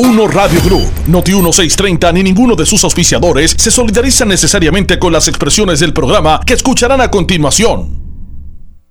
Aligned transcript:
Noti1 0.00 0.30
Radio 0.30 0.62
Group, 0.62 0.90
Noti1630 1.08 2.14
ni 2.14 2.22
ninguno 2.22 2.56
de 2.56 2.64
sus 2.64 2.82
auspiciadores 2.84 3.54
se 3.58 3.70
solidarizan 3.70 4.28
necesariamente 4.28 4.98
con 4.98 5.12
las 5.12 5.28
expresiones 5.28 5.78
del 5.80 5.92
programa 5.92 6.40
que 6.46 6.54
escucharán 6.54 7.02
a 7.02 7.10
continuación. 7.10 8.00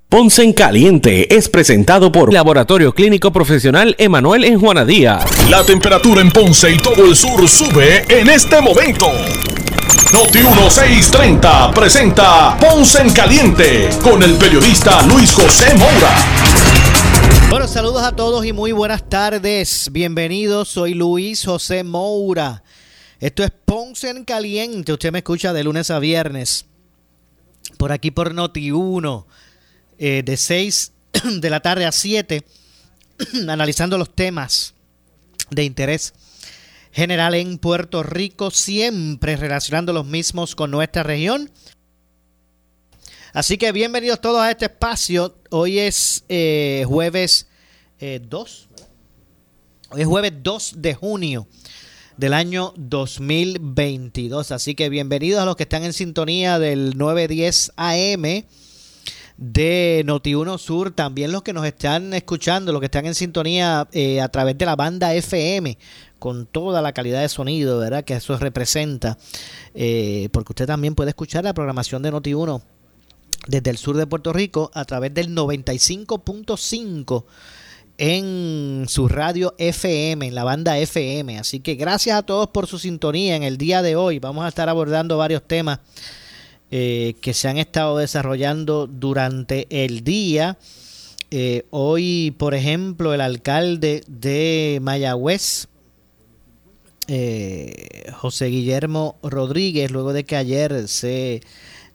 Ponce 0.08 0.44
en 0.44 0.54
Caliente 0.54 1.36
es 1.36 1.50
presentado 1.50 2.12
por 2.12 2.32
Laboratorio 2.32 2.94
Clínico 2.94 3.32
Profesional 3.32 3.96
Emanuel 3.98 4.44
en 4.44 4.60
Juana 4.60 4.86
Díaz. 4.86 5.26
La 5.50 5.64
temperatura 5.64 6.22
en 6.22 6.30
Ponce 6.30 6.72
y 6.72 6.78
todo 6.78 7.04
el 7.04 7.16
sur 7.16 7.48
sube 7.50 8.06
en 8.08 8.30
este 8.30 8.62
momento. 8.62 9.08
Noti 10.14 10.44
1630 10.44 11.72
presenta 11.72 12.56
Ponce 12.58 13.02
en 13.02 13.10
Caliente 13.12 13.90
con 14.04 14.22
el 14.22 14.36
periodista 14.36 15.02
Luis 15.08 15.32
José 15.32 15.74
Moura. 15.76 16.69
Bueno, 17.50 17.68
saludos 17.68 18.04
a 18.04 18.16
todos 18.16 18.46
y 18.46 18.54
muy 18.54 18.72
buenas 18.74 19.10
tardes. 19.10 19.90
Bienvenidos, 19.92 20.70
soy 20.70 20.94
Luis 20.94 21.44
José 21.44 21.84
Moura. 21.84 22.62
Esto 23.20 23.44
es 23.44 23.50
Ponce 23.66 24.12
en 24.12 24.24
Caliente. 24.24 24.94
Usted 24.94 25.12
me 25.12 25.18
escucha 25.18 25.52
de 25.52 25.64
lunes 25.64 25.90
a 25.90 25.98
viernes. 25.98 26.68
Por 27.78 27.92
aquí 27.92 28.12
por 28.12 28.36
Noti 28.36 28.72
1, 28.72 29.28
eh, 29.98 30.22
de 30.24 30.38
6 30.38 30.92
de 31.42 31.50
la 31.50 31.60
tarde 31.60 31.88
a 31.88 31.92
7, 31.92 32.46
analizando 33.50 33.98
los 33.98 34.14
temas 34.14 34.76
de 35.50 35.64
interés 35.64 36.14
general 36.92 37.34
en 37.34 37.58
Puerto 37.58 38.04
Rico, 38.04 38.52
siempre 38.52 39.38
relacionando 39.38 39.92
los 39.92 40.06
mismos 40.06 40.54
con 40.54 40.70
nuestra 40.70 41.02
región. 41.02 41.50
Así 43.32 43.60
que 43.60 43.72
bienvenidos 43.72 44.20
todos 44.22 44.42
a 44.42 44.50
este 44.50 44.66
espacio. 44.66 45.36
Hoy 45.52 45.78
es 45.78 46.26
eh, 46.30 46.84
jueves 46.88 47.48
2. 48.00 48.00
Eh, 48.02 48.86
Hoy 49.92 50.02
es 50.02 50.08
jueves 50.08 50.34
2 50.42 50.74
de 50.78 50.96
junio 50.96 51.48
del 52.18 52.34
año 52.34 52.74
2022. 52.76 54.52
Así 54.52 54.74
que 54.74 54.90
bienvenidos 54.90 55.44
a 55.44 55.46
los 55.46 55.56
que 55.58 55.64
están 55.64 55.84
en 55.84 55.94
sintonía 55.94 56.58
del 56.58 56.98
910 56.98 57.74
AM 57.76 58.46
de 59.38 60.04
Noti1 60.08 60.58
Sur, 60.58 60.90
también 60.92 61.32
los 61.32 61.44
que 61.44 61.54
nos 61.54 61.68
están 61.68 62.16
escuchando, 62.16 62.72
los 62.72 62.80
que 62.82 62.88
están 62.88 63.06
en 63.06 63.14
sintonía 63.14 63.88
eh, 63.92 64.22
a 64.22 64.30
través 64.30 64.58
de 64.58 64.66
la 64.66 64.76
banda 64.76 65.14
FM 65.14 65.78
con 66.18 66.48
toda 66.48 66.82
la 66.82 66.94
calidad 66.94 67.22
de 67.22 67.30
sonido, 67.30 67.78
¿verdad? 67.78 68.04
Que 68.04 68.16
eso 68.16 68.36
representa, 68.40 69.20
eh, 69.76 70.30
porque 70.34 70.54
usted 70.54 70.66
también 70.66 70.96
puede 70.96 71.10
escuchar 71.10 71.44
la 71.44 71.54
programación 71.54 72.02
de 72.02 72.12
Noti1 72.12 72.64
desde 73.48 73.70
el 73.70 73.78
sur 73.78 73.98
de 73.98 74.08
Puerto 74.08 74.34
Rico 74.34 74.72
a 74.74 74.86
través 74.86 75.14
del 75.14 75.36
95.5 75.36 77.24
en 77.98 78.86
su 78.88 79.10
radio 79.10 79.54
FM, 79.58 80.28
en 80.28 80.36
la 80.36 80.46
banda 80.46 80.78
FM. 80.78 81.38
Así 81.38 81.60
que 81.60 81.76
gracias 81.76 82.18
a 82.18 82.24
todos 82.24 82.48
por 82.50 82.66
su 82.66 82.80
sintonía 82.80 83.36
en 83.36 83.44
el 83.44 83.58
día 83.58 83.82
de 83.82 83.96
hoy. 83.98 84.20
Vamos 84.20 84.46
a 84.46 84.48
estar 84.48 84.70
abordando 84.70 85.18
varios 85.18 85.44
temas 85.44 85.80
eh, 86.72 87.16
que 87.22 87.34
se 87.34 87.50
han 87.50 87.58
estado 87.58 87.98
desarrollando 87.98 88.88
durante 88.88 89.68
el 89.70 90.04
día. 90.04 90.58
Eh, 91.32 91.66
hoy, 91.72 92.34
por 92.38 92.54
ejemplo, 92.54 93.14
el 93.14 93.22
alcalde 93.22 94.04
de 94.08 94.80
Mayagüez, 94.82 95.68
eh, 97.08 98.12
José 98.14 98.46
Guillermo 98.46 99.18
Rodríguez, 99.24 99.92
luego 99.92 100.14
de 100.14 100.24
que 100.24 100.38
ayer 100.38 100.88
se 100.88 101.42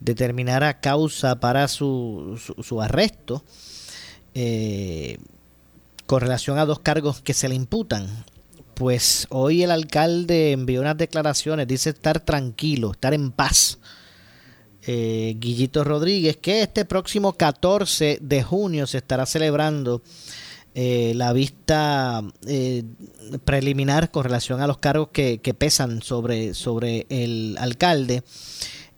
determinara 0.04 0.80
causa 0.80 1.40
para 1.40 1.66
su, 1.66 2.38
su, 2.62 2.82
arresto, 2.82 3.42
eh, 4.34 5.18
con 6.06 6.20
relación 6.20 6.58
a 6.58 6.66
dos 6.66 6.80
cargos 6.80 7.22
que 7.22 7.32
se 7.32 7.48
le 7.48 7.54
imputan, 7.54 8.06
pues 8.74 9.26
hoy 9.30 9.62
el 9.62 9.70
alcalde 9.70 10.52
envió 10.52 10.82
unas 10.82 10.98
declaraciones, 10.98 11.66
dice 11.66 11.90
estar 11.90 12.20
tranquilo, 12.20 12.92
estar 12.92 13.14
en 13.14 13.32
paz. 13.32 13.78
Eh, 14.86 15.36
Guillito 15.38 15.82
Rodríguez, 15.82 16.36
que 16.36 16.60
este 16.60 16.84
próximo 16.84 17.32
14 17.32 18.18
de 18.20 18.42
junio 18.42 18.86
se 18.86 18.98
estará 18.98 19.24
celebrando 19.24 20.02
eh, 20.74 21.12
la 21.14 21.32
vista 21.32 22.22
eh, 22.46 22.82
preliminar 23.44 24.10
con 24.10 24.24
relación 24.24 24.60
a 24.60 24.66
los 24.66 24.78
cargos 24.78 25.08
que, 25.10 25.38
pesan 25.56 26.02
sobre, 26.02 26.52
sobre 26.52 27.06
el 27.08 27.56
alcalde. 27.58 28.24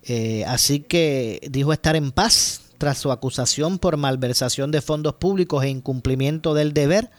Eh, 0.07 0.45
así 0.47 0.79
que 0.79 1.45
dijo 1.51 1.73
estar 1.73 1.95
en 1.95 2.11
paz 2.11 2.61
tras 2.77 2.97
su 2.97 3.11
acusación 3.11 3.77
por 3.77 3.97
malversación 3.97 4.71
de 4.71 4.81
fondos 4.81 5.15
públicos 5.15 5.63
e 5.63 5.69
incumplimiento 5.69 6.53
del 6.53 6.73
deber 6.73 7.09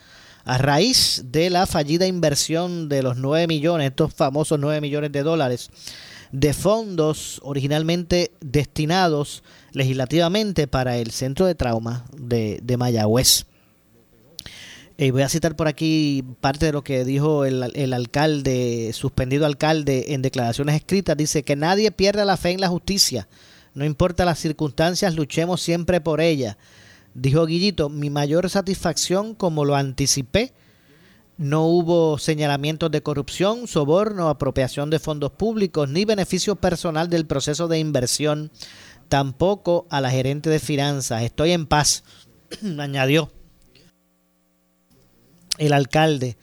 a 0.44 0.56
raíz 0.56 1.24
de 1.26 1.50
la 1.50 1.66
fallida 1.66 2.06
inversión 2.06 2.88
de 2.88 3.02
los 3.02 3.18
9 3.18 3.46
millones, 3.46 3.88
estos 3.88 4.14
famosos 4.14 4.58
9 4.58 4.80
millones 4.80 5.12
de 5.12 5.22
dólares 5.22 5.70
de 6.32 6.52
fondos 6.52 7.40
originalmente 7.42 8.32
destinados 8.40 9.42
legislativamente 9.72 10.66
para 10.66 10.96
el 10.96 11.10
centro 11.10 11.46
de 11.46 11.54
trauma 11.54 12.04
de, 12.16 12.60
de 12.62 12.76
Mayagüez. 12.76 13.46
Eh, 15.00 15.12
voy 15.12 15.22
a 15.22 15.28
citar 15.28 15.54
por 15.54 15.68
aquí 15.68 16.24
parte 16.40 16.66
de 16.66 16.72
lo 16.72 16.82
que 16.82 17.04
dijo 17.04 17.44
el, 17.44 17.70
el, 17.76 17.92
alcalde, 17.92 18.90
suspendido 18.92 19.46
alcalde, 19.46 20.12
en 20.12 20.22
declaraciones 20.22 20.74
escritas. 20.74 21.16
Dice 21.16 21.44
que 21.44 21.54
nadie 21.54 21.92
pierda 21.92 22.24
la 22.24 22.36
fe 22.36 22.50
en 22.50 22.60
la 22.60 22.66
justicia. 22.66 23.28
No 23.74 23.84
importa 23.84 24.24
las 24.24 24.40
circunstancias, 24.40 25.14
luchemos 25.14 25.62
siempre 25.62 26.00
por 26.00 26.20
ella. 26.20 26.58
Dijo 27.14 27.46
Guillito, 27.46 27.88
mi 27.88 28.10
mayor 28.10 28.50
satisfacción, 28.50 29.36
como 29.36 29.64
lo 29.64 29.76
anticipé, 29.76 30.52
no 31.36 31.66
hubo 31.66 32.18
señalamientos 32.18 32.90
de 32.90 33.00
corrupción, 33.00 33.68
soborno, 33.68 34.28
apropiación 34.28 34.90
de 34.90 34.98
fondos 34.98 35.30
públicos, 35.30 35.88
ni 35.88 36.04
beneficio 36.06 36.56
personal 36.56 37.08
del 37.08 37.24
proceso 37.24 37.68
de 37.68 37.78
inversión, 37.78 38.50
tampoco 39.08 39.86
a 39.90 40.00
la 40.00 40.10
gerente 40.10 40.50
de 40.50 40.58
finanzas. 40.58 41.22
Estoy 41.22 41.52
en 41.52 41.66
paz, 41.66 42.02
añadió 42.80 43.30
el 45.58 45.72
alcalde. 45.72 46.36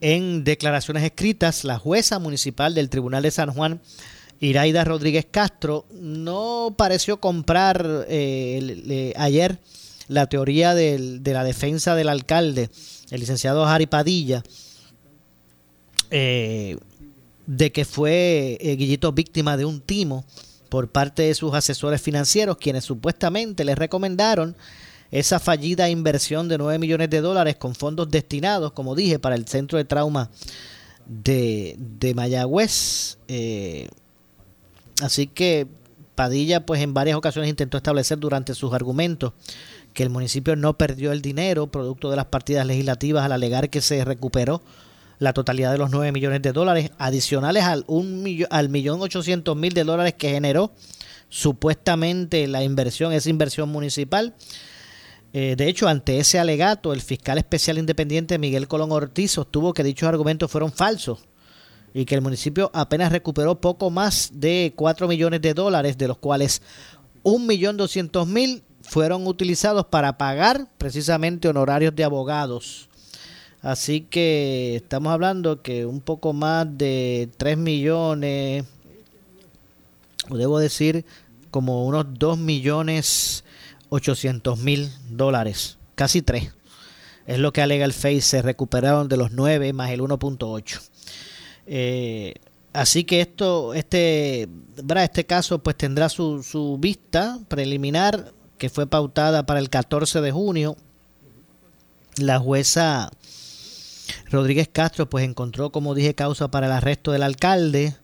En 0.00 0.44
declaraciones 0.44 1.02
escritas, 1.02 1.64
la 1.64 1.78
jueza 1.78 2.18
municipal 2.18 2.74
del 2.74 2.90
Tribunal 2.90 3.22
de 3.22 3.30
San 3.30 3.50
Juan, 3.50 3.80
Iraida 4.40 4.84
Rodríguez 4.84 5.26
Castro, 5.30 5.86
no 5.92 6.74
pareció 6.76 7.18
comprar 7.18 8.06
eh, 8.08 9.14
ayer 9.16 9.58
la 10.08 10.26
teoría 10.26 10.74
de 10.74 11.20
la 11.24 11.44
defensa 11.44 11.94
del 11.94 12.08
alcalde, 12.08 12.70
el 13.10 13.20
licenciado 13.20 13.64
Jari 13.64 13.86
Padilla, 13.86 14.42
eh, 16.10 16.76
de 17.46 17.72
que 17.72 17.84
fue 17.84 18.58
eh, 18.60 18.76
Guillito 18.76 19.12
víctima 19.12 19.56
de 19.56 19.64
un 19.64 19.80
timo 19.80 20.24
por 20.68 20.90
parte 20.90 21.22
de 21.22 21.34
sus 21.34 21.54
asesores 21.54 22.02
financieros, 22.02 22.56
quienes 22.58 22.84
supuestamente 22.84 23.64
le 23.64 23.74
recomendaron 23.74 24.56
esa 25.10 25.38
fallida 25.38 25.88
inversión 25.88 26.48
de 26.48 26.58
9 26.58 26.78
millones 26.78 27.10
de 27.10 27.20
dólares 27.20 27.56
con 27.56 27.74
fondos 27.74 28.10
destinados, 28.10 28.72
como 28.72 28.94
dije, 28.94 29.18
para 29.18 29.34
el 29.34 29.46
centro 29.46 29.78
de 29.78 29.84
trauma 29.84 30.30
de, 31.06 31.76
de 31.78 32.14
Mayagüez. 32.14 33.18
Eh, 33.28 33.88
así 35.00 35.26
que 35.26 35.66
Padilla, 36.14 36.64
pues 36.64 36.80
en 36.82 36.94
varias 36.94 37.16
ocasiones 37.16 37.50
intentó 37.50 37.76
establecer 37.76 38.18
durante 38.18 38.54
sus 38.54 38.72
argumentos 38.72 39.32
que 39.92 40.02
el 40.02 40.10
municipio 40.10 40.56
no 40.56 40.76
perdió 40.76 41.12
el 41.12 41.22
dinero 41.22 41.68
producto 41.68 42.10
de 42.10 42.16
las 42.16 42.26
partidas 42.26 42.66
legislativas 42.66 43.24
al 43.24 43.32
alegar 43.32 43.70
que 43.70 43.80
se 43.80 44.04
recuperó 44.04 44.62
la 45.18 45.32
totalidad 45.32 45.72
de 45.72 45.78
los 45.78 45.90
9 45.90 46.12
millones 46.12 46.42
de 46.42 46.52
dólares 46.52 46.90
adicionales 46.98 47.64
al, 47.64 47.84
un 47.86 48.24
al 48.50 48.68
millón 48.68 49.00
ochocientos 49.00 49.56
mil 49.56 49.72
de 49.72 49.84
dólares 49.84 50.14
que 50.14 50.30
generó 50.30 50.72
supuestamente 51.28 52.46
la 52.46 52.62
inversión, 52.62 53.12
esa 53.12 53.30
inversión 53.30 53.68
municipal. 53.68 54.34
Eh, 55.38 55.54
de 55.54 55.68
hecho, 55.68 55.86
ante 55.86 56.18
ese 56.18 56.38
alegato, 56.38 56.94
el 56.94 57.02
fiscal 57.02 57.36
especial 57.36 57.76
independiente 57.76 58.38
Miguel 58.38 58.68
Colón 58.68 58.90
Ortiz 58.90 59.32
sostuvo 59.32 59.74
que 59.74 59.84
dichos 59.84 60.08
argumentos 60.08 60.50
fueron 60.50 60.72
falsos 60.72 61.18
y 61.92 62.06
que 62.06 62.14
el 62.14 62.22
municipio 62.22 62.70
apenas 62.72 63.12
recuperó 63.12 63.60
poco 63.60 63.90
más 63.90 64.30
de 64.32 64.72
4 64.74 65.06
millones 65.06 65.42
de 65.42 65.52
dólares, 65.52 65.98
de 65.98 66.08
los 66.08 66.16
cuales 66.16 66.62
1.200.000 67.22 68.62
fueron 68.80 69.26
utilizados 69.26 69.84
para 69.84 70.16
pagar 70.16 70.68
precisamente 70.78 71.48
honorarios 71.48 71.94
de 71.94 72.04
abogados. 72.04 72.88
Así 73.60 74.00
que 74.00 74.76
estamos 74.76 75.12
hablando 75.12 75.60
que 75.60 75.84
un 75.84 76.00
poco 76.00 76.32
más 76.32 76.66
de 76.78 77.28
3 77.36 77.58
millones, 77.58 78.64
debo 80.30 80.58
decir 80.58 81.04
como 81.50 81.84
unos 81.84 82.06
2 82.18 82.38
millones 82.38 83.44
800 83.88 84.58
mil 84.58 84.90
dólares, 85.10 85.78
casi 85.94 86.22
3. 86.22 86.52
Es 87.26 87.38
lo 87.38 87.52
que 87.52 87.62
alega 87.62 87.84
el 87.84 87.92
FACE, 87.92 88.20
se 88.20 88.42
recuperaron 88.42 89.08
de 89.08 89.16
los 89.16 89.32
9 89.32 89.72
más 89.72 89.90
el 89.90 90.00
1.8. 90.00 90.80
Eh, 91.66 92.34
así 92.72 93.04
que 93.04 93.20
esto, 93.20 93.74
este, 93.74 94.48
este 94.96 95.26
caso 95.26 95.62
pues 95.62 95.76
tendrá 95.76 96.08
su, 96.08 96.42
su 96.42 96.78
vista 96.78 97.38
preliminar 97.48 98.32
que 98.58 98.70
fue 98.70 98.86
pautada 98.86 99.44
para 99.44 99.60
el 99.60 99.70
14 99.70 100.20
de 100.20 100.32
junio. 100.32 100.76
La 102.16 102.38
jueza 102.38 103.10
Rodríguez 104.30 104.68
Castro 104.72 105.08
pues 105.08 105.24
encontró, 105.24 105.70
como 105.70 105.94
dije, 105.94 106.14
causa 106.14 106.48
para 106.48 106.66
el 106.66 106.72
arresto 106.72 107.12
del 107.12 107.22
alcalde 107.22 107.96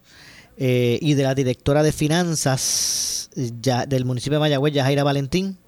eh, 0.57 0.99
y 1.01 1.15
de 1.15 1.23
la 1.23 1.35
directora 1.35 1.83
de 1.83 1.93
finanzas 1.93 3.31
ya, 3.35 3.87
del 3.87 4.05
municipio 4.05 4.37
de 4.37 4.41
Mayagüez, 4.41 4.75
Yajaira 4.75 5.05
Valentín, 5.05 5.59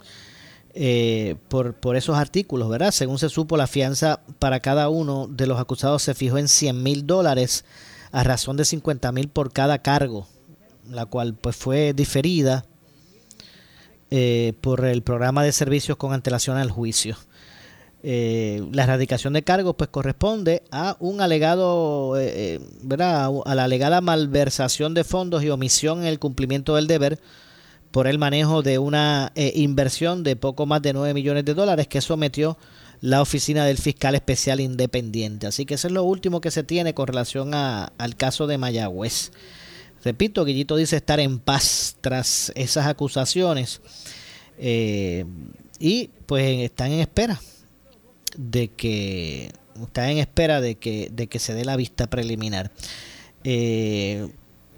eh, 0.75 1.37
por, 1.49 1.75
por 1.75 1.95
esos 1.95 2.17
artículos, 2.19 2.69
¿verdad? 2.69 2.91
Según 2.91 3.19
se 3.19 3.29
supo, 3.29 3.57
la 3.57 3.69
fianza 3.69 4.21
para 4.39 4.61
cada 4.61 4.89
uno 4.89 5.29
de 5.29 5.47
los 5.47 5.61
acusados 5.61 6.03
se 6.03 6.15
fijó 6.15 6.39
en 6.39 6.49
100 6.49 6.83
mil 6.83 7.07
dólares 7.07 7.65
a 8.11 8.25
razón 8.25 8.57
de 8.57 8.65
50 8.65 9.13
mil 9.13 9.29
por 9.29 9.53
cada 9.53 9.79
cargo, 9.79 10.27
la 10.91 11.07
cual 11.07 11.35
pues 11.35 11.57
fue 11.57 11.93
diferida 11.93 12.65
eh, 14.11 14.53
por 14.61 14.85
el 14.85 15.03
programa 15.03 15.43
de 15.43 15.53
servicios 15.53 15.97
con 15.97 16.13
antelación 16.13 16.57
al 16.57 16.71
juicio. 16.71 17.17
Eh, 18.03 18.63
la 18.73 18.83
erradicación 18.85 19.33
de 19.33 19.43
cargos 19.43 19.77
pues 19.77 19.91
corresponde 19.91 20.63
a 20.71 20.97
un 21.01 21.21
alegado, 21.21 22.15
eh, 22.19 22.61
¿verdad? 22.83 23.31
a 23.47 23.55
la 23.55 23.65
alegada 23.65 24.01
malversación 24.01 24.93
de 24.93 25.05
fondos 25.05 25.43
y 25.43 25.51
omisión 25.51 26.01
en 26.01 26.07
el 26.07 26.19
cumplimiento 26.19 26.77
del 26.77 26.87
deber 26.87 27.19
por 27.95 28.09
el 28.09 28.19
manejo 28.19 28.63
de 28.63 28.81
una 28.81 29.31
inversión 29.37 30.25
de 30.25 30.35
poco 30.35 30.67
más 30.67 30.83
de 30.83 30.93
9 30.93 31.15
millones 31.15 31.45
de 31.45 31.55
dólares 31.55 31.87
que 31.87 32.01
sometió 32.01 32.59
la 33.01 33.23
oficina 33.23 33.65
del 33.65 33.79
fiscal 33.79 34.17
especial 34.17 34.59
independiente. 34.59 35.47
Así 35.47 35.65
que 35.65 35.75
eso 35.75 35.87
es 35.87 35.93
lo 35.93 36.03
último 36.03 36.41
que 36.41 36.51
se 36.51 36.65
tiene 36.65 36.93
con 36.93 37.07
relación 37.07 37.55
al 37.55 38.17
caso 38.17 38.49
de 38.49 38.59
Mayagüez. 38.59 39.31
Repito, 40.03 40.45
Guillito 40.45 40.75
dice 40.75 40.97
estar 40.97 41.21
en 41.21 41.39
paz 41.39 41.95
tras 42.01 42.51
esas 42.57 42.89
acusaciones 42.89 43.81
eh, 44.59 45.25
y 45.79 46.11
pues 46.27 46.63
están 46.65 46.91
en 46.91 46.99
espera 46.99 47.41
de 48.37 48.73
que 48.73 49.53
están 49.81 50.09
en 50.11 50.19
espera 50.19 50.61
de 50.61 50.75
que, 50.75 51.11
de 51.13 51.29
que 51.29 51.39
se 51.39 51.55
dé 51.55 51.65
la 51.65 51.77
vista 51.77 52.09
preliminar. 52.09 52.73
Eh, 53.45 54.31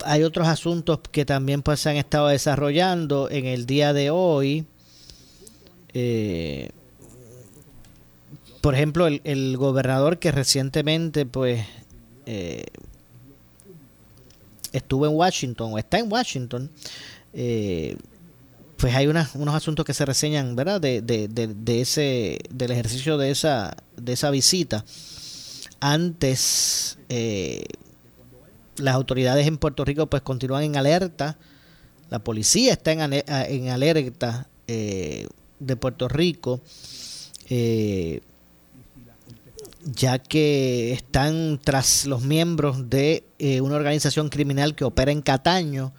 hay 0.05 0.23
otros 0.23 0.47
asuntos 0.49 1.01
que 1.11 1.25
también 1.25 1.63
pues 1.63 1.81
se 1.81 1.91
han 1.91 1.97
estado 1.97 2.29
desarrollando 2.29 3.31
en 3.31 3.47
el 3.47 3.67
día 3.67 3.93
de 3.93 4.11
hoy. 4.11 4.67
Eh, 5.95 6.71
por 8.61 8.75
ejemplo, 8.75 9.07
el, 9.07 9.57
gobernador 9.57 10.19
que 10.19 10.33
recientemente 10.33 11.25
pues 11.25 11.65
estuvo 14.77 15.07
en 15.07 15.15
Washington 15.15 15.73
o 15.73 15.79
está 15.79 15.99
en 15.99 16.11
Washington, 16.11 16.71
eh, 17.33 17.97
pues 18.77 18.95
hay 18.95 19.07
unos 19.07 19.35
asuntos 19.55 19.85
que 19.85 19.95
se 19.95 20.05
reseñan, 20.05 20.55
¿verdad? 20.55 20.81
De, 20.81 21.01
de, 21.01 21.29
de, 21.29 21.81
ese, 21.81 22.39
del 22.51 22.71
ejercicio 22.71 23.17
de 23.17 23.31
esa, 23.31 23.75
de 23.97 24.13
esa 24.13 24.31
visita. 24.31 24.85
Antes, 25.81 26.99
eh, 27.09 27.65
las 28.79 28.95
autoridades 28.95 29.47
en 29.47 29.59
Puerto 29.59 29.85
Rico 29.85 30.07
pues 30.07 30.23
continúan 30.23 30.65
en 30.65 30.77
alerta. 30.77 31.39
La 32.11 32.19
policía 32.19 32.73
está 32.73 32.93
en, 32.93 33.23
en 33.27 33.69
alerta 33.69 34.49
eh, 34.69 35.27
de 35.59 35.77
Puerto 35.77 36.09
Rico. 36.09 36.61
Eh, 37.49 38.21
ya 39.87 40.19
que 40.19 40.93
están 40.93 41.61
tras 41.63 42.07
los 42.07 42.23
miembros 42.23 42.91
de 42.91 43.25
eh, 43.39 43.61
una 43.61 43.77
organización 43.77 44.29
criminal 44.29 44.75
que 44.75 44.85
opera 44.85 45.13
en 45.13 45.23
Cataño, 45.23 45.93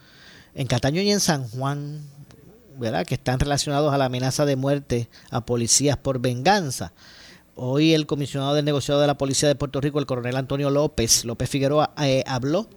en 0.54 0.66
Cataño 0.66 1.00
y 1.00 1.10
en 1.10 1.20
San 1.20 1.48
Juan, 1.48 2.02
¿verdad? 2.78 3.06
que 3.06 3.14
están 3.14 3.40
relacionados 3.40 3.92
a 3.92 3.98
la 3.98 4.04
amenaza 4.06 4.44
de 4.44 4.56
muerte 4.56 5.08
a 5.30 5.44
policías 5.44 5.96
por 5.96 6.20
venganza. 6.20 6.92
Hoy 7.60 7.92
el 7.92 8.06
comisionado 8.06 8.54
del 8.54 8.64
negociado 8.64 9.00
de 9.00 9.08
la 9.08 9.18
Policía 9.18 9.48
de 9.48 9.56
Puerto 9.56 9.80
Rico, 9.80 9.98
el 9.98 10.06
coronel 10.06 10.36
Antonio 10.36 10.70
López, 10.70 11.24
López 11.24 11.50
Figueroa, 11.50 11.92
eh, 12.00 12.22
habló 12.26 12.68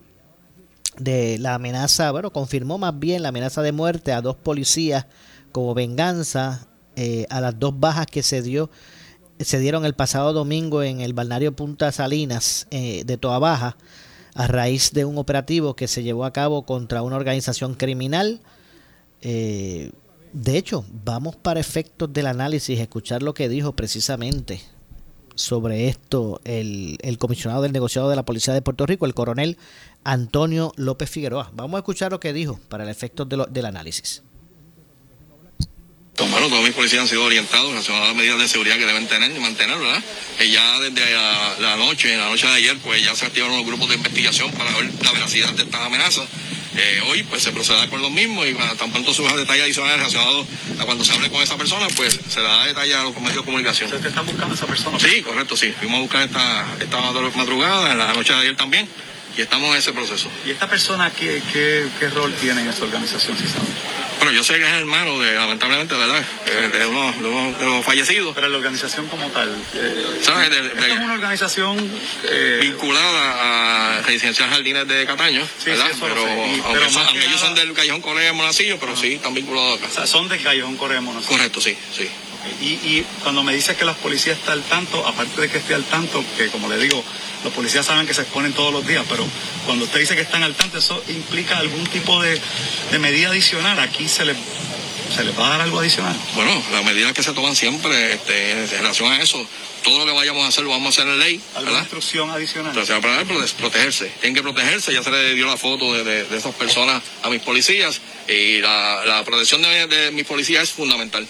de 0.97 1.37
la 1.37 1.53
amenaza, 1.53 2.11
bueno, 2.11 2.33
confirmó 2.33 2.79
más 2.79 2.97
bien 2.97 3.21
la 3.21 3.29
amenaza 3.29 3.61
de 3.61 3.73
muerte 3.73 4.11
a 4.11 4.21
dos 4.21 4.35
policías 4.37 5.05
como 5.51 5.75
venganza 5.75 6.67
eh, 6.95 7.27
a 7.29 7.41
las 7.41 7.59
dos 7.59 7.79
bajas 7.79 8.07
que 8.07 8.23
se 8.23 8.41
dio 8.41 8.71
se 9.39 9.59
dieron 9.59 9.85
el 9.85 9.93
pasado 9.93 10.33
domingo 10.33 10.83
en 10.83 11.01
el 11.01 11.13
balneario 11.13 11.55
Punta 11.55 11.91
Salinas 11.91 12.67
eh, 12.71 13.03
de 13.05 13.17
Toa 13.17 13.39
Baja 13.39 13.77
a 14.33 14.47
raíz 14.47 14.93
de 14.93 15.05
un 15.05 15.17
operativo 15.17 15.75
que 15.75 15.87
se 15.87 16.03
llevó 16.03 16.25
a 16.25 16.33
cabo 16.33 16.63
contra 16.63 17.01
una 17.01 17.17
organización 17.17 17.75
criminal. 17.75 18.41
Eh, 19.21 19.91
de 20.33 20.57
hecho, 20.57 20.85
vamos 21.03 21.35
para 21.35 21.59
efectos 21.59 22.11
del 22.13 22.27
análisis 22.27 22.79
escuchar 22.79 23.21
lo 23.21 23.33
que 23.33 23.49
dijo 23.49 23.73
precisamente 23.75 24.61
sobre 25.35 25.87
esto 25.87 26.41
el, 26.43 26.97
el, 27.01 27.17
comisionado 27.17 27.61
del 27.61 27.71
negociado 27.71 28.09
de 28.09 28.15
la 28.15 28.23
Policía 28.23 28.53
de 28.53 28.61
Puerto 28.61 28.85
Rico, 28.85 29.05
el 29.05 29.13
coronel 29.13 29.57
Antonio 30.03 30.73
López 30.77 31.09
Figueroa. 31.09 31.51
Vamos 31.53 31.75
a 31.75 31.79
escuchar 31.79 32.11
lo 32.11 32.19
que 32.19 32.33
dijo 32.33 32.59
para 32.69 32.83
el 32.83 32.89
efecto 32.89 33.25
del 33.25 33.65
análisis. 33.65 34.23
Bueno, 36.17 36.49
todos 36.49 36.63
mis 36.63 36.73
policías 36.73 37.01
han 37.01 37.07
sido 37.07 37.23
orientados 37.23 37.69
relacionados 37.69 38.05
a 38.05 38.09
las 38.09 38.17
medidas 38.17 38.39
de 38.39 38.47
seguridad 38.47 38.77
que 38.77 38.85
deben 38.85 39.07
tener 39.07 39.35
y 39.35 39.39
mantener, 39.39 39.77
¿verdad? 39.77 40.03
Y 40.39 40.51
ya 40.51 40.79
desde 40.79 41.13
la, 41.13 41.55
la 41.59 41.75
noche, 41.77 42.15
la 42.15 42.29
noche 42.29 42.47
de 42.47 42.53
ayer, 42.53 42.77
pues 42.83 43.03
ya 43.03 43.15
se 43.15 43.25
activaron 43.25 43.57
los 43.57 43.65
grupos 43.65 43.89
de 43.89 43.95
investigación 43.95 44.51
para 44.51 44.71
ver 44.77 44.91
la 45.03 45.11
veracidad 45.13 45.51
de 45.53 45.63
estas 45.63 45.81
amenazas. 45.81 46.25
Eh, 46.75 47.01
hoy 47.09 47.23
pues 47.23 47.43
se 47.43 47.51
procederá 47.51 47.89
con 47.89 48.01
lo 48.01 48.09
mismo 48.09 48.45
y 48.45 48.53
cuando 48.53 48.75
tan 48.75 48.91
pronto 48.91 49.13
surjan 49.13 49.35
detalles 49.35 49.63
adicionales 49.63 49.97
relacionados 49.97 50.47
a 50.79 50.85
cuando 50.85 51.03
se 51.03 51.13
hable 51.13 51.29
con 51.29 51.41
esa 51.41 51.57
persona, 51.57 51.87
pues 51.95 52.19
se 52.29 52.41
da 52.41 52.65
detalle 52.65 52.95
a 52.95 53.03
los 53.03 53.15
medios 53.15 53.37
de 53.37 53.43
comunicación. 53.43 53.87
¿Ustedes 53.87 54.05
están 54.07 54.25
buscando 54.25 54.53
a 54.53 54.57
esa 54.57 54.67
persona? 54.67 54.99
Sí, 54.99 55.21
correcto, 55.21 55.57
sí. 55.57 55.73
Fuimos 55.77 55.97
a 55.97 56.01
buscar 56.01 56.21
esta, 56.23 56.65
esta 56.79 57.01
madrugada, 57.35 57.91
en 57.91 57.97
la 57.97 58.13
noche 58.13 58.33
de 58.33 58.39
ayer 58.39 58.55
también, 58.55 58.87
y 59.37 59.41
estamos 59.41 59.69
en 59.71 59.77
ese 59.77 59.91
proceso. 59.91 60.29
¿Y 60.45 60.51
esta 60.51 60.67
persona 60.67 61.11
qué, 61.11 61.41
qué, 61.51 61.87
qué 61.99 62.09
rol 62.09 62.33
tiene 62.39 62.61
en 62.61 62.69
esta 62.69 62.85
organización, 62.85 63.37
si 63.37 63.47
saben? 63.47 64.00
Bueno, 64.21 64.33
yo 64.33 64.43
sé 64.43 64.53
que 64.59 64.63
es 64.67 64.71
hermano 64.73 65.17
de, 65.19 65.33
lamentablemente, 65.33 65.95
¿verdad? 65.95 66.23
De 66.45 66.85
uno 66.85 67.11
de, 67.11 67.27
uno 67.27 67.57
de 67.57 67.65
los 67.65 67.83
fallecidos. 67.83 68.35
Pero 68.35 68.49
la 68.49 68.57
organización 68.57 69.07
como 69.07 69.27
tal. 69.29 69.49
Eh, 69.73 70.19
¿Sabes? 70.21 70.51
De, 70.51 70.67
¿Esta 70.67 70.87
es 70.87 70.93
una 70.99 71.13
organización 71.15 71.91
eh, 72.29 72.59
vinculada 72.61 73.97
a 73.97 74.01
Residencial 74.03 74.47
Jardines 74.51 74.87
de 74.87 75.07
Cataño, 75.07 75.43
sí, 75.57 75.71
¿verdad? 75.71 75.87
Sí, 75.91 75.97
pero. 75.99 76.21
Y- 76.21 76.29
aunque, 76.29 76.61
pero 76.71 76.83
son- 76.85 76.93
más 76.93 77.03
que 77.05 77.09
aunque 77.17 77.25
ellos 77.25 77.39
son 77.39 77.55
del 77.55 77.73
Callejón 77.73 78.01
Corea 78.01 78.25
de 78.27 78.33
Monacillo, 78.33 78.77
pero 78.79 78.95
sí 78.95 79.13
están 79.15 79.33
vinculados 79.33 79.79
acá. 79.79 79.87
o 79.89 79.93
sea, 79.95 80.05
son 80.05 80.29
del 80.29 80.41
Callejón 80.43 80.77
Corea 80.77 81.01
Monacillo. 81.01 81.29
Correcto, 81.37 81.59
sí, 81.59 81.75
sí. 81.97 82.07
Y, 82.61 82.65
y 82.73 83.05
cuando 83.23 83.41
me 83.43 83.55
dices 83.55 83.75
que 83.75 83.85
las 83.85 83.97
policías 83.97 84.37
están 84.37 84.53
al 84.59 84.63
tanto, 84.63 85.05
aparte 85.07 85.41
de 85.41 85.49
que 85.49 85.57
esté 85.57 85.73
al 85.73 85.83
tanto, 85.85 86.23
que 86.37 86.47
como 86.49 86.69
le 86.69 86.77
digo, 86.77 87.03
los 87.43 87.53
policías 87.53 87.85
saben 87.85 88.05
que 88.07 88.13
se 88.13 88.21
exponen 88.21 88.53
todos 88.53 88.71
los 88.73 88.85
días, 88.85 89.05
pero 89.09 89.25
cuando 89.65 89.85
usted 89.85 89.99
dice 89.99 90.15
que 90.15 90.21
están 90.21 90.43
al 90.43 90.55
tanto, 90.55 90.77
eso 90.77 91.03
implica 91.09 91.57
algún 91.57 91.85
tipo 91.87 92.21
de, 92.21 92.39
de 92.91 92.99
medida 92.99 93.29
adicional. 93.29 93.79
Aquí 93.79 94.07
se 94.07 94.25
le, 94.25 94.35
se 95.15 95.23
le 95.23 95.31
va 95.31 95.47
a 95.47 95.49
dar 95.51 95.61
algo 95.61 95.79
adicional. 95.79 96.15
Bueno, 96.35 96.63
las 96.71 96.83
medidas 96.83 97.13
que 97.13 97.23
se 97.23 97.33
toman 97.33 97.55
siempre 97.55 98.13
este, 98.13 98.51
en 98.51 98.69
relación 98.69 99.11
a 99.11 99.21
eso, 99.21 99.45
todo 99.83 99.97
lo 99.99 100.05
que 100.05 100.11
vayamos 100.11 100.43
a 100.45 100.47
hacer 100.49 100.63
lo 100.63 100.69
vamos 100.69 100.87
a 100.97 101.01
hacer 101.01 101.11
en 101.11 101.19
ley, 101.19 101.41
¿Alguna 101.55 101.71
¿verdad? 101.71 101.81
instrucción 101.81 102.29
adicional? 102.29 102.69
Entonces, 102.71 102.99
para 102.99 103.23
prote- 103.23 103.51
protegerse, 103.53 104.11
tienen 104.21 104.35
que 104.35 104.43
protegerse, 104.43 104.93
ya 104.93 105.01
se 105.03 105.09
le 105.09 105.33
dio 105.33 105.47
la 105.47 105.57
foto 105.57 105.93
de, 105.93 106.03
de, 106.03 106.23
de 106.25 106.37
esas 106.37 106.53
personas 106.53 107.01
a 107.23 107.29
mis 107.29 107.41
policías 107.41 107.99
y 108.27 108.59
la, 108.59 109.03
la 109.05 109.23
protección 109.23 109.63
de, 109.63 109.87
de 109.87 110.11
mis 110.11 110.25
policías 110.25 110.63
es 110.63 110.69
fundamental. 110.71 111.27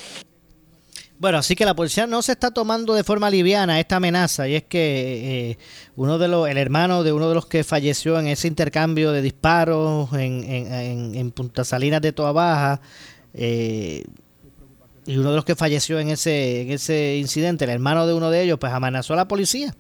Bueno, 1.22 1.38
así 1.38 1.56
que 1.56 1.66
la 1.66 1.76
policía 1.76 2.08
no 2.08 2.24
se 2.24 2.32
está 2.32 2.50
tomando 2.50 2.96
de 2.96 3.04
forma 3.04 3.30
liviana 3.30 3.80
esta 3.80 3.98
amenaza 3.98 4.48
y 4.48 4.56
es 4.56 4.64
que 4.64 5.52
eh, 5.52 5.58
uno 5.96 6.18
de 6.18 6.28
los, 6.28 6.50
el 6.50 6.58
hermano 6.58 7.04
de 7.04 7.14
uno 7.14 7.30
de 7.30 7.36
los 7.36 7.46
que 7.46 7.64
falleció 7.64 8.20
en 8.20 8.26
ese 8.26 8.48
intercambio 8.48 9.12
de 9.12 9.22
disparos 9.22 10.12
en, 10.14 10.44
en, 10.44 11.14
en- 11.14 11.30
Punta 11.32 11.64
Salinas 11.64 12.02
de 12.02 12.12
Toa 12.12 12.32
Baja 12.32 12.82
eh, 13.36 14.04
y 15.06 15.18
uno 15.18 15.30
de 15.30 15.36
los 15.36 15.46
que 15.46 15.56
falleció 15.56 16.00
en 16.00 16.10
ese, 16.10 16.62
en 16.62 16.72
ese 16.72 17.18
incidente, 17.18 17.66
el 17.66 17.70
hermano 17.72 18.08
de 18.08 18.16
uno 18.16 18.32
de 18.32 18.42
ellos, 18.42 18.58
pues 18.60 18.74
amenazó 18.74 19.14
a 19.14 19.18
la 19.18 19.28
policía. 19.28 19.76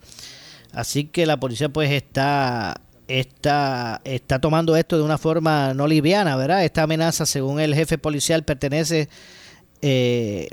Así 0.74 1.05
que 1.05 1.25
la 1.25 1.39
policía 1.39 1.69
pues 1.69 1.89
está 1.89 2.81
está 3.07 4.00
está 4.03 4.38
tomando 4.39 4.75
esto 4.75 4.95
de 4.95 5.01
una 5.03 5.17
forma 5.17 5.74
no 5.74 5.88
liviana, 5.88 6.36
¿verdad? 6.36 6.63
Esta 6.63 6.83
amenaza, 6.83 7.25
según 7.25 7.60
el 7.60 7.74
jefe 7.74 7.98
policial, 7.98 8.43
pertenece 8.43 9.10
eh, 9.81 10.48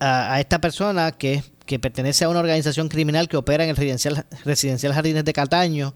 a, 0.00 0.40
esta 0.40 0.60
persona 0.60 1.12
que, 1.12 1.44
que 1.66 1.78
pertenece 1.78 2.24
a 2.24 2.28
una 2.28 2.40
organización 2.40 2.88
criminal 2.88 3.28
que 3.28 3.36
opera 3.36 3.64
en 3.64 3.70
el 3.70 3.76
residencial, 3.76 4.26
residencial 4.44 4.92
Jardines 4.92 5.24
de 5.24 5.32
Cataño, 5.32 5.94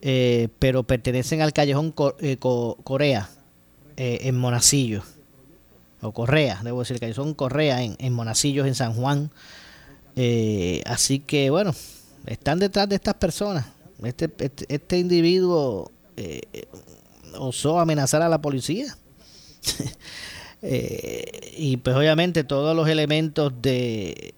eh, 0.00 0.48
pero 0.58 0.82
pertenecen 0.84 1.42
al 1.42 1.52
callejón 1.52 1.92
Co- 1.92 2.16
eh, 2.20 2.36
Co- 2.38 2.76
Corea 2.84 3.28
eh, 3.96 4.18
en 4.22 4.36
Monacillo. 4.36 5.02
O 6.00 6.12
Correa, 6.12 6.60
debo 6.62 6.80
decir, 6.80 7.00
callejón 7.00 7.32
Correa 7.34 7.82
en, 7.82 7.96
en 7.98 8.12
Monacillos, 8.12 8.66
en 8.66 8.74
San 8.74 8.92
Juan. 8.94 9.30
Eh, 10.16 10.82
así 10.86 11.18
que 11.18 11.48
bueno, 11.50 11.74
están 12.26 12.58
detrás 12.58 12.88
de 12.88 12.96
estas 12.96 13.14
personas. 13.14 13.66
Este, 14.02 14.30
este, 14.38 14.66
este 14.68 14.98
individuo 14.98 15.90
eh, 16.16 16.42
osó 17.38 17.80
amenazar 17.80 18.20
a 18.22 18.28
la 18.28 18.40
policía. 18.42 18.96
Eh, 20.66 21.52
y 21.58 21.76
pues 21.76 21.94
obviamente 21.94 22.42
todos 22.42 22.74
los 22.74 22.88
elementos 22.88 23.52
de 23.60 24.34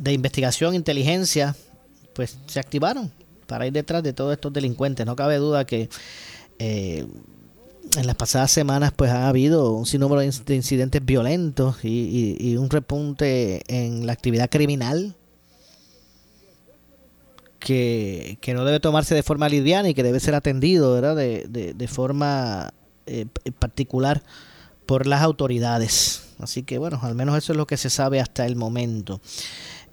de 0.00 0.12
investigación, 0.12 0.74
inteligencia, 0.74 1.56
pues 2.14 2.38
se 2.46 2.60
activaron 2.60 3.10
para 3.46 3.66
ir 3.66 3.72
detrás 3.72 4.02
de 4.02 4.12
todos 4.12 4.32
estos 4.32 4.52
delincuentes. 4.52 5.06
No 5.06 5.16
cabe 5.16 5.36
duda 5.36 5.64
que 5.64 5.88
eh, 6.58 7.06
en 7.96 8.06
las 8.06 8.16
pasadas 8.16 8.50
semanas 8.50 8.92
pues 8.94 9.10
ha 9.10 9.28
habido 9.28 9.72
un 9.72 9.86
sinnúmero 9.86 10.20
de 10.20 10.54
incidentes 10.54 11.04
violentos 11.04 11.76
y, 11.82 12.56
un 12.56 12.70
repunte 12.70 13.62
en 13.68 14.06
la 14.06 14.12
actividad 14.12 14.50
criminal 14.50 15.14
que, 17.58 18.38
no 18.54 18.64
debe 18.64 18.80
tomarse 18.80 19.14
de 19.14 19.22
forma 19.22 19.48
liviana 19.48 19.88
y 19.88 19.94
que 19.94 20.02
debe 20.02 20.20
ser 20.20 20.34
atendido 20.34 20.92
¿verdad? 20.92 21.16
De, 21.16 21.74
de, 21.74 21.88
forma 21.88 22.72
eh, 23.06 23.26
particular 23.58 24.22
por 24.86 25.06
las 25.06 25.22
autoridades. 25.22 26.22
Así 26.38 26.62
que 26.62 26.78
bueno, 26.78 27.00
al 27.02 27.14
menos 27.14 27.36
eso 27.36 27.52
es 27.52 27.56
lo 27.56 27.66
que 27.66 27.76
se 27.76 27.90
sabe 27.90 28.20
hasta 28.20 28.46
el 28.46 28.56
momento. 28.56 29.20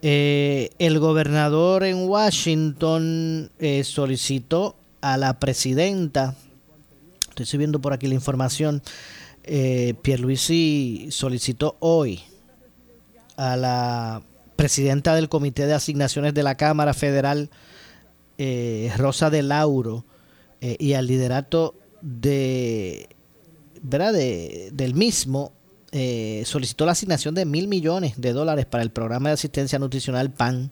Eh, 0.02 0.70
el 0.80 1.00
gobernador 1.00 1.84
en 1.84 2.08
Washington 2.08 3.52
eh, 3.60 3.84
solicitó 3.84 4.76
a 5.02 5.18
la 5.18 5.40
presidenta, 5.40 6.36
estoy 7.30 7.46
subiendo 7.46 7.80
por 7.80 7.94
aquí 7.94 8.08
la 8.08 8.16
información, 8.16 8.82
eh, 9.46 9.94
Pierluisi 10.02 11.08
solicitó 11.10 11.78
hoy 11.80 12.22
a 13.38 13.56
la 13.56 14.22
presidenta 14.56 15.16
del 15.16 15.30
Comité 15.30 15.66
de 15.66 15.74
Asignaciones 15.74 16.34
de 16.34 16.44
la 16.44 16.56
Cámara 16.56 16.94
Federal, 16.94 17.50
eh, 18.38 18.92
Rosa 18.98 19.30
de 19.30 19.44
Lauro, 19.44 20.06
y 20.80 20.94
al 20.94 21.08
liderato 21.08 21.76
de, 22.02 23.10
¿verdad? 23.84 24.14
De, 24.14 24.70
del 24.74 24.96
mismo, 24.96 25.52
eh, 25.92 26.42
solicitó 26.48 26.88
la 26.88 26.94
asignación 26.94 27.36
de 27.36 27.46
mil 27.46 27.68
millones 27.68 28.14
de 28.18 28.34
dólares 28.34 28.66
para 28.66 28.84
el 28.84 28.90
programa 28.90 29.30
de 29.30 29.34
asistencia 29.34 29.78
nutricional 29.78 30.32
PAN. 30.32 30.72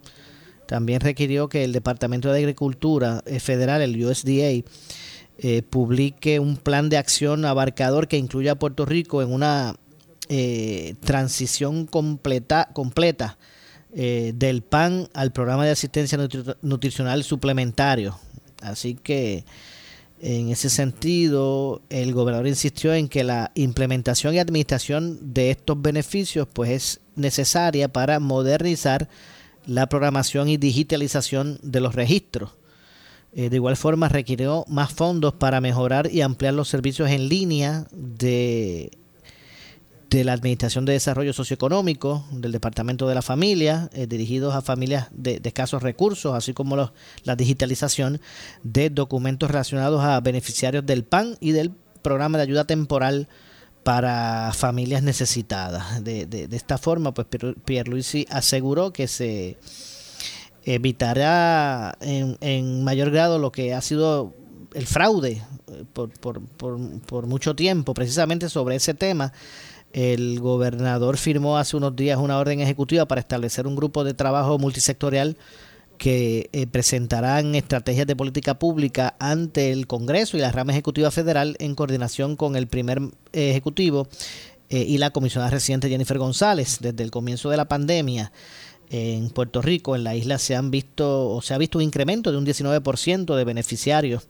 También 0.65 1.01
requirió 1.01 1.47
que 1.47 1.63
el 1.63 1.73
Departamento 1.73 2.31
de 2.31 2.39
Agricultura 2.39 3.21
eh, 3.27 3.39
Federal, 3.39 3.81
el 3.81 4.03
USDA, 4.03 4.65
eh, 5.37 5.61
publique 5.69 6.39
un 6.39 6.57
plan 6.57 6.89
de 6.89 6.97
acción 6.97 7.45
abarcador 7.45 8.07
que 8.07 8.17
incluya 8.17 8.53
a 8.53 8.55
Puerto 8.59 8.85
Rico 8.85 9.21
en 9.21 9.31
una 9.31 9.75
transición 11.01 11.87
completa, 11.87 12.69
completa 12.71 13.37
del 13.93 14.61
PAN 14.61 15.09
al 15.13 15.33
programa 15.33 15.65
de 15.65 15.71
asistencia 15.71 16.17
nutricional 16.61 17.25
suplementario. 17.25 18.17
Así 18.61 18.95
que 18.95 19.43
en 20.23 20.49
ese 20.49 20.69
sentido, 20.69 21.81
el 21.89 22.13
gobernador 22.13 22.47
insistió 22.47 22.93
en 22.93 23.09
que 23.09 23.23
la 23.23 23.51
implementación 23.55 24.35
y 24.35 24.39
administración 24.39 25.33
de 25.33 25.49
estos 25.49 25.81
beneficios 25.81 26.47
pues 26.53 26.69
es 26.69 26.99
necesaria 27.15 27.91
para 27.91 28.19
modernizar 28.19 29.09
la 29.65 29.87
programación 29.87 30.47
y 30.47 30.57
digitalización 30.57 31.59
de 31.63 31.81
los 31.81 31.95
registros. 31.95 32.51
Eh, 33.33 33.49
de 33.49 33.55
igual 33.55 33.77
forma, 33.77 34.09
requirió 34.09 34.63
más 34.67 34.93
fondos 34.93 35.33
para 35.33 35.59
mejorar 35.59 36.11
y 36.11 36.21
ampliar 36.21 36.53
los 36.53 36.69
servicios 36.69 37.09
en 37.09 37.27
línea 37.27 37.87
de 37.91 38.91
de 40.11 40.25
la 40.25 40.33
Administración 40.33 40.83
de 40.83 40.91
Desarrollo 40.91 41.31
Socioeconómico, 41.31 42.25
del 42.31 42.51
Departamento 42.51 43.07
de 43.07 43.15
la 43.15 43.21
Familia, 43.21 43.89
eh, 43.93 44.07
dirigidos 44.07 44.53
a 44.53 44.61
familias 44.61 45.07
de, 45.11 45.39
escasos 45.41 45.81
recursos, 45.81 46.35
así 46.35 46.53
como 46.53 46.91
la 47.23 47.35
digitalización 47.37 48.19
de 48.61 48.89
documentos 48.89 49.49
relacionados 49.49 50.03
a 50.03 50.19
beneficiarios 50.19 50.85
del 50.85 51.05
PAN 51.05 51.37
y 51.39 51.51
del 51.51 51.71
programa 52.01 52.37
de 52.37 52.43
ayuda 52.43 52.65
temporal 52.65 53.29
para 53.83 54.51
familias 54.53 55.01
necesitadas. 55.01 56.03
De, 56.03 56.25
de, 56.25 56.55
esta 56.57 56.77
forma, 56.77 57.13
pues 57.13 57.27
Pierluisi 57.63 58.27
aseguró 58.29 58.91
que 58.91 59.07
se 59.07 59.57
evitará 60.65 61.97
en, 62.01 62.37
en 62.41 62.83
mayor 62.83 63.11
grado 63.11 63.39
lo 63.39 63.53
que 63.53 63.73
ha 63.73 63.81
sido 63.81 64.33
el 64.73 64.87
fraude 64.87 65.41
eh, 65.67 65.85
por, 65.93 66.11
por, 66.19 66.41
por, 66.41 66.77
por 67.01 67.27
mucho 67.27 67.55
tiempo, 67.55 67.93
precisamente 67.93 68.49
sobre 68.49 68.75
ese 68.75 68.93
tema 68.93 69.31
el 69.93 70.39
gobernador 70.39 71.17
firmó 71.17 71.57
hace 71.57 71.77
unos 71.77 71.95
días 71.95 72.17
una 72.17 72.37
orden 72.37 72.61
ejecutiva 72.61 73.05
para 73.07 73.21
establecer 73.21 73.67
un 73.67 73.75
grupo 73.75 74.03
de 74.03 74.13
trabajo 74.13 74.57
multisectorial 74.57 75.37
que 75.97 76.49
eh, 76.51 76.65
presentarán 76.65 77.53
estrategias 77.53 78.07
de 78.07 78.15
política 78.15 78.57
pública 78.57 79.15
ante 79.19 79.71
el 79.71 79.85
Congreso 79.85 80.35
y 80.35 80.39
la 80.39 80.51
rama 80.51 80.71
ejecutiva 80.71 81.11
federal 81.11 81.55
en 81.59 81.75
coordinación 81.75 82.35
con 82.35 82.55
el 82.55 82.67
primer 82.67 83.01
ejecutivo 83.33 84.07
eh, 84.69 84.83
y 84.87 84.97
la 84.97 85.11
comisionada 85.11 85.51
residente 85.51 85.89
Jennifer 85.89 86.17
González. 86.17 86.79
Desde 86.79 87.03
el 87.03 87.11
comienzo 87.11 87.51
de 87.51 87.57
la 87.57 87.67
pandemia 87.67 88.31
en 88.89 89.29
Puerto 89.29 89.61
Rico, 89.61 89.95
en 89.95 90.03
la 90.03 90.15
isla 90.15 90.39
se 90.39 90.55
han 90.55 90.71
visto 90.71 91.29
o 91.29 91.41
se 91.43 91.53
ha 91.53 91.59
visto 91.59 91.77
un 91.77 91.83
incremento 91.83 92.31
de 92.31 92.37
un 92.39 92.47
19% 92.47 93.35
de 93.35 93.43
beneficiarios 93.43 94.27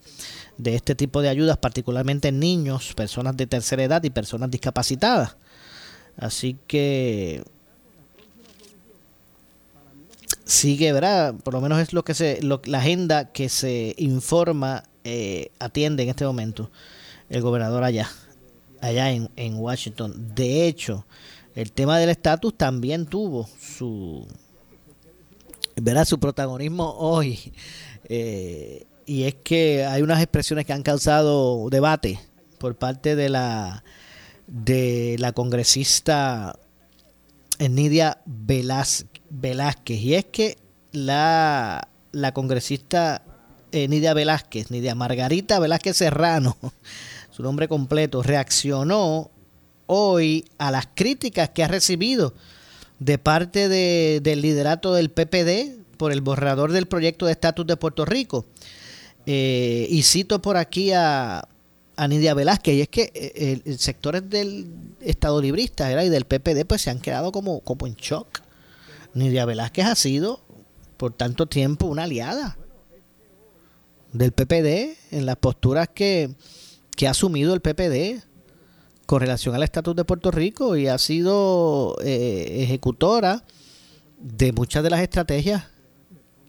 de 0.58 0.75
este 0.75 0.94
tipo 0.94 1.22
de 1.22 1.30
ayudas, 1.30 1.58
particularmente 1.58 2.27
en 2.27 2.39
niños, 2.39 2.94
personas 2.96 3.38
de 3.38 3.48
tercera 3.48 3.84
edad 3.84 4.03
y 4.03 4.10
personas 4.10 4.51
discapacitadas. 4.51 5.38
Así 6.22 6.56
que 6.68 7.44
sigue, 10.46 10.94
¿verdad? 10.94 11.34
Por 11.44 11.56
lo 11.56 11.62
menos 11.62 11.80
es 11.80 11.94
lo 11.94 12.06
que 12.06 12.13
se, 12.13 12.40
la 12.44 12.78
agenda 12.78 13.32
que 13.32 13.50
se 13.50 13.96
informa, 13.98 14.84
eh, 15.04 15.50
atiende 15.58 16.04
en 16.04 16.10
este 16.10 16.24
momento 16.24 16.70
el 17.30 17.42
gobernador 17.42 17.84
allá, 17.84 18.08
allá 18.82 19.12
en, 19.12 19.32
en 19.36 19.56
Washington. 19.56 20.13
De 20.36 20.68
hecho, 20.68 21.08
el 21.56 21.72
tema 21.72 21.98
del 21.98 22.10
estatus 22.10 22.56
también 22.56 23.08
tuvo 23.08 23.50
su, 23.60 24.28
¿verdad? 25.75 26.06
su 26.06 26.20
protagonismo 26.20 26.92
hoy. 27.00 27.51
Eh, 28.06 28.86
y 29.08 29.24
es 29.24 29.34
que 29.44 29.86
hay 29.86 30.04
unas 30.04 30.22
expresiones 30.22 30.68
que 30.68 30.74
han 30.74 30.84
causado 30.84 31.68
debate 31.72 32.20
por 32.60 32.75
parte 32.75 33.16
de 33.16 33.30
la 33.30 33.84
de 34.51 35.15
la 35.17 35.31
congresista 35.31 36.60
Nidia 37.58 38.22
Velázquez. 38.25 40.00
Y 40.00 40.13
es 40.15 40.25
que 40.25 40.58
la, 40.91 41.88
la 42.12 42.34
congresista 42.34 43.24
eh, 43.72 43.88
Nidia 43.88 44.13
Velázquez, 44.13 44.70
Nidia 44.70 44.93
Margarita 44.93 45.60
Velázquez 45.60 45.96
Serrano, 45.96 46.58
su 47.31 47.41
nombre 47.41 47.67
completo, 47.70 48.22
reaccionó 48.22 49.31
hoy 49.88 50.46
a 50.58 50.70
las 50.70 50.88
críticas 50.93 51.50
que 51.50 51.63
ha 51.63 51.67
recibido 51.67 52.34
de 53.00 53.17
parte 53.17 53.70
del 53.70 54.41
liderato 54.41 54.93
del 54.93 55.10
PPD 55.10 55.81
por 55.98 56.12
el 56.12 56.22
borrador 56.22 56.72
del 56.72 56.88
proyecto 56.88 57.25
de 57.25 57.31
estatus 57.31 57.65
de 57.65 57.77
Puerto 57.77 58.05
Rico. 58.05 58.46
Eh, 59.25 59.88
y 59.89 60.03
cito 60.03 60.41
por 60.41 60.58
aquí 60.58 60.91
a, 60.91 61.48
a 62.01 62.08
Nidia 62.08 62.34
Velázquez, 62.34 62.74
y 62.74 62.81
es 62.81 62.89
que 62.89 63.12
eh, 63.13 63.62
el, 63.63 63.77
sectores 63.77 64.27
del 64.27 64.74
Estado 65.01 65.39
Librista 65.39 66.03
y 66.03 66.10
del 66.10 66.25
PPD 66.25 66.65
pues 66.65 66.81
se 66.81 66.89
han 66.89 67.00
quedado 67.00 67.31
como, 67.31 67.60
como 67.60 67.86
en 67.86 67.93
shock. 67.93 68.39
Nidia 69.13 69.46
Velázquez 69.46 69.86
ha 69.86 69.93
sido 69.93 70.41
por 70.98 71.13
tanto 71.13 71.46
tiempo 71.46 71.86
una 71.86 72.03
aliada 72.03 72.58
del 74.13 74.31
PPD 74.31 74.98
en 75.12 75.27
las 75.27 75.36
posturas 75.36 75.89
que, 75.93 76.34
que 76.98 77.08
ha 77.08 77.12
asumido 77.12 77.53
el 77.53 77.62
PPD 77.62 78.24
con 79.05 79.22
relación 79.22 79.53
al 79.53 79.62
estatus 79.62 79.96
de 79.96 80.03
Puerto 80.03 80.31
Rico 80.31 80.75
y 80.75 80.88
ha 80.88 80.98
sido 80.98 81.98
eh, 82.03 82.63
ejecutora 82.63 83.43
de 84.17 84.53
muchas 84.53 84.81
de 84.81 84.89
las 84.89 85.01
estrategias 85.01 85.65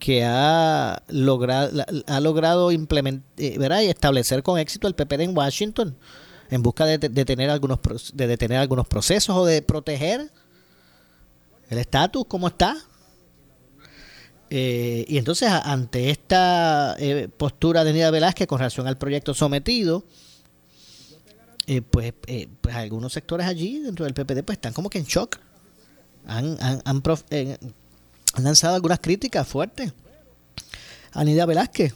que 0.02 0.24
ha 0.24 1.00
logrado, 1.10 1.84
ha 2.08 2.18
logrado 2.18 2.72
implementar, 2.72 3.24
eh, 3.38 3.84
y 3.84 3.88
establecer 3.88 4.42
con 4.42 4.58
éxito 4.58 4.88
el 4.88 4.96
PPD 4.96 5.20
en 5.20 5.36
Washington 5.36 5.96
en 6.50 6.60
busca 6.60 6.86
de, 6.86 6.98
detener 6.98 7.50
algunos, 7.50 7.78
de 8.12 8.26
detener 8.26 8.58
algunos 8.58 8.88
procesos 8.88 9.36
o 9.36 9.46
de 9.46 9.62
proteger 9.62 10.28
el 11.70 11.78
estatus 11.78 12.24
como 12.26 12.48
está. 12.48 12.76
Eh, 14.50 15.04
y 15.06 15.18
entonces, 15.18 15.48
ante 15.48 16.10
esta 16.10 16.96
eh, 16.98 17.28
postura 17.28 17.84
de 17.84 17.92
Nida 17.92 18.10
Velázquez 18.10 18.48
con 18.48 18.58
relación 18.58 18.88
al 18.88 18.98
proyecto 18.98 19.34
sometido, 19.34 20.04
pues, 21.92 22.12
pues 22.60 22.74
algunos 22.74 23.12
sectores 23.12 23.46
allí 23.46 23.78
dentro 23.78 24.04
del 24.04 24.14
PPD 24.14 24.42
pues 24.42 24.56
están 24.56 24.72
como 24.72 24.90
que 24.90 24.98
en 24.98 25.04
shock. 25.04 25.38
Han, 26.26 26.56
han, 26.60 26.82
han, 26.84 27.02
han 28.32 28.44
lanzado 28.44 28.74
algunas 28.74 29.00
críticas 29.00 29.46
fuertes 29.46 29.92
a 31.12 31.24
Nidia 31.24 31.46
Velázquez, 31.46 31.94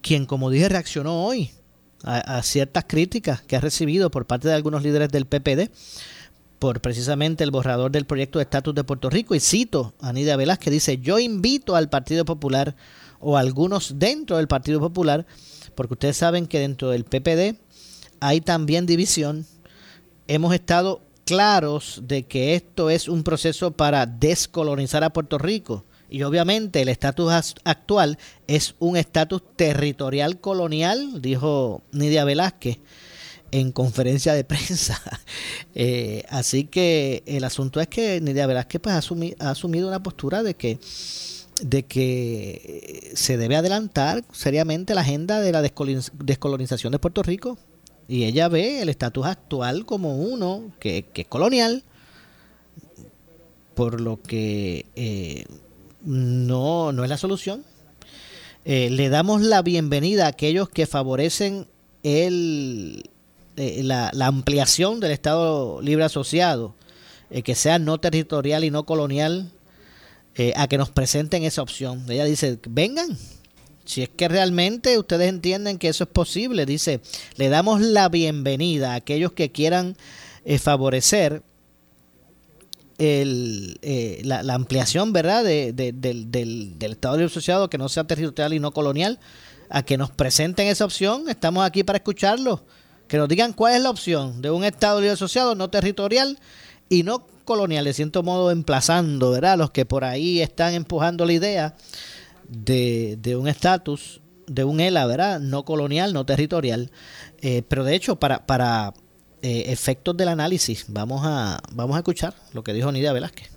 quien, 0.00 0.26
como 0.26 0.50
dije, 0.50 0.68
reaccionó 0.68 1.24
hoy 1.24 1.50
a, 2.04 2.42
ciertas 2.42 2.84
críticas 2.86 3.42
que 3.42 3.56
ha 3.56 3.60
recibido 3.60 4.10
por 4.10 4.26
parte 4.26 4.48
de 4.48 4.54
algunos 4.54 4.82
líderes 4.82 5.08
del 5.08 5.26
PPD 5.26 5.70
por 6.58 6.80
precisamente 6.80 7.44
el 7.44 7.50
borrador 7.50 7.90
del 7.90 8.04
proyecto 8.04 8.38
de 8.38 8.44
estatus 8.44 8.74
de 8.74 8.84
Puerto 8.84 9.10
Rico. 9.10 9.34
Y 9.34 9.40
cito 9.40 9.94
a 10.00 10.12
Nidia 10.12 10.36
Velázquez, 10.36 10.72
dice, 10.72 10.98
yo 10.98 11.18
invito 11.18 11.76
al 11.76 11.88
Partido 11.88 12.24
Popular 12.24 12.74
o 13.20 13.36
a 13.36 13.40
algunos 13.40 13.98
dentro 13.98 14.36
del 14.36 14.48
Partido 14.48 14.80
Popular, 14.80 15.26
porque 15.74 15.94
ustedes 15.94 16.16
saben 16.16 16.46
que 16.46 16.60
dentro 16.60 16.90
del 16.90 17.04
PPD 17.04 17.58
hay 18.20 18.40
también 18.40 18.86
división. 18.86 19.46
Hemos 20.28 20.54
estado 20.54 21.02
claros 21.24 22.02
de 22.04 22.24
que 22.24 22.54
esto 22.54 22.90
es 22.90 23.08
un 23.08 23.22
proceso 23.22 23.72
para 23.72 24.06
descolonizar 24.06 25.04
a 25.04 25.12
Puerto 25.12 25.38
Rico. 25.38 25.84
Y 26.10 26.22
obviamente 26.22 26.82
el 26.82 26.88
estatus 26.88 27.54
actual 27.64 28.18
es 28.46 28.74
un 28.78 28.96
estatus 28.96 29.42
territorial 29.56 30.40
colonial, 30.40 31.20
dijo 31.20 31.82
Nidia 31.92 32.24
Velázquez 32.24 32.78
en 33.50 33.72
conferencia 33.72 34.34
de 34.34 34.44
prensa. 34.44 35.00
Eh, 35.76 36.22
así 36.28 36.64
que 36.64 37.24
el 37.26 37.42
asunto 37.42 37.80
es 37.80 37.88
que 37.88 38.20
Nidia 38.20 38.46
Velázquez 38.46 38.80
pues, 38.80 38.94
ha, 38.94 39.50
asumido 39.50 39.88
una 39.88 40.00
postura 40.00 40.44
de 40.44 40.54
que 40.54 40.78
de 41.60 41.84
que 41.84 43.10
se 43.16 43.36
debe 43.36 43.56
adelantar 43.56 44.24
seriamente 44.32 44.94
la 44.94 45.00
agenda 45.00 45.40
de 45.40 45.50
la 45.50 45.62
descolonización 45.62 46.92
de 46.92 46.98
Puerto 47.00 47.24
Rico 47.24 47.58
y 48.08 48.24
ella 48.24 48.48
ve 48.48 48.82
el 48.82 48.88
estatus 48.88 49.26
actual 49.26 49.86
como 49.86 50.16
uno 50.16 50.72
que, 50.78 51.06
es 51.14 51.26
colonial 51.26 51.84
por 53.74 54.00
lo 54.00 54.20
que 54.22 54.86
eh, 54.94 55.46
no, 56.04 56.92
no 56.92 57.02
es 57.04 57.10
la 57.10 57.16
solución. 57.16 57.64
Eh, 58.64 58.88
le 58.90 59.10
damos 59.10 59.42
la 59.42 59.60
bienvenida 59.60 60.24
a 60.24 60.28
aquellos 60.28 60.70
que 60.70 60.86
favorecen 60.86 61.66
el, 62.02 63.10
eh, 63.56 63.82
la, 63.82 64.10
ampliación 64.26 65.00
del 65.00 65.10
Estado 65.10 65.82
Libre 65.82 66.04
Asociado, 66.04 66.74
eh, 67.30 67.42
que 67.42 67.54
sea 67.54 67.78
no 67.78 67.98
territorial 67.98 68.64
y 68.64 68.70
no 68.70 68.84
colonial, 68.84 69.50
a 70.56 70.66
que 70.66 70.78
nos 70.78 70.90
presenten 70.90 71.44
esa 71.44 71.62
opción. 71.62 72.06
Ella 72.08 72.24
dice, 72.24 72.58
vengan, 72.68 73.16
si 73.84 74.02
es 74.02 74.08
que 74.08 74.28
realmente 74.28 74.98
ustedes 74.98 75.28
entienden 75.28 75.78
que 75.78 75.88
eso 75.88 76.04
es 76.04 76.10
posible, 76.10 76.66
dice, 76.66 77.00
le 77.36 77.48
damos 77.48 77.80
la 77.80 78.08
bienvenida 78.08 78.92
a 78.92 78.96
aquellos 78.96 79.32
que 79.32 79.52
quieran 79.52 79.96
favorecer 80.58 81.42
el, 82.98 83.78
eh, 83.82 84.20
la, 84.24 84.54
ampliación 84.54 85.12
verdad 85.12 85.44
de, 85.44 85.72
del, 85.72 86.30
del, 86.30 86.92
Estado 86.92 87.16
Libre 87.16 87.26
Asociado 87.26 87.70
que 87.70 87.78
no 87.78 87.88
sea 87.88 88.04
territorial 88.04 88.52
y 88.52 88.60
no 88.60 88.72
colonial 88.72 89.18
a 89.68 89.82
que 89.82 89.98
nos 89.98 90.10
presenten 90.10 90.68
esa 90.68 90.84
opción. 90.84 91.28
Estamos 91.28 91.64
aquí 91.64 91.82
para 91.82 91.98
escucharlo. 91.98 92.64
Que 93.08 93.18
nos 93.18 93.28
digan 93.28 93.52
cuál 93.52 93.74
es 93.74 93.82
la 93.82 93.90
opción 93.90 94.40
de 94.40 94.50
un 94.50 94.64
Estado 94.64 95.00
Libre 95.00 95.12
Asociado 95.12 95.54
no 95.54 95.68
territorial 95.68 96.38
y 96.88 97.02
no 97.02 97.26
colonial 97.44 97.84
de 97.84 97.92
cierto 97.92 98.22
modo 98.22 98.50
emplazando 98.50 99.30
verdad 99.30 99.58
los 99.58 99.70
que 99.70 99.84
por 99.84 100.04
ahí 100.04 100.40
están 100.40 100.72
empujando 100.72 101.26
la 101.26 101.32
idea 101.34 101.74
de, 102.48 103.16
de 103.20 103.36
un 103.36 103.48
estatus 103.48 104.20
de 104.46 104.64
un 104.64 104.80
ELA 104.80 105.06
verdad 105.06 105.40
no 105.40 105.64
colonial 105.64 106.12
no 106.12 106.26
territorial 106.26 106.90
eh, 107.40 107.62
pero 107.68 107.84
de 107.84 107.94
hecho 107.94 108.16
para 108.16 108.46
para 108.46 108.92
eh, 109.46 109.70
efectos 109.70 110.16
del 110.16 110.28
análisis. 110.28 110.86
Vamos 110.88 111.20
a, 111.22 111.60
vamos 111.72 111.96
a 111.96 111.98
escuchar 111.98 112.34
lo 112.54 112.64
que 112.64 112.72
dijo 112.72 112.90
Nidia 112.90 113.12
Velázquez. 113.12 113.50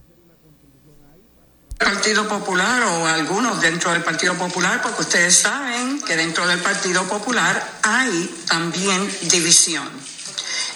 Partido 1.78 2.28
Popular 2.28 2.84
o 2.84 3.08
algunos 3.08 3.62
dentro 3.62 3.94
del 3.94 4.04
Partido 4.04 4.34
Popular, 4.34 4.82
porque 4.82 5.04
ustedes 5.04 5.34
saben 5.34 6.02
que 6.02 6.18
dentro 6.18 6.46
del 6.46 6.60
Partido 6.60 7.08
Popular 7.08 7.66
hay 7.84 8.30
también 8.50 9.10
división. 9.32 9.88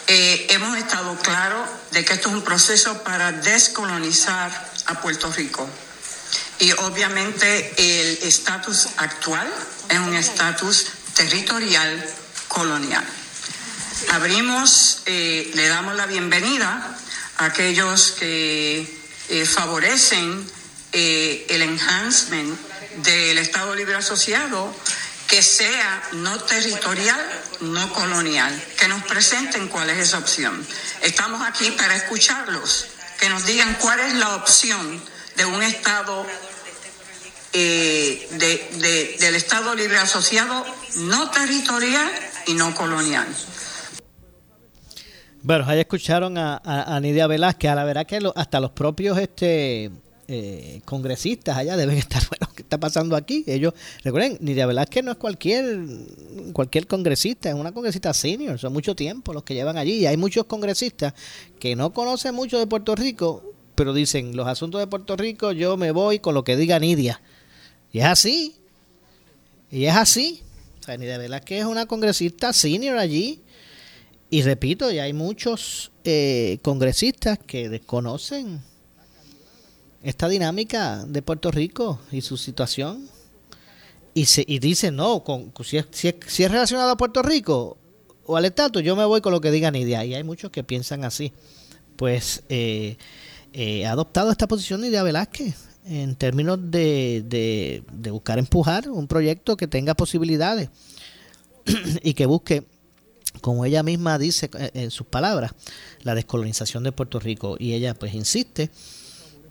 Eh, 0.08 0.48
hemos 0.52 0.78
estado 0.78 1.14
claros 1.18 1.68
de 1.92 2.06
que 2.06 2.14
esto 2.14 2.30
es 2.30 2.36
un 2.36 2.44
proceso 2.44 3.04
para 3.04 3.34
descolonizar 3.34 4.50
a 4.86 5.02
Puerto 5.02 5.30
Rico. 5.34 5.68
Y 6.60 6.72
obviamente 6.74 7.74
el 7.78 8.20
estatus 8.24 8.88
actual 8.98 9.52
es 9.90 10.00
un 10.00 10.14
estatus 10.16 10.88
territorial 11.16 12.06
colonial. 12.48 13.04
Abrimos, 14.10 15.02
eh, 15.06 15.52
le 15.54 15.68
damos 15.68 15.96
la 15.96 16.06
bienvenida 16.06 16.98
a 17.38 17.46
aquellos 17.46 18.12
que 18.12 19.02
eh, 19.30 19.46
favorecen 19.46 20.50
eh, 20.92 21.46
el 21.50 21.62
enhancement 21.62 22.60
del 22.98 23.38
Estado 23.38 23.76
Libre 23.76 23.96
Asociado 23.96 24.76
que 25.32 25.42
sea 25.42 26.04
no 26.12 26.38
territorial, 26.42 27.26
no 27.62 27.94
colonial, 27.94 28.52
que 28.78 28.90
nos 28.90 29.02
presenten 29.04 29.70
cuál 29.70 29.90
es 29.90 30.00
esa 30.00 30.18
opción. 30.18 30.68
Estamos 31.02 31.42
aquí 31.48 31.72
para 31.72 31.96
escucharlos, 31.96 32.88
que 33.18 33.30
nos 33.30 33.46
digan 33.46 33.76
cuál 33.76 34.02
es 34.02 34.14
la 34.16 34.36
opción 34.36 35.02
de 35.42 35.48
un 35.48 35.64
Estado, 35.64 36.24
del 37.52 39.36
Estado 39.36 39.74
Libre 39.74 39.98
Asociado 39.98 40.64
no 40.98 41.32
territorial 41.32 42.12
y 42.46 42.54
no 42.54 42.76
colonial. 42.76 43.26
Bueno, 45.42 45.66
ahí 45.68 45.80
escucharon 45.80 46.38
a, 46.38 47.00
Nidia 47.02 47.26
Velázquez. 47.26 47.72
A 47.72 47.76
la 47.76 47.86
verdad 47.86 48.06
que 48.06 48.20
hasta 48.36 48.60
los 48.60 48.70
propios 48.70 49.18
este 49.18 49.90
eh, 50.28 50.82
congresistas 50.86 51.58
allá 51.58 51.76
deben 51.76 51.98
estar, 52.06 52.22
bueno, 52.30 52.54
¿qué 52.56 52.62
está 52.62 52.80
pasando 52.80 53.16
aquí? 53.16 53.44
Ellos, 53.48 53.74
recuerden, 54.04 54.38
Nidia 54.42 54.68
Velázquez 54.68 55.04
no 55.04 55.12
es 55.12 55.18
cualquier 55.18 55.88
cualquier 56.54 56.86
congresista, 56.86 57.50
es 57.50 57.56
una 57.56 57.72
congresista 57.72 58.14
senior, 58.14 58.60
son 58.60 58.74
mucho 58.74 58.96
tiempo 58.96 59.34
los 59.34 59.42
que 59.42 59.56
llevan 59.56 59.78
allí. 59.78 60.02
Y 60.02 60.06
hay 60.06 60.18
muchos 60.18 60.46
congresistas 60.46 61.16
que 61.60 61.76
no 61.76 61.92
conocen 61.94 62.36
mucho 62.36 62.60
de 62.60 62.68
Puerto 62.68 62.94
Rico, 62.96 63.52
pero 63.76 63.94
dicen, 63.94 64.36
los 64.36 64.48
asuntos 64.48 64.80
de 64.80 64.88
Puerto 64.88 65.16
Rico 65.16 65.52
yo 65.52 65.78
me 65.78 65.92
voy 65.92 66.20
con 66.20 66.34
lo 66.34 66.44
que 66.44 66.56
diga 66.56 66.80
Nidia. 66.80 67.22
Y 67.92 68.00
es 68.00 68.06
así. 68.06 68.56
Y 69.70 69.86
es 69.86 69.96
así. 69.96 70.42
O 70.80 70.84
sea, 70.84 70.98
Nidia 70.98 71.18
Velázquez 71.18 71.60
es 71.60 71.66
una 71.66 71.86
congresista 71.86 72.54
senior 72.54 72.98
allí 72.98 73.42
y 74.34 74.44
repito, 74.44 74.90
ya 74.90 75.04
hay 75.04 75.12
muchos 75.12 75.92
eh, 76.06 76.58
congresistas 76.62 77.38
que 77.38 77.68
desconocen 77.68 78.62
esta 80.04 80.30
dinámica 80.30 81.04
de 81.06 81.22
Puerto 81.22 81.52
Rico 81.52 82.00
y 82.14 82.22
su 82.22 82.38
situación. 82.38 83.10
Y, 84.14 84.26
se, 84.26 84.46
y 84.48 84.60
dicen, 84.60 84.96
no, 84.96 85.26
con, 85.26 85.52
si, 85.66 85.78
es, 85.78 85.88
si, 85.92 86.08
es, 86.08 86.50
relacionado 86.50 86.92
a 86.92 86.98
Puerto 86.98 87.22
Rico 87.22 87.78
o 88.26 88.38
al 88.38 88.46
estatus, 88.46 88.82
yo 88.84 88.96
me 88.96 89.04
voy 89.04 89.20
con 89.20 89.34
lo 89.34 89.42
que 89.42 89.52
diga 89.52 89.70
Nidia. 89.70 90.06
Y 90.06 90.16
hay 90.16 90.24
muchos 90.24 90.50
que 90.50 90.64
piensan 90.64 91.04
así. 91.04 91.34
Pues 91.98 92.44
eh, 92.48 92.96
eh, 93.54 93.86
ha 93.86 93.92
adoptado 93.92 94.32
esta 94.32 94.48
posición 94.48 94.82
Nidia 94.82 95.04
Velázquez 95.04 95.56
en 95.86 96.16
términos 96.16 96.60
de, 96.62 97.24
de, 97.26 97.84
de 97.92 98.12
buscar 98.12 98.40
empujar 98.40 98.90
un 98.90 99.08
proyecto 99.08 99.58
que 99.58 99.68
tenga 99.68 99.94
posibilidades 99.94 100.70
y 102.04 102.14
que 102.14 102.26
busque 102.26 102.66
como 103.40 103.66
ella 103.66 103.82
misma 103.84 104.18
dice 104.18 104.50
eh, 104.58 104.72
en 104.74 104.92
sus 104.92 105.08
palabras, 105.08 105.54
la 106.04 106.16
descolonización 106.16 106.84
de 106.84 106.92
Puerto 106.92 107.20
Rico. 107.20 107.56
Y 107.58 107.74
ella 107.74 107.94
pues 107.94 108.14
insiste 108.14 108.70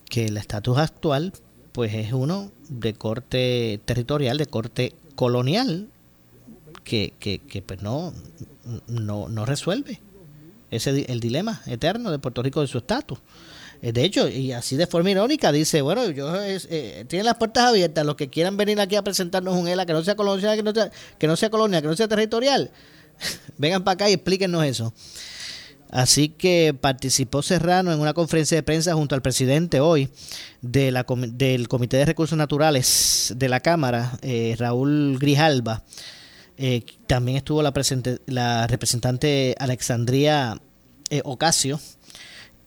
que 0.09 0.27
el 0.27 0.37
estatus 0.37 0.79
actual 0.79 1.33
pues 1.73 1.95
es 1.95 2.13
uno 2.13 2.51
de 2.69 2.95
corte 2.95 3.81
territorial, 3.85 4.37
de 4.37 4.47
corte 4.47 4.95
colonial, 5.15 5.89
que, 6.85 7.15
que, 7.19 7.39
que 7.39 7.63
pues 7.63 7.83
no, 7.83 8.13
no, 8.89 9.29
no 9.29 9.45
resuelve 9.45 10.01
ese 10.71 11.05
el 11.09 11.21
dilema 11.21 11.63
eterno 11.67 12.11
de 12.11 12.19
Puerto 12.19 12.43
Rico 12.43 12.61
de 12.61 12.67
su 12.67 12.79
estatus. 12.79 13.19
Eh, 13.83 13.93
de 13.93 14.05
hecho, 14.05 14.29
y 14.29 14.53
así 14.53 14.77
de 14.77 14.87
forma 14.87 15.11
irónica, 15.11 15.53
dice, 15.53 15.81
bueno, 15.81 16.09
yo 16.11 16.33
eh, 16.43 17.05
tienen 17.09 17.25
las 17.25 17.37
puertas 17.37 17.65
abiertas, 17.65 18.05
los 18.05 18.17
que 18.17 18.29
quieran 18.29 18.57
venir 18.57 18.81
aquí 18.81 18.97
a 18.97 19.03
presentarnos 19.03 19.57
un 19.57 19.69
ELA 19.69 19.87
que 19.87 19.93
no 19.93 20.05
sea 20.05 20.17
colonial, 20.17 20.57
que 20.57 20.63
no 20.63 20.75
sea, 20.75 20.91
que 21.19 21.27
no 21.27 21.37
sea 21.37 21.51
colonia, 21.51 21.81
que 21.81 21.89
no 21.89 21.97
sea 21.97 22.09
territorial, 22.09 22.71
Vengan 23.59 23.85
para 23.85 23.95
acá 23.95 24.11
y 24.11 24.15
explíquenos 24.15 24.65
eso. 24.65 24.93
Así 25.91 26.29
que 26.29 26.75
participó 26.79 27.43
Serrano 27.43 27.93
en 27.93 27.99
una 28.01 28.15
conferencia 28.15 28.57
de 28.57 28.63
prensa 28.63 28.95
junto 28.95 29.17
al 29.17 29.23
presidente 29.23 29.81
hoy 29.81 30.09
de 30.63 30.93
la, 30.93 31.05
del 31.33 31.67
Comité 31.67 31.97
de 31.97 32.05
Recursos 32.05 32.39
Naturales 32.39 33.35
de 33.37 33.49
la 33.49 33.61
Cámara, 33.61 34.19
eh, 34.23 34.55
Raúl 34.59 35.19
Grijalba. 35.19 35.83
También 37.07 37.39
estuvo 37.39 37.63
la, 37.63 37.73
la 38.27 38.67
representante 38.67 39.57
Alexandria 39.59 40.61
eh, 41.13 41.23
Ocasio 41.25 41.81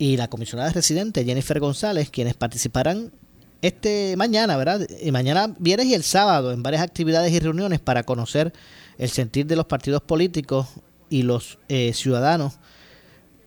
y 0.04 0.18
la 0.18 0.28
comisionada 0.28 0.70
residente 0.70 1.24
Jennifer 1.24 1.62
González, 1.62 2.10
quienes 2.10 2.34
participarán 2.34 3.13
este 3.62 4.18
mañana, 4.18 4.58
¿verdad? 4.58 4.86
Y 5.02 5.13
mañana, 5.13 5.56
viernes 5.60 5.88
y 5.88 5.94
el 5.94 6.04
sábado 6.04 6.52
en 6.52 6.62
varias 6.62 6.82
actividades 6.82 7.32
y 7.32 7.39
reuniones 7.39 7.80
para 7.80 8.04
conocer 8.04 8.52
el 8.98 9.08
sentir 9.08 9.46
de 9.46 9.56
los 9.56 9.66
partidos 9.66 10.02
políticos 10.02 10.68
y 11.10 11.22
los 11.22 11.58
eh, 11.70 11.94
ciudadanos 11.94 12.56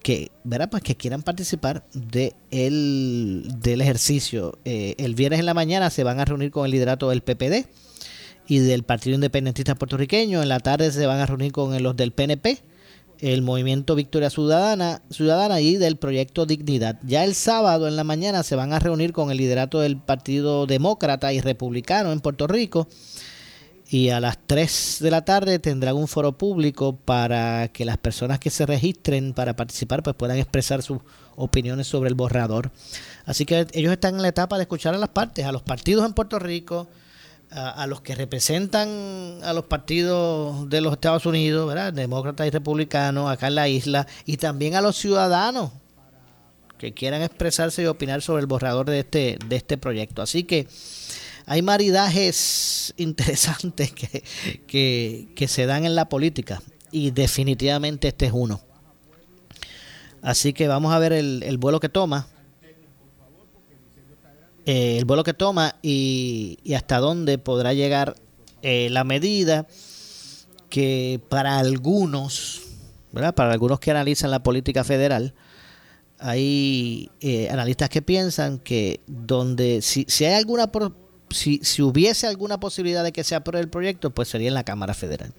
que, 0.02 0.30
¿verdad? 0.44 0.70
Pues 0.70 0.82
que 0.82 0.96
quieran 0.96 1.20
participar 1.22 1.84
de 1.92 2.32
el, 2.50 3.46
del 3.60 3.82
ejercicio. 3.82 4.58
Eh, 4.64 4.94
el 4.96 5.14
viernes 5.14 5.40
en 5.40 5.46
la 5.46 5.52
mañana 5.52 5.90
se 5.90 6.04
van 6.04 6.20
a 6.20 6.24
reunir 6.24 6.52
con 6.52 6.64
el 6.64 6.70
liderato 6.70 7.10
del 7.10 7.20
PPD 7.20 7.66
y 8.48 8.60
del 8.60 8.82
Partido 8.82 9.14
Independentista 9.14 9.74
Puertorriqueño. 9.74 10.42
En 10.42 10.48
la 10.48 10.60
tarde 10.60 10.90
se 10.90 11.04
van 11.04 11.20
a 11.20 11.26
reunir 11.26 11.52
con 11.52 11.82
los 11.82 11.94
del 11.96 12.12
PNP, 12.12 12.62
el 13.20 13.42
Movimiento 13.42 13.94
Victoria 13.94 14.30
Ciudadana, 14.30 15.02
Ciudadana 15.10 15.60
y 15.60 15.76
del 15.76 15.96
Proyecto 15.96 16.46
Dignidad. 16.46 16.98
Ya 17.02 17.24
el 17.24 17.34
sábado 17.34 17.88
en 17.88 17.96
la 17.96 18.04
mañana 18.04 18.42
se 18.42 18.56
van 18.56 18.72
a 18.72 18.78
reunir 18.78 19.12
con 19.12 19.30
el 19.30 19.38
liderato 19.38 19.80
del 19.80 19.96
Partido 19.96 20.66
Demócrata 20.66 21.32
y 21.32 21.40
Republicano 21.40 22.12
en 22.12 22.20
Puerto 22.20 22.46
Rico 22.46 22.88
y 23.88 24.08
a 24.10 24.20
las 24.20 24.38
3 24.46 24.98
de 25.00 25.10
la 25.10 25.24
tarde 25.24 25.58
tendrán 25.58 25.96
un 25.96 26.08
foro 26.08 26.36
público 26.36 26.96
para 26.96 27.68
que 27.68 27.84
las 27.84 27.98
personas 27.98 28.38
que 28.38 28.50
se 28.50 28.66
registren 28.66 29.32
para 29.32 29.54
participar 29.54 30.02
pues 30.02 30.16
puedan 30.16 30.38
expresar 30.38 30.82
sus 30.82 30.98
opiniones 31.36 31.86
sobre 31.86 32.08
el 32.08 32.14
borrador. 32.14 32.72
Así 33.24 33.46
que 33.46 33.66
ellos 33.72 33.92
están 33.92 34.16
en 34.16 34.22
la 34.22 34.28
etapa 34.28 34.56
de 34.56 34.62
escuchar 34.62 34.94
a 34.94 34.98
las 34.98 35.10
partes, 35.10 35.44
a 35.44 35.52
los 35.52 35.62
partidos 35.62 36.04
en 36.04 36.14
Puerto 36.14 36.38
Rico, 36.38 36.88
a, 37.56 37.86
los 37.86 38.02
que 38.02 38.14
representan 38.14 39.40
a 39.42 39.52
los 39.54 39.64
partidos 39.64 40.68
de 40.68 40.82
los 40.82 40.92
Estados 40.92 41.24
Unidos, 41.24 41.66
¿verdad? 41.66 41.92
demócratas 41.92 42.46
y 42.46 42.50
republicanos 42.50 43.30
acá 43.30 43.48
en 43.48 43.54
la 43.54 43.68
isla, 43.68 44.06
y 44.26 44.36
también 44.36 44.74
a 44.74 44.82
los 44.82 44.96
ciudadanos 44.96 45.72
que 46.78 46.92
quieran 46.92 47.22
expresarse 47.22 47.82
y 47.82 47.86
opinar 47.86 48.20
sobre 48.20 48.42
el 48.42 48.46
borrador 48.46 48.90
de 48.90 49.00
este, 49.00 49.38
de 49.46 49.56
este 49.56 49.78
proyecto. 49.78 50.20
Así 50.20 50.44
que 50.44 50.68
hay 51.46 51.62
maridajes 51.62 52.92
interesantes 52.98 53.92
que, 53.92 54.22
que, 55.34 55.48
se 55.48 55.64
dan 55.64 55.86
en 55.86 55.94
la 55.94 56.08
política 56.08 56.62
y 56.90 57.10
definitivamente 57.10 58.08
este 58.08 58.26
es 58.26 58.32
uno. 58.34 58.60
Así 60.20 60.52
que 60.52 60.68
vamos 60.68 60.92
a 60.92 60.98
ver 60.98 61.12
el, 61.12 61.56
vuelo 61.58 61.80
que 61.80 61.88
toma. 61.88 62.26
Eh, 64.66 64.98
el 64.98 65.04
vuelo 65.04 65.22
que 65.22 65.32
toma 65.32 65.76
y, 65.80 66.58
hasta 66.74 66.98
dónde 66.98 67.38
podrá 67.38 67.72
llegar 67.72 68.16
eh, 68.62 68.88
la 68.90 69.04
medida 69.04 69.68
que 70.68 71.20
para 71.28 71.58
algunos, 71.58 72.62
para 73.12 73.52
algunos 73.52 73.78
que 73.78 73.92
analizan 73.92 74.32
la 74.32 74.42
política 74.42 74.82
federal, 74.82 75.34
hay 76.18 77.10
eh, 77.20 77.48
analistas 77.48 77.88
que 77.88 78.02
piensan 78.02 78.58
que 78.58 78.98
donde 79.06 79.82
si, 79.82 80.04
si 80.08 80.24
hay 80.24 80.34
alguna 80.34 80.68
si, 81.30 81.60
si 81.62 81.82
hubiese 81.82 82.26
alguna 82.26 82.58
posibilidad 82.58 83.04
de 83.04 83.12
que 83.12 83.22
se 83.22 83.36
apruebe 83.36 83.62
el 83.62 83.70
proyecto, 83.70 84.10
pues 84.10 84.26
sería 84.28 84.48
en 84.48 84.54
la 84.54 84.64
Cámara 84.64 84.94
Federal. 84.94 85.32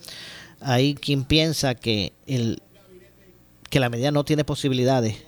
Hay 0.61 0.95
quien 0.95 1.25
piensa 1.25 1.75
que, 1.75 2.13
el, 2.27 2.61
que 3.69 3.81
la 3.81 3.89
medida 3.89 4.11
no 4.11 4.23
tiene 4.23 4.45
posibilidades 4.45 5.26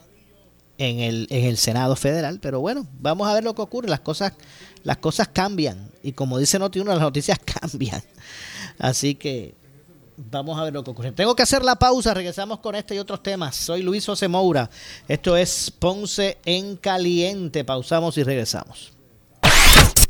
en 0.79 1.01
el, 1.01 1.27
en 1.29 1.45
el 1.45 1.57
Senado 1.57 1.95
Federal, 1.95 2.39
pero 2.41 2.61
bueno, 2.61 2.87
vamos 2.99 3.27
a 3.27 3.33
ver 3.33 3.43
lo 3.43 3.53
que 3.53 3.61
ocurre. 3.61 3.89
Las 3.89 3.99
cosas, 3.99 4.33
las 4.83 4.97
cosas 4.97 5.27
cambian 5.27 5.91
y 6.01 6.13
como 6.13 6.39
dice 6.39 6.59
Noti1, 6.59 6.85
las 6.85 7.01
noticias 7.01 7.37
cambian. 7.61 8.01
Así 8.79 9.13
que 9.13 9.53
vamos 10.17 10.57
a 10.57 10.63
ver 10.63 10.73
lo 10.73 10.83
que 10.83 10.91
ocurre. 10.91 11.11
Tengo 11.11 11.35
que 11.35 11.43
hacer 11.43 11.63
la 11.63 11.75
pausa, 11.75 12.13
regresamos 12.13 12.59
con 12.59 12.75
este 12.75 12.95
y 12.95 12.99
otros 12.99 13.21
temas. 13.21 13.57
Soy 13.57 13.83
Luis 13.83 14.05
José 14.05 14.29
Moura. 14.29 14.69
Esto 15.07 15.35
es 15.35 15.69
Ponce 15.69 16.37
en 16.45 16.77
Caliente. 16.77 17.65
Pausamos 17.65 18.17
y 18.17 18.23
regresamos. 18.23 18.93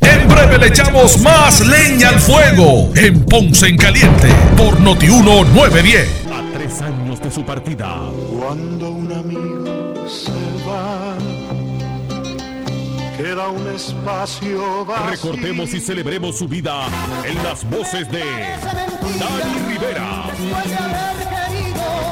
En 0.01 0.27
breve 0.27 0.57
le 0.59 0.67
echamos 0.67 1.19
más 1.19 1.65
leña 1.65 2.09
al 2.09 2.19
fuego 2.19 2.91
en 2.95 3.25
Ponce 3.25 3.67
en 3.67 3.77
Caliente 3.77 4.29
por 4.55 4.79
Notiuno 4.79 5.43
910. 5.45 6.09
A 6.31 6.57
tres 6.57 6.81
años 6.81 7.19
de 7.21 7.31
su 7.31 7.43
partida. 7.43 7.99
Cuando 8.39 8.91
un 8.91 9.11
amigo 9.11 9.58
se 10.09 10.31
va, 10.67 11.15
queda 13.17 13.49
un 13.49 13.67
espacio 13.67 14.85
vacío. 14.85 15.09
Recordemos 15.09 15.73
y 15.73 15.79
celebremos 15.79 16.37
su 16.37 16.47
vida 16.47 16.87
en 17.23 17.43
las 17.43 17.69
voces 17.69 18.09
de 18.11 18.23
Dani 19.19 19.59
Rivera, 19.67 20.25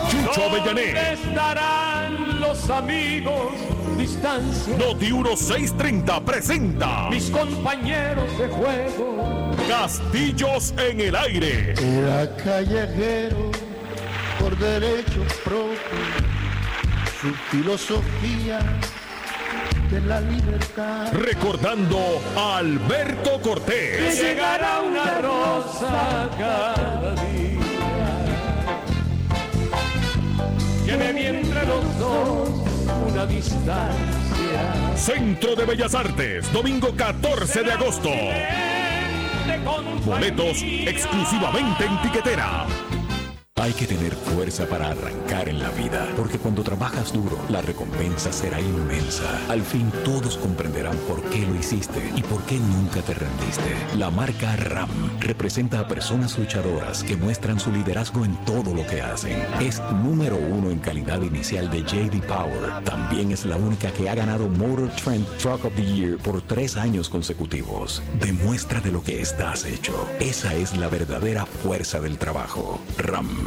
Chucho 0.10 0.44
Avellanés. 0.44 1.20
estarán 1.20 2.40
los 2.40 2.70
amigos? 2.70 3.54
distancia. 3.98 4.78
Noti 4.78 5.12
1630 5.12 6.22
presenta 6.24 7.10
mis 7.10 7.30
compañeros 7.30 8.38
de 8.38 8.48
juego. 8.48 9.52
Castillos 9.68 10.74
en 10.78 11.02
el 11.02 11.16
aire. 11.16 11.74
Era 11.74 12.36
callejero 12.38 13.52
por 14.40 14.58
derechos 14.58 15.34
propios. 15.44 16.27
Su 17.22 17.34
filosofía 17.50 18.60
de 19.90 20.02
la 20.02 20.22
libertad. 20.22 21.12
Recordando 21.14 22.22
a 22.36 22.58
Alberto 22.58 23.42
Cortés. 23.42 24.16
Que 24.16 24.24
llegará 24.24 24.82
una 24.82 25.20
rosa 25.22 26.30
cada 26.38 27.16
día. 27.16 27.58
Que 30.86 30.98
me 30.98 31.28
entre 31.28 31.66
los 31.66 32.00
dos 32.00 32.50
una 33.08 33.26
distancia. 33.26 34.96
Centro 34.96 35.56
de 35.56 35.66
Bellas 35.66 35.96
Artes, 35.96 36.54
domingo 36.54 36.96
14 36.96 37.64
de 37.64 37.72
agosto. 37.72 38.12
Boletos 40.06 40.62
exclusivamente 40.62 41.86
en 41.86 42.02
tiquetera. 42.04 42.68
Hay 43.60 43.74
que 43.74 43.88
tener 43.88 44.14
fuerza 44.14 44.68
para 44.68 44.92
arrancar 44.92 45.50
en 45.50 45.60
la 45.60 45.72
vida, 45.72 46.08
porque 46.16 46.38
cuando 46.38 46.62
trabajas 46.62 47.12
duro, 47.12 47.40
la 47.50 47.60
recompensa 47.60 48.32
será 48.32 48.62
inmensa. 48.62 49.24
Al 49.50 49.64
fin 49.64 49.92
todos 50.06 50.38
comprenderán 50.38 50.96
por 51.08 51.24
qué 51.32 51.46
lo 51.46 51.56
hiciste 51.56 52.00
y 52.16 52.22
por 52.22 52.44
qué 52.44 52.60
nunca 52.60 53.02
te 53.02 53.16
rendiste. 53.16 53.98
La 53.98 54.12
marca 54.12 54.56
RAM 54.56 54.90
representa 55.20 55.80
a 55.80 55.88
personas 55.88 56.38
luchadoras 56.38 57.04
que 57.04 57.18
muestran 57.18 57.60
su 57.60 57.72
liderazgo 57.72 58.26
en 58.26 58.36
todo 58.46 58.76
lo 58.76 58.86
que 58.86 59.02
hacen. 59.02 59.44
Es 59.60 59.82
número 60.04 60.38
uno 60.38 60.70
en 60.70 60.78
calidad 60.78 61.22
inicial 61.24 61.70
de 61.72 61.82
JD 61.82 62.22
Power. 62.28 62.84
También 62.84 63.32
es 63.32 63.44
la 63.44 63.56
única 63.56 63.92
que 63.92 64.08
ha 64.08 64.14
ganado 64.14 64.48
Motor 64.50 64.92
Trend 65.04 65.26
Truck 65.38 65.66
of 65.66 65.74
the 65.76 65.84
Year 65.84 66.18
por 66.18 66.44
tres 66.44 66.78
años 66.78 67.10
consecutivos. 67.10 68.04
Demuestra 68.20 68.82
de 68.82 68.92
lo 68.92 69.04
que 69.04 69.20
estás 69.20 69.66
hecho. 69.66 70.08
Esa 70.20 70.54
es 70.54 70.78
la 70.78 70.90
verdadera 70.90 71.48
fuerza 71.48 72.00
del 72.00 72.20
trabajo. 72.20 72.80
RAM. 72.98 73.47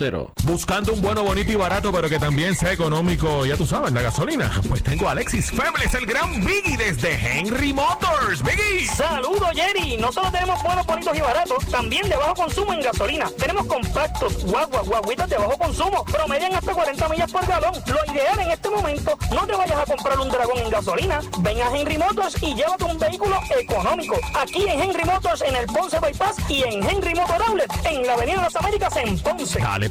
Buscando 0.45 0.93
un 0.93 1.01
bueno, 1.01 1.21
bonito 1.21 1.51
y 1.51 1.55
barato, 1.55 1.91
pero 1.91 2.09
que 2.09 2.17
también 2.17 2.55
sea 2.55 2.71
económico, 2.71 3.45
ya 3.45 3.55
tú 3.55 3.67
sabes, 3.67 3.91
la 3.91 4.01
gasolina. 4.01 4.51
Pues 4.67 4.81
tengo 4.81 5.07
a 5.07 5.11
Alexis 5.11 5.51
Febles, 5.51 5.93
el 5.93 6.07
gran 6.07 6.43
Biggie 6.43 6.75
desde 6.75 7.13
Henry 7.13 7.71
Motors. 7.71 8.41
Biggie. 8.41 8.87
Saludos, 8.87 9.49
Jerry. 9.53 9.97
No 9.97 10.11
solo 10.11 10.31
tenemos 10.31 10.61
buenos, 10.63 10.87
bonitos 10.87 11.15
y 11.15 11.21
baratos, 11.21 11.67
también 11.67 12.09
de 12.09 12.15
bajo 12.15 12.33
consumo 12.33 12.73
en 12.73 12.81
gasolina. 12.81 13.29
Tenemos 13.37 13.67
compactos, 13.67 14.43
guaguas, 14.43 14.87
guaguitas 14.87 15.29
de 15.29 15.37
bajo 15.37 15.55
consumo, 15.59 16.03
promedian 16.05 16.55
hasta 16.55 16.73
40 16.73 17.09
millas 17.09 17.31
por 17.31 17.45
galón. 17.45 17.73
Lo 17.85 18.11
ideal 18.11 18.39
en 18.39 18.51
este 18.51 18.69
momento, 18.71 19.19
no 19.31 19.45
te 19.45 19.53
vayas 19.53 19.77
a 19.77 19.85
comprar 19.85 20.19
un 20.19 20.29
dragón 20.29 20.57
en 20.57 20.69
gasolina. 20.71 21.19
Ven 21.41 21.61
a 21.61 21.77
Henry 21.77 21.99
Motors 21.99 22.41
y 22.41 22.55
llévate 22.55 22.85
un 22.85 22.97
vehículo 22.97 23.39
económico. 23.59 24.15
Aquí 24.35 24.63
en 24.67 24.81
Henry 24.81 25.05
Motors, 25.05 25.43
en 25.43 25.55
el 25.55 25.67
Ponce 25.67 25.99
Bypass 25.99 26.37
y 26.49 26.63
en 26.63 26.89
Henry 26.89 27.13
Motor 27.13 27.43
Outlet, 27.49 27.71
en 27.85 28.07
la 28.07 28.13
Avenida 28.13 28.37
de 28.37 28.41
las 28.41 28.55
Américas 28.55 28.95
en 28.97 29.19
Ponce. 29.19 29.59
Dale 29.59 29.90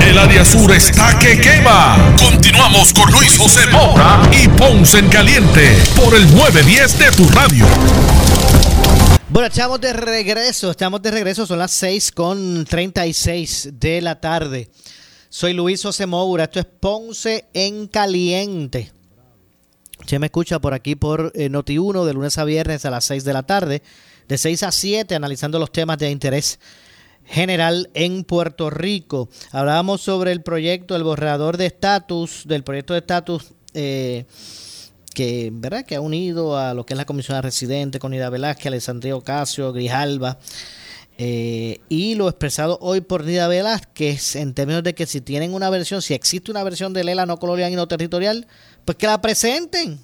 El 0.00 0.18
área 0.18 0.44
sur 0.44 0.72
está 0.72 1.18
que 1.18 1.38
quema. 1.38 2.14
Continuamos 2.18 2.92
con 2.94 3.12
Luis 3.12 3.36
José 3.36 3.66
Moura 3.70 4.22
y 4.32 4.48
Ponce 4.48 4.98
en 4.98 5.08
Caliente 5.08 5.76
por 5.96 6.14
el 6.14 6.24
910 6.34 6.98
de 6.98 7.10
tu 7.10 7.28
radio. 7.28 7.66
Bueno, 9.28 9.48
estamos 9.48 9.80
de 9.80 9.92
regreso, 9.92 10.70
estamos 10.70 11.02
de 11.02 11.10
regreso, 11.10 11.46
son 11.46 11.58
las 11.58 11.72
6 11.72 12.12
con 12.12 12.64
36 12.64 13.70
de 13.74 14.00
la 14.00 14.20
tarde. 14.20 14.70
Soy 15.28 15.52
Luis 15.52 15.82
José 15.82 16.06
Moura, 16.06 16.44
esto 16.44 16.60
es 16.60 16.66
Ponce 16.66 17.46
en 17.52 17.86
Caliente. 17.86 18.92
Usted 20.00 20.18
me 20.18 20.26
escucha 20.26 20.58
por 20.58 20.74
aquí 20.74 20.94
por 20.94 21.32
eh, 21.34 21.50
Noti1 21.50 22.04
de 22.04 22.14
lunes 22.14 22.38
a 22.38 22.44
viernes 22.44 22.84
a 22.84 22.90
las 22.90 23.04
6 23.04 23.24
de 23.24 23.32
la 23.32 23.42
tarde, 23.42 23.82
de 24.26 24.38
6 24.38 24.62
a 24.62 24.72
7, 24.72 25.14
analizando 25.14 25.58
los 25.58 25.70
temas 25.70 25.98
de 25.98 26.10
interés 26.10 26.58
general 27.24 27.90
en 27.94 28.24
Puerto 28.24 28.70
Rico. 28.70 29.28
Hablábamos 29.50 30.00
sobre 30.00 30.32
el 30.32 30.42
proyecto, 30.42 30.96
el 30.96 31.04
borrador 31.04 31.56
de 31.56 31.66
estatus, 31.66 32.42
del 32.46 32.64
proyecto 32.64 32.94
de 32.94 33.00
estatus 33.00 33.52
eh, 33.74 34.24
que, 35.14 35.50
¿verdad? 35.52 35.84
que 35.84 35.96
ha 35.96 36.00
unido 36.00 36.58
a 36.58 36.74
lo 36.74 36.86
que 36.86 36.94
es 36.94 36.98
la 36.98 37.04
Comisión 37.04 37.36
de 37.38 37.42
Residente, 37.42 37.98
con 37.98 38.14
Ida 38.14 38.30
Velázquez, 38.30 38.66
Alessandria 38.66 39.16
Ocasio, 39.16 39.72
Grijalba. 39.72 40.38
Eh, 41.18 41.80
y 41.88 42.14
lo 42.14 42.28
expresado 42.28 42.78
hoy 42.80 43.02
por 43.02 43.24
Nida 43.24 43.46
Velázquez 43.46 44.34
en 44.34 44.54
términos 44.54 44.82
de 44.82 44.94
que 44.94 45.06
si 45.06 45.20
tienen 45.20 45.52
una 45.52 45.68
versión, 45.68 46.00
si 46.00 46.14
existe 46.14 46.50
una 46.50 46.64
versión 46.64 46.94
de 46.94 47.04
Lela 47.04 47.26
no 47.26 47.36
colonial 47.36 47.70
y 47.70 47.76
no 47.76 47.86
territorial, 47.86 48.46
pues 48.84 48.96
que 48.96 49.06
la 49.06 49.20
presenten. 49.20 50.00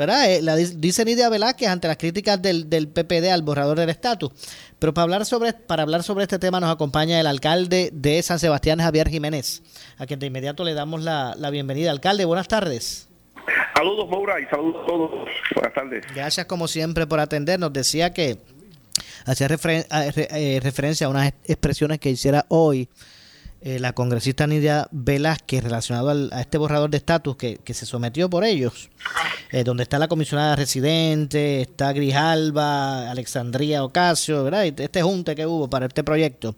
¿Verdad? 0.00 0.32
Eh, 0.32 0.40
la, 0.40 0.56
dice 0.56 1.04
Nidia 1.04 1.28
Velázquez 1.28 1.68
ante 1.68 1.86
las 1.86 1.98
críticas 1.98 2.40
del, 2.40 2.70
del 2.70 2.88
PPD 2.88 3.28
al 3.30 3.42
borrador 3.42 3.78
del 3.78 3.90
estatus. 3.90 4.30
Pero 4.78 4.94
para 4.94 5.02
hablar, 5.02 5.26
sobre, 5.26 5.52
para 5.52 5.82
hablar 5.82 6.02
sobre 6.02 6.22
este 6.22 6.38
tema 6.38 6.58
nos 6.58 6.72
acompaña 6.72 7.20
el 7.20 7.26
alcalde 7.26 7.90
de 7.92 8.22
San 8.22 8.38
Sebastián, 8.38 8.78
Javier 8.78 9.10
Jiménez, 9.10 9.62
a 9.98 10.06
quien 10.06 10.18
de 10.18 10.26
inmediato 10.26 10.64
le 10.64 10.72
damos 10.72 11.02
la, 11.02 11.34
bienvenida. 11.52 11.90
Alcalde, 11.90 12.24
buenas 12.24 12.48
tardes. 12.48 13.08
Saludos, 13.76 14.08
Maura, 14.08 14.40
y 14.40 14.46
saludos 14.46 14.84
a 14.84 14.86
todos. 14.86 15.10
Buenas 15.54 15.74
tardes. 15.74 16.06
Gracias, 16.14 16.46
como 16.46 16.66
siempre, 16.66 17.06
por 17.06 17.20
atendernos. 17.20 17.70
Decía 17.70 18.14
que 18.14 18.38
hacía 19.26 19.48
eh, 19.50 20.60
referencia 20.62 21.08
a 21.08 21.10
unas 21.10 21.34
expresiones 21.44 22.00
que 22.00 22.08
hiciera 22.08 22.46
hoy 22.48 22.88
eh, 23.62 23.78
la 23.78 23.92
congresista 23.92 24.46
Nidia 24.46 24.88
Velázquez 24.90 25.62
relacionado 25.62 26.30
a 26.32 26.40
este 26.40 26.56
borrador 26.56 26.88
de 26.88 26.96
estatus 26.96 27.36
que, 27.36 27.60
se 27.74 27.84
sometió 27.84 28.30
por 28.30 28.42
ellos, 28.42 28.88
eh, 29.52 29.64
donde 29.64 29.82
está 29.82 29.98
la 29.98 30.08
comisionada 30.08 30.56
residente, 30.56 31.60
está 31.60 31.92
Grijalba, 31.92 33.10
Alexandría 33.10 33.84
Ocasio, 33.84 34.44
¿verdad? 34.44 34.64
Este 34.64 35.02
junte 35.02 35.34
que 35.34 35.44
hubo 35.44 35.68
para 35.68 35.86
este 35.86 36.02
proyecto. 36.02 36.56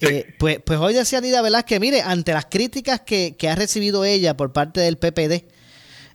Eh, 0.00 0.34
pues, 0.38 0.58
pues 0.64 0.78
hoy 0.78 0.94
decía 0.94 1.20
Nidia 1.20 1.42
Velázquez, 1.42 1.78
mire, 1.78 2.00
ante 2.00 2.32
las 2.32 2.46
críticas 2.46 3.02
que, 3.02 3.36
ha 3.50 3.54
recibido 3.54 4.06
ella 4.06 4.34
por 4.34 4.54
parte 4.54 4.80
del 4.80 4.96
PPD, 4.96 5.44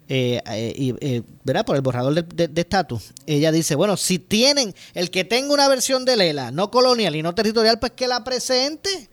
y, 0.09 1.21
¿verdad? 1.43 1.63
Por 1.63 1.75
el 1.75 1.83
borrador 1.83 2.25
de 2.25 2.61
estatus. 2.61 3.13
ella 3.27 3.51
dice, 3.51 3.75
bueno, 3.75 3.97
si 3.97 4.17
tienen 4.17 4.73
el 4.95 5.11
que 5.11 5.25
tenga 5.25 5.53
una 5.53 5.67
versión 5.67 6.05
de 6.05 6.15
Lela, 6.15 6.49
no 6.49 6.71
colonial 6.71 7.15
y 7.15 7.21
no 7.21 7.35
territorial, 7.35 7.77
pues 7.77 7.91
que 7.91 8.07
la 8.07 8.23
presente. 8.23 9.09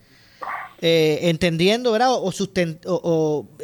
Eh, 0.87 1.31
entendiendo, 1.31 1.93
¿verdad? 1.93 2.11
O, 2.13 2.31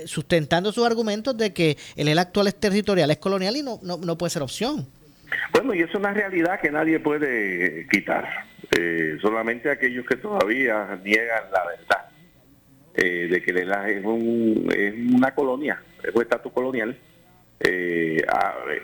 sustentando 0.07 0.73
sus 0.73 0.87
argumentos 0.87 1.37
de 1.37 1.53
que 1.53 1.77
el 1.95 2.19
actual 2.19 2.47
es 2.47 2.55
territorial, 2.55 3.11
es 3.11 3.19
colonial 3.19 3.59
y 3.59 3.63
no, 3.63 3.79
no, 3.83 4.17
puede 4.17 4.31
ser 4.31 4.41
opción. 4.41 4.89
Bueno, 5.53 5.75
y 5.75 5.83
es 5.83 5.95
una 5.95 6.15
realidad 6.15 6.59
que 6.63 6.71
nadie 6.71 6.99
puede 6.99 7.87
quitar. 7.91 8.27
Eh, 8.71 9.19
solamente 9.21 9.71
aquellos 9.71 10.07
que 10.07 10.17
todavía 10.17 10.99
niegan 11.05 11.43
la 11.53 11.67
verdad 11.67 12.09
eh, 12.95 13.29
de 13.31 13.43
que 13.43 13.51
el 13.51 13.71
es, 13.71 14.03
un, 14.03 14.73
es 14.75 14.95
una 15.15 15.35
colonia, 15.35 15.79
es 16.03 16.15
un 16.15 16.23
estatus 16.23 16.53
colonial. 16.55 16.97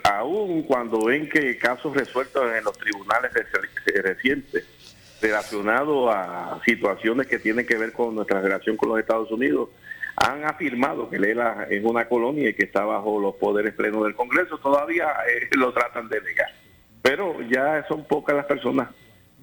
aún 0.04 0.62
cuando 0.64 1.06
ven 1.06 1.26
que 1.26 1.56
casos 1.56 1.96
resueltos 1.96 2.54
en 2.54 2.64
los 2.64 2.76
tribunales 2.76 3.32
recientes 4.04 4.75
relacionado 5.20 6.10
a 6.10 6.60
situaciones 6.64 7.26
que 7.26 7.38
tienen 7.38 7.66
que 7.66 7.76
ver 7.76 7.92
con 7.92 8.14
nuestra 8.14 8.40
relación 8.40 8.76
con 8.76 8.90
los 8.90 8.98
Estados 8.98 9.30
Unidos, 9.30 9.70
han 10.16 10.44
afirmado 10.44 11.10
que 11.10 11.18
Lela 11.18 11.66
es 11.70 11.84
una 11.84 12.08
colonia 12.08 12.48
y 12.48 12.54
que 12.54 12.64
está 12.64 12.84
bajo 12.84 13.20
los 13.20 13.34
poderes 13.36 13.74
plenos 13.74 14.04
del 14.04 14.14
Congreso, 14.14 14.58
todavía 14.58 15.08
eh, 15.28 15.48
lo 15.56 15.72
tratan 15.72 16.08
de 16.08 16.20
negar. 16.22 16.48
Pero 17.02 17.40
ya 17.42 17.84
son 17.86 18.04
pocas 18.04 18.34
las 18.34 18.46
personas 18.46 18.88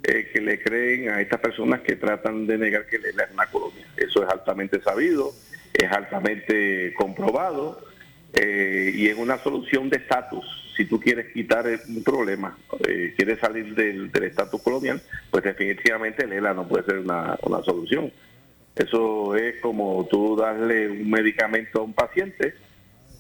eh, 0.04 0.30
que 0.34 0.42
le 0.42 0.62
creen 0.62 1.10
a 1.10 1.22
estas 1.22 1.40
personas 1.40 1.82
que 1.82 1.96
tratan 1.96 2.48
de 2.48 2.58
negar 2.58 2.88
que 2.88 2.98
Lela 2.98 3.24
es 3.24 3.32
una 3.32 3.46
colonia. 3.48 3.86
Eso 3.96 4.24
es 4.24 4.30
altamente 4.30 4.82
sabido, 4.82 5.32
es 5.74 5.92
altamente 5.92 6.94
comprobado 6.96 7.80
eh, 8.34 8.92
y 8.94 9.08
es 9.08 9.18
una 9.18 9.38
solución 9.38 9.90
de 9.90 9.98
estatus 9.98 10.63
si 10.76 10.86
tú 10.86 11.00
quieres 11.00 11.32
quitar 11.34 11.66
un 11.88 12.04
problema, 12.04 12.58
eh, 12.88 13.14
quieres 13.16 13.40
salir 13.40 13.76
del 13.76 14.24
estatus 14.24 14.62
colonial, 14.62 15.02
pues 15.30 15.44
definitivamente 15.44 16.26
el 16.26 16.34
ELA 16.34 16.54
no 16.54 16.68
puede 16.68 16.86
ser 16.86 17.00
una, 17.00 17.38
solución. 17.64 18.12
Eso 18.76 19.36
es 19.36 19.60
como 19.62 20.08
tú 20.10 20.36
darle 20.36 20.90
un 20.90 21.10
medicamento 21.10 21.80
a 21.80 21.84
un 21.84 21.94
paciente 21.94 22.56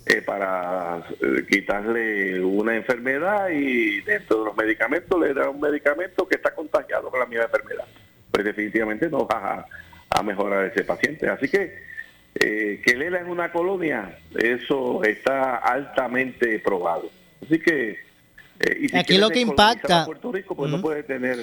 eh, 0.06 0.22
para 0.22 1.04
eh, 1.22 1.46
quitarle 1.50 2.44
una 2.44 2.76
enfermedad 2.76 3.50
y 3.50 4.02
dentro 4.02 4.40
de 4.40 4.46
los 4.46 4.58
medicamentos 4.58 5.20
le 5.20 5.34
da 5.34 5.50
un 5.50 5.62
medicamento 5.62 6.28
que 6.28 6.36
está 6.36 6.56
contagiado 6.56 7.10
con 7.10 7.20
la 7.20 7.28
misma 7.28 7.46
enfermedad. 7.46 7.86
Pues 8.32 8.44
definitivamente 8.44 9.10
no 9.10 9.28
va 9.28 9.68
a, 10.10 10.20
a 10.20 10.24
mejorar 10.24 10.66
ese 10.66 10.84
paciente. 10.84 11.30
Así 11.30 11.48
que 11.48 11.94
eh, 12.36 12.82
que 12.84 12.96
Lela 12.96 13.20
es 13.20 13.28
una 13.28 13.52
colonia, 13.52 14.18
eso 14.36 15.04
está 15.04 15.58
altamente 15.58 16.58
probado. 16.60 17.10
Así 17.46 17.60
que... 17.60 17.90
eh, 17.92 18.78
y 18.82 18.90
si 18.90 18.96
Aquí 18.98 19.18
lo 19.18 19.30
que 19.30 19.40
impacta- 19.42 20.02
a 20.04 20.06
Puerto 20.06 20.32
Rico, 20.32 20.56
pues 20.56 20.72
no 20.72 20.82
puede 20.82 21.04
tener 21.04 21.38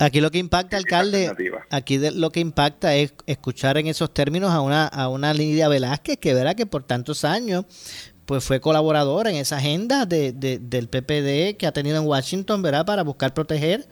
Aquí 0.00 0.20
lo 0.20 0.30
que 0.30 0.38
impacta, 0.38 0.76
alcalde, 0.76 1.32
aquí 1.70 1.96
de- 1.98 2.12
lo 2.12 2.30
que 2.30 2.38
impacta 2.38 2.94
es 2.94 3.14
escuchar 3.26 3.78
en 3.78 3.88
esos 3.88 4.14
términos 4.14 4.52
a 4.52 4.60
una, 4.60 4.86
a 4.86 5.08
una 5.08 5.34
Lidia 5.34 5.66
Velázquez 5.68 6.18
que 6.18 6.34
verá 6.34 6.54
que 6.54 6.66
por 6.66 6.84
tantos 6.84 7.24
años 7.24 7.64
pues 8.24 8.44
fue 8.44 8.60
colaboradora 8.60 9.30
en 9.30 9.36
esa 9.36 9.56
agenda 9.56 10.06
de, 10.06 10.32
de- 10.32 10.58
del 10.60 10.88
PPD 10.88 11.56
que 11.56 11.66
ha 11.66 11.72
tenido 11.72 11.96
en 11.98 12.06
Washington, 12.06 12.62
¿verdad? 12.62 12.86
Para 12.86 13.02
buscar 13.02 13.34
proteger 13.34 13.88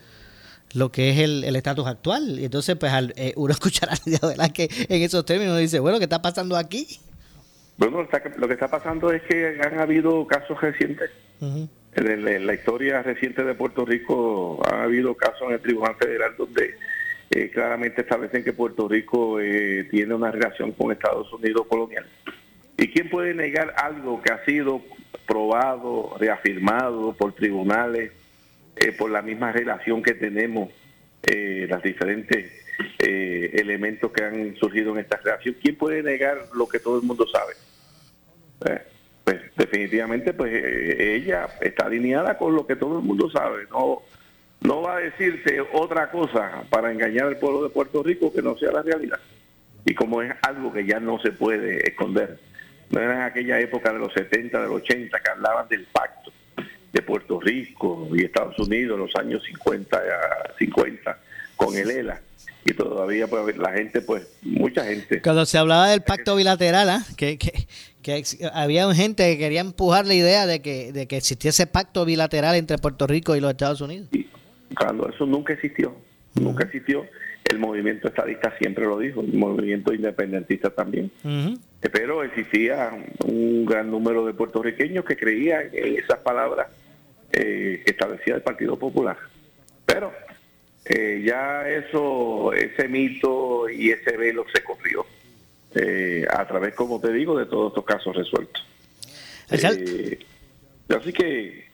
lo 0.74 0.92
que 0.92 1.10
es 1.10 1.18
el 1.18 1.42
el 1.42 1.56
estatus 1.56 1.86
actual. 1.88 2.38
Y 2.38 2.44
entonces, 2.44 2.76
pues, 2.76 2.92
al, 2.92 3.12
eh, 3.16 3.32
uno 3.36 3.52
escuchar 3.54 3.88
a 3.90 3.94
Lidia 4.04 4.20
Velázquez 4.22 4.68
en 4.88 5.02
esos 5.02 5.24
términos, 5.24 5.52
uno 5.52 5.60
dice, 5.60 5.80
bueno, 5.80 5.98
¿qué 5.98 6.04
está 6.04 6.22
pasando 6.22 6.54
aquí? 6.56 7.00
Bueno, 7.78 8.02
está- 8.02 8.22
lo 8.38 8.46
que 8.48 8.54
está 8.54 8.68
pasando 8.68 9.12
es 9.12 9.22
que 9.22 9.58
han 9.60 9.78
habido 9.78 10.26
casos 10.26 10.60
recientes. 10.60 11.10
En, 11.94 12.46
la 12.46 12.54
historia 12.54 13.02
reciente 13.02 13.42
de 13.44 13.54
Puerto 13.54 13.84
Rico 13.84 14.60
ha 14.66 14.82
habido 14.84 15.14
casos 15.14 15.42
en 15.48 15.52
el 15.54 15.60
Tribunal 15.60 15.94
Federal 15.96 16.34
donde 16.36 16.74
eh, 17.30 17.50
claramente 17.50 18.02
establecen 18.02 18.44
que 18.44 18.52
Puerto 18.52 18.86
Rico 18.88 19.40
eh, 19.40 19.86
tiene 19.90 20.14
una 20.14 20.30
relación 20.30 20.72
con 20.72 20.92
Estados 20.92 21.32
Unidos 21.32 21.66
colonial. 21.66 22.06
¿Y 22.78 22.88
quién 22.88 23.08
puede 23.08 23.34
negar 23.34 23.74
algo 23.76 24.22
que 24.22 24.32
ha 24.32 24.44
sido 24.44 24.82
probado, 25.26 26.16
reafirmado 26.20 27.14
por 27.14 27.32
tribunales, 27.34 28.12
eh, 28.76 28.92
por 28.92 29.10
la 29.10 29.22
misma 29.22 29.52
relación 29.52 30.02
que 30.02 30.14
tenemos, 30.14 30.70
eh, 31.22 31.66
las 31.68 31.82
diferentes 31.82 32.52
eh, 32.98 33.50
elementos 33.54 34.12
que 34.12 34.24
han 34.24 34.56
surgido 34.56 34.92
en 34.92 34.98
esta 35.00 35.16
relación? 35.16 35.56
¿Quién 35.62 35.76
puede 35.76 36.02
negar 36.02 36.48
lo 36.54 36.68
que 36.68 36.78
todo 36.78 36.98
el 36.98 37.02
mundo 37.02 37.26
sabe? 37.26 37.54
Eh, 38.64 38.82
pues 39.26 39.40
definitivamente 39.56 40.32
pues 40.32 40.52
eh, 40.54 41.16
ella 41.16 41.48
está 41.60 41.86
alineada 41.86 42.38
con 42.38 42.54
lo 42.54 42.64
que 42.64 42.76
todo 42.76 43.00
el 43.00 43.04
mundo 43.04 43.28
sabe 43.28 43.64
no 43.70 44.02
no 44.60 44.82
va 44.82 44.96
a 44.96 45.00
decirte 45.00 45.60
otra 45.60 46.10
cosa 46.12 46.62
para 46.70 46.92
engañar 46.92 47.26
al 47.26 47.36
pueblo 47.36 47.64
de 47.64 47.70
Puerto 47.70 48.04
Rico 48.04 48.32
que 48.32 48.40
no 48.40 48.56
sea 48.56 48.70
la 48.70 48.82
realidad 48.82 49.18
y 49.84 49.94
como 49.94 50.22
es 50.22 50.32
algo 50.42 50.72
que 50.72 50.86
ya 50.86 51.00
no 51.00 51.18
se 51.18 51.32
puede 51.32 51.88
esconder 51.88 52.38
no 52.90 53.00
era 53.00 53.14
en 53.16 53.22
aquella 53.22 53.58
época 53.58 53.92
de 53.92 53.98
los 53.98 54.12
70 54.12 54.60
de 54.60 54.68
los 54.68 54.76
80 54.76 55.20
que 55.20 55.30
hablaban 55.30 55.68
del 55.68 55.84
pacto 55.86 56.30
de 56.92 57.02
Puerto 57.02 57.40
Rico 57.40 58.08
y 58.14 58.24
Estados 58.24 58.56
Unidos 58.60 58.94
en 58.94 59.02
los 59.06 59.16
años 59.16 59.42
50 59.44 59.96
a 59.96 60.56
50 60.56 61.18
con 61.56 61.76
el 61.76 61.90
ELA 61.90 62.20
y 62.66 62.74
todavía 62.74 63.28
pues 63.28 63.56
la 63.56 63.72
gente 63.72 64.00
pues 64.00 64.26
mucha 64.42 64.84
gente 64.84 65.22
Cuando 65.22 65.46
se 65.46 65.56
hablaba 65.56 65.88
del 65.88 66.02
pacto 66.02 66.34
bilateral, 66.34 66.90
¿ah? 66.90 67.04
que, 67.16 67.38
que, 67.38 68.24
había 68.52 68.92
gente 68.92 69.32
que 69.32 69.38
quería 69.38 69.60
empujar 69.60 70.06
la 70.06 70.14
idea 70.14 70.46
de 70.46 70.60
que, 70.60 70.92
de 70.92 71.06
que 71.06 71.16
existiese 71.16 71.66
pacto 71.66 72.04
bilateral 72.04 72.56
entre 72.56 72.78
Puerto 72.78 73.06
Rico 73.06 73.36
y 73.36 73.40
los 73.40 73.50
Estados 73.50 73.80
Unidos. 73.80 74.08
cuando 74.78 75.08
eso 75.08 75.26
nunca 75.26 75.52
existió, 75.52 75.94
nunca 76.34 76.64
existió. 76.64 77.06
El 77.48 77.60
movimiento 77.60 78.08
estadista 78.08 78.52
siempre 78.58 78.84
lo 78.84 78.98
dijo, 78.98 79.20
el 79.20 79.32
movimiento 79.34 79.94
independentista 79.94 80.70
también. 80.70 81.12
Pero 81.92 82.24
existía 82.24 82.90
un 83.24 83.64
gran 83.64 83.88
número 83.88 84.26
de 84.26 84.34
puertorriqueños 84.34 85.04
que 85.04 85.16
creían 85.16 85.68
en 85.72 85.96
esas 85.96 86.18
palabras 86.18 86.66
eh, 87.32 87.82
que 87.84 87.92
establecía 87.92 88.34
el 88.34 88.42
Partido 88.42 88.76
Popular. 88.76 89.16
Pero 89.84 90.12
eh, 90.88 91.22
ya 91.24 91.68
eso, 91.68 92.52
ese 92.52 92.88
mito 92.88 93.68
y 93.68 93.90
ese 93.90 94.16
velo 94.16 94.44
se 94.54 94.62
corrió 94.62 95.04
eh, 95.74 96.24
a 96.30 96.46
través, 96.46 96.74
como 96.74 97.00
te 97.00 97.12
digo, 97.12 97.38
de 97.38 97.46
todos 97.46 97.72
estos 97.72 97.84
casos 97.84 98.14
resueltos. 98.16 98.64
Eh, 99.50 100.18
así 100.88 101.12
que 101.12 101.66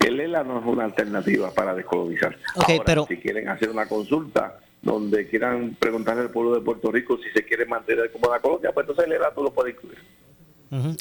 el 0.00 0.20
ELA 0.20 0.44
no 0.44 0.58
es 0.60 0.66
una 0.66 0.84
alternativa 0.84 1.52
para 1.52 1.74
descolonizar. 1.74 2.36
Ok, 2.56 2.68
Ahora, 2.70 2.84
pero- 2.84 3.06
si 3.06 3.16
quieren 3.18 3.48
hacer 3.48 3.70
una 3.70 3.86
consulta 3.86 4.60
donde 4.82 5.26
quieran 5.28 5.76
preguntarle 5.78 6.22
al 6.22 6.30
pueblo 6.30 6.54
de 6.54 6.60
Puerto 6.60 6.92
Rico 6.92 7.18
si 7.18 7.30
se 7.30 7.42
quiere 7.44 7.64
mantener 7.64 8.10
como 8.12 8.30
la 8.30 8.38
colonia, 8.40 8.70
pues 8.72 8.84
entonces 8.84 9.06
el 9.06 9.12
ELA 9.12 9.32
tú 9.34 9.42
lo 9.42 9.50
puede 9.52 9.70
incluir. 9.70 9.98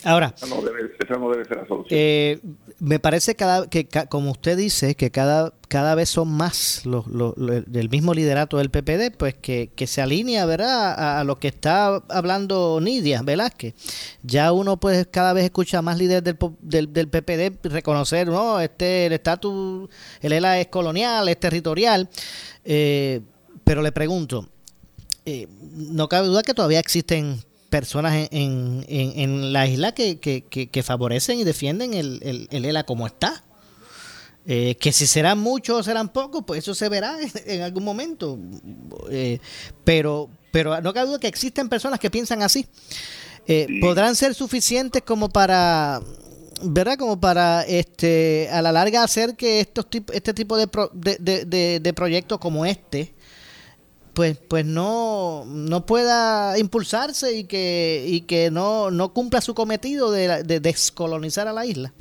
Ahora, 0.04 0.34
Esa 0.38 0.46
no 0.48 0.62
debe, 0.62 0.92
esa 1.00 1.16
no 1.18 1.30
debe 1.32 1.46
ser 1.46 1.58
la 1.58 1.68
solución. 1.68 1.88
eh, 2.00 2.40
me 2.80 3.00
parece 3.00 3.36
cada, 3.36 3.68
que, 3.68 3.88
como 4.10 4.32
usted 4.32 4.56
dice, 4.58 4.94
que 4.96 5.10
cada, 5.10 5.54
cada 5.68 5.96
vez 5.96 6.10
son 6.10 6.30
más 6.32 6.86
los, 6.86 7.08
los- 7.08 7.36
los- 7.38 7.64
del 7.66 7.90
mismo 7.90 8.14
liderato 8.14 8.58
del 8.58 8.70
PPD, 8.70 9.12
pues 9.18 9.34
que, 9.36 9.72
que 9.76 9.88
se 9.88 10.02
alinea, 10.02 10.46
¿verdad?, 10.46 10.92
a, 10.94 11.20
a 11.22 11.24
lo 11.24 11.40
que 11.40 11.48
está 11.48 11.96
hablando 12.10 12.80
Nidia 12.82 13.22
Velázquez. 13.24 13.74
Ya 14.22 14.52
uno 14.52 14.78
pues 14.78 15.08
cada 15.10 15.34
vez 15.34 15.46
escucha 15.46 15.82
más 15.82 15.98
líderes 15.98 16.24
del, 16.24 16.38
del, 16.62 16.94
del 16.94 17.08
PPD 17.08 17.66
reconocer, 17.70 18.28
no, 18.28 18.60
este, 18.60 19.08
el 19.08 19.14
estatus, 19.14 19.90
el 20.22 20.34
ELA 20.34 20.60
es 20.60 20.68
colonial, 20.68 21.30
es 21.30 21.40
territorial, 21.40 22.10
eh, 22.66 23.22
pero 23.64 23.82
le 23.82 23.92
pregunto, 23.92 24.50
eh, 25.26 25.48
no 25.72 26.08
cabe 26.10 26.28
duda 26.28 26.44
que 26.44 26.54
todavía 26.54 26.80
existen 26.80 27.38
personas 27.74 28.14
en, 28.14 28.28
en, 28.32 28.86
en- 28.88 29.20
en 29.20 29.52
la 29.52 29.66
isla 29.66 29.94
que, 29.96 30.20
que, 30.20 30.44
que- 30.44 30.68
que 30.70 30.84
favorecen 30.84 31.40
y 31.40 31.44
defienden 31.44 31.96
el, 31.96 32.20
el, 32.22 32.48
el 32.52 32.66
ELA 32.66 32.84
como 32.84 33.08
está. 33.08 33.44
Eh, 34.46 34.76
que 34.80 34.92
si 34.92 35.08
serán 35.08 35.40
muchos 35.40 35.80
o 35.80 35.84
serán 35.84 36.10
pocos, 36.10 36.44
pues 36.46 36.60
eso 36.60 36.76
se 36.76 36.88
verá 36.90 37.18
en, 37.20 37.32
en 37.48 37.62
algún 37.64 37.84
momento. 37.84 38.38
Eh, 39.10 39.40
pero, 39.84 40.30
pero 40.52 40.80
no 40.82 40.94
cabe 40.94 41.08
duda 41.08 41.20
que 41.20 41.28
existen 41.28 41.68
personas 41.68 42.00
que 42.00 42.12
piensan 42.12 42.44
así. 42.44 42.68
Eh, 43.48 43.66
¿Podrán 43.82 44.16
ser 44.16 44.36
suficientes 44.36 45.02
como 45.02 45.30
para, 45.30 46.00
verdad, 46.62 46.96
como 46.98 47.20
para 47.20 47.64
este 47.64 48.50
a 48.52 48.62
la 48.62 48.72
larga 48.72 49.02
hacer 49.04 49.36
que 49.36 49.62
estos 49.62 49.90
tip- 49.90 50.12
este 50.14 50.34
tipo 50.36 50.58
de, 50.58 50.68
pro- 50.68 50.92
de- 50.94 51.18
de- 51.46 51.80
de 51.80 51.94
proyectos 51.94 52.38
como 52.38 52.66
este, 52.66 53.14
pues 54.14 54.38
pues 54.38 54.66
no 54.66 55.44
no 55.48 55.86
pueda 55.86 56.58
impulsarse 56.60 57.36
y 57.38 57.44
que 57.46 58.06
y 58.08 58.22
que 58.22 58.52
no 58.52 58.92
no 58.92 59.14
cumpla 59.14 59.42
su 59.42 59.54
cometido 59.56 60.12
de, 60.12 60.28
la- 60.28 60.44
de 60.44 60.60
descolonizar 60.60 61.48
a 61.48 61.54
la 61.54 61.66
isla 61.66 61.94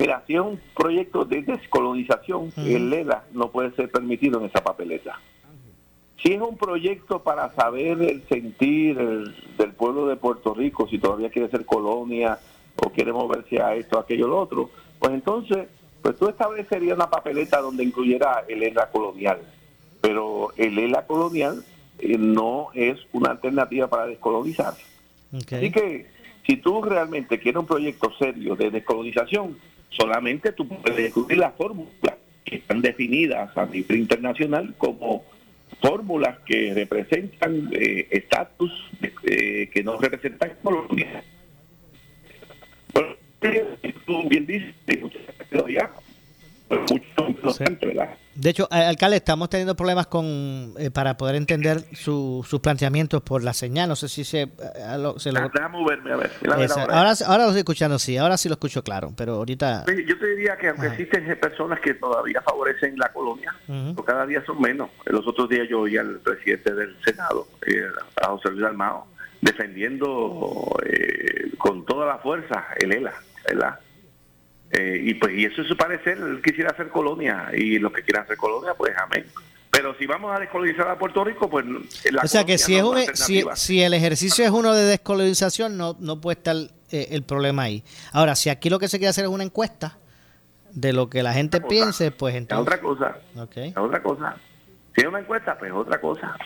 Mira, 0.00 0.22
si 0.28 0.34
es 0.34 0.40
un 0.40 0.60
proyecto 0.76 1.24
de 1.24 1.42
descolonización, 1.42 2.52
el 2.56 2.92
ELA 2.92 3.24
no 3.32 3.50
puede 3.50 3.72
ser 3.74 3.90
permitido 3.90 4.38
en 4.38 4.46
esa 4.46 4.62
papeleta. 4.62 5.18
Si 6.22 6.32
es 6.34 6.40
un 6.40 6.56
proyecto 6.56 7.20
para 7.24 7.52
saber 7.56 8.00
el 8.02 8.22
sentir 8.28 8.96
el- 8.96 9.34
del 9.56 9.72
pueblo 9.72 10.06
de 10.06 10.14
Puerto 10.14 10.54
Rico, 10.54 10.86
si 10.88 10.98
todavía 11.00 11.30
quiere 11.30 11.50
ser 11.50 11.64
colonia 11.64 12.38
o 12.76 12.90
quiere 12.90 13.12
moverse 13.12 13.60
a 13.60 13.74
esto, 13.74 13.98
aquello, 13.98 14.28
lo 14.28 14.38
otro, 14.40 14.70
pues 15.00 15.12
entonces, 15.14 15.66
pues 16.00 16.16
tú 16.16 16.28
establecerías 16.28 16.94
una 16.94 17.10
papeleta 17.10 17.60
donde 17.60 17.82
incluyera 17.82 18.44
el 18.46 18.62
ELA 18.62 18.88
colonial. 18.92 19.38
Pero 20.08 20.54
el 20.56 20.78
ELA 20.78 21.06
colonial 21.06 21.62
eh, 21.98 22.16
no 22.16 22.68
es 22.72 22.96
una 23.12 23.32
alternativa 23.32 23.88
para 23.88 24.06
descolonizar. 24.06 24.72
Así 25.34 25.70
que 25.70 26.06
si 26.46 26.56
tú 26.56 26.80
realmente 26.80 27.38
quieres 27.38 27.60
un 27.60 27.66
proyecto 27.66 28.10
serio 28.18 28.56
de 28.56 28.70
descolonización, 28.70 29.58
solamente 29.90 30.52
tú 30.52 30.66
puedes 30.66 31.10
incluir 31.10 31.36
las 31.36 31.54
fórmulas 31.56 32.14
que 32.42 32.56
están 32.56 32.80
definidas 32.80 33.54
a 33.54 33.66
nivel 33.66 33.98
internacional 33.98 34.74
como 34.78 35.24
fórmulas 35.82 36.38
que 36.46 36.72
representan 36.72 37.68
eh, 37.72 38.08
estatus 38.10 38.72
eh, 39.24 39.68
que 39.70 39.84
no 39.84 39.98
representan 39.98 40.52
colonia. 40.62 41.22
Bueno, 42.94 43.14
tú 44.06 44.26
bien 44.26 44.46
dices, 44.46 44.74
¿verdad? 47.86 48.16
De 48.40 48.50
hecho 48.50 48.68
alcalde 48.70 49.16
estamos 49.16 49.50
teniendo 49.50 49.74
problemas 49.76 50.06
con 50.06 50.72
eh, 50.78 50.90
para 50.92 51.16
poder 51.16 51.34
entender 51.34 51.84
su- 51.94 52.44
sus 52.48 52.60
planteamientos 52.60 53.20
por 53.22 53.42
la 53.42 53.52
señal 53.52 53.88
no 53.88 53.96
sé 53.96 54.08
si 54.08 54.24
se, 54.24 54.48
a 54.86 54.96
lo- 54.96 55.18
se 55.18 55.32
lo- 55.32 55.40
Ah, 55.40 55.50
Déjame 55.52 55.78
moverme 55.78 56.12
a 56.12 56.16
ver. 56.16 56.30
a 56.50 56.56
ver 56.56 56.70
ahora. 56.70 56.84
ahora 56.98 57.12
ahora 57.26 57.42
lo 57.44 57.48
estoy 57.50 57.58
escuchando 57.60 57.98
sí 57.98 58.16
ahora 58.16 58.36
sí 58.36 58.48
lo 58.48 58.54
escucho 58.54 58.82
claro 58.82 59.12
pero 59.16 59.34
ahorita 59.34 59.84
Sí, 59.86 60.04
Yo 60.06 60.18
te 60.18 60.26
diría 60.36 60.56
que 60.56 60.68
aunque 60.68 60.86
existen 60.86 61.24
personas 61.40 61.80
que 61.80 61.94
todavía 61.94 62.40
favorecen 62.42 62.96
la 62.98 63.12
colonia, 63.12 63.54
pero 63.66 64.04
cada 64.04 64.24
día 64.26 64.42
son 64.46 64.60
menos. 64.60 64.90
Los 65.06 65.26
otros 65.26 65.48
días 65.48 65.66
yo 65.68 65.80
oí 65.80 65.96
al 65.96 66.20
presidente 66.20 66.72
del 66.74 66.96
Senado, 67.04 67.46
eh, 67.66 67.82
a 68.22 68.28
José 68.28 68.50
Luis 68.50 68.64
Almao, 68.64 69.06
defendiendo 69.40 70.76
eh, 70.86 71.50
con 71.58 71.84
toda 71.84 72.06
la 72.06 72.18
fuerza 72.18 72.64
el 72.80 72.92
ELA, 72.92 73.14
¿verdad? 73.48 73.78
Eh, 74.70 75.00
y 75.02 75.14
pues 75.14 75.34
y 75.34 75.44
eso 75.46 75.62
es 75.62 75.68
su 75.68 75.76
parecer, 75.76 76.18
él 76.18 76.42
quisiera 76.44 76.70
hacer 76.70 76.88
colonia 76.88 77.50
y 77.56 77.78
los 77.78 77.90
que 77.92 78.02
quieran 78.02 78.24
hacer 78.24 78.36
colonia, 78.36 78.74
pues 78.76 78.92
amén. 78.98 79.24
Pero 79.70 79.94
si 79.98 80.06
vamos 80.06 80.34
a 80.34 80.40
descolonizar 80.40 80.88
a 80.88 80.98
Puerto 80.98 81.24
Rico, 81.24 81.48
pues 81.48 81.64
la 82.10 82.22
O 82.22 82.26
sea 82.28 82.44
que 82.44 82.58
si, 82.58 82.76
es 82.76 82.82
no 82.82 82.90
un, 82.90 82.98
es 82.98 83.06
una 83.08 83.16
si, 83.16 83.22
alternativa. 83.38 83.56
si 83.56 83.82
el 83.82 83.94
ejercicio 83.94 84.44
es 84.44 84.50
uno 84.50 84.74
de 84.74 84.84
descolonización, 84.84 85.76
no, 85.76 85.96
no 86.00 86.20
puede 86.20 86.38
estar 86.38 86.56
eh, 86.90 87.08
el 87.10 87.22
problema 87.22 87.62
ahí. 87.64 87.84
Ahora, 88.12 88.34
si 88.34 88.50
aquí 88.50 88.70
lo 88.70 88.78
que 88.78 88.88
se 88.88 88.98
quiere 88.98 89.10
hacer 89.10 89.24
es 89.24 89.30
una 89.30 89.44
encuesta 89.44 89.98
de 90.72 90.92
lo 90.92 91.08
que 91.08 91.22
la 91.22 91.32
gente 91.32 91.58
cosa. 91.60 91.68
piense, 91.68 92.10
pues 92.10 92.34
Es 92.34 92.38
entonces... 92.40 92.66
otra 92.66 92.80
cosa. 92.80 93.16
Es 93.56 93.76
otra 93.76 94.02
cosa. 94.02 94.36
Si 94.94 95.00
es 95.02 95.06
una 95.06 95.20
encuesta, 95.20 95.58
pues 95.58 95.70
es 95.70 95.76
otra 95.76 96.00
cosa. 96.00 96.36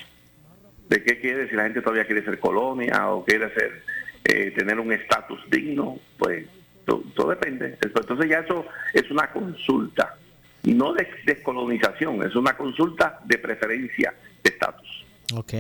¿De 0.89 1.03
qué 1.03 1.21
quiere? 1.21 1.49
Si 1.49 1.55
la 1.57 1.63
gente 1.65 1.81
todavía 1.81 2.05
quiere 2.07 2.25
ser 2.25 2.39
colonia 2.39 3.09
o 3.11 3.25
quiere 3.25 3.53
ser 3.55 3.83
eh, 4.25 4.53
tener 4.57 4.79
un 4.79 4.93
estatus 4.93 5.41
digno, 5.51 5.99
pues 6.19 6.47
to- 6.87 7.03
todo, 7.15 7.31
depende. 7.31 7.79
Entonces 7.83 8.29
ya 8.31 8.39
eso 8.41 8.65
es 8.95 9.11
una 9.11 9.31
consulta, 9.33 10.17
no 10.65 10.93
de 10.95 11.07
descolonización, 11.27 12.23
es 12.27 12.35
una 12.37 12.57
consulta 12.57 13.21
de 13.25 13.39
preferencia 13.39 14.15
de 14.43 14.51
estatus. 14.51 15.05
Ok. 15.35 15.53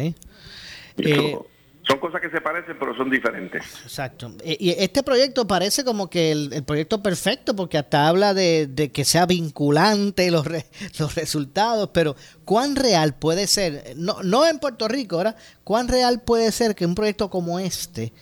Eh, 0.98 1.38
son 1.84 1.98
cosas 1.98 2.20
que 2.20 2.30
se 2.30 2.40
parecen, 2.40 2.76
pero 2.78 2.94
son 2.96 3.10
diferentes. 3.10 3.64
Exacto. 3.82 4.30
Eh, 4.44 4.56
Y 4.60 4.70
este 4.70 5.02
proyecto 5.02 5.46
parece 5.48 5.82
como 5.82 6.08
que 6.08 6.30
el, 6.30 6.52
el 6.52 6.62
proyecto 6.62 7.02
perfecto, 7.02 7.56
porque 7.56 7.76
hasta 7.78 8.06
habla 8.06 8.34
de, 8.34 8.68
de 8.68 8.92
que 8.92 9.04
sea 9.04 9.26
vinculante 9.26 10.30
los, 10.30 10.46
re- 10.46 10.66
los 11.00 11.14
resultados, 11.16 11.90
pero 11.92 12.14
¿cuán 12.44 12.76
real 12.76 13.14
puede 13.16 13.48
ser? 13.48 13.94
No, 13.96 14.22
no 14.22 14.46
en 14.46 14.60
Puerto 14.60 14.86
Rico, 14.86 15.16
¿verdad? 15.18 15.36
¿Cuán 15.64 15.88
real 15.88 16.20
puede 16.20 16.52
ser 16.52 16.76
que 16.76 16.86
un 16.86 16.94
proyecto 16.94 17.30
como 17.30 17.58
este 17.58 18.12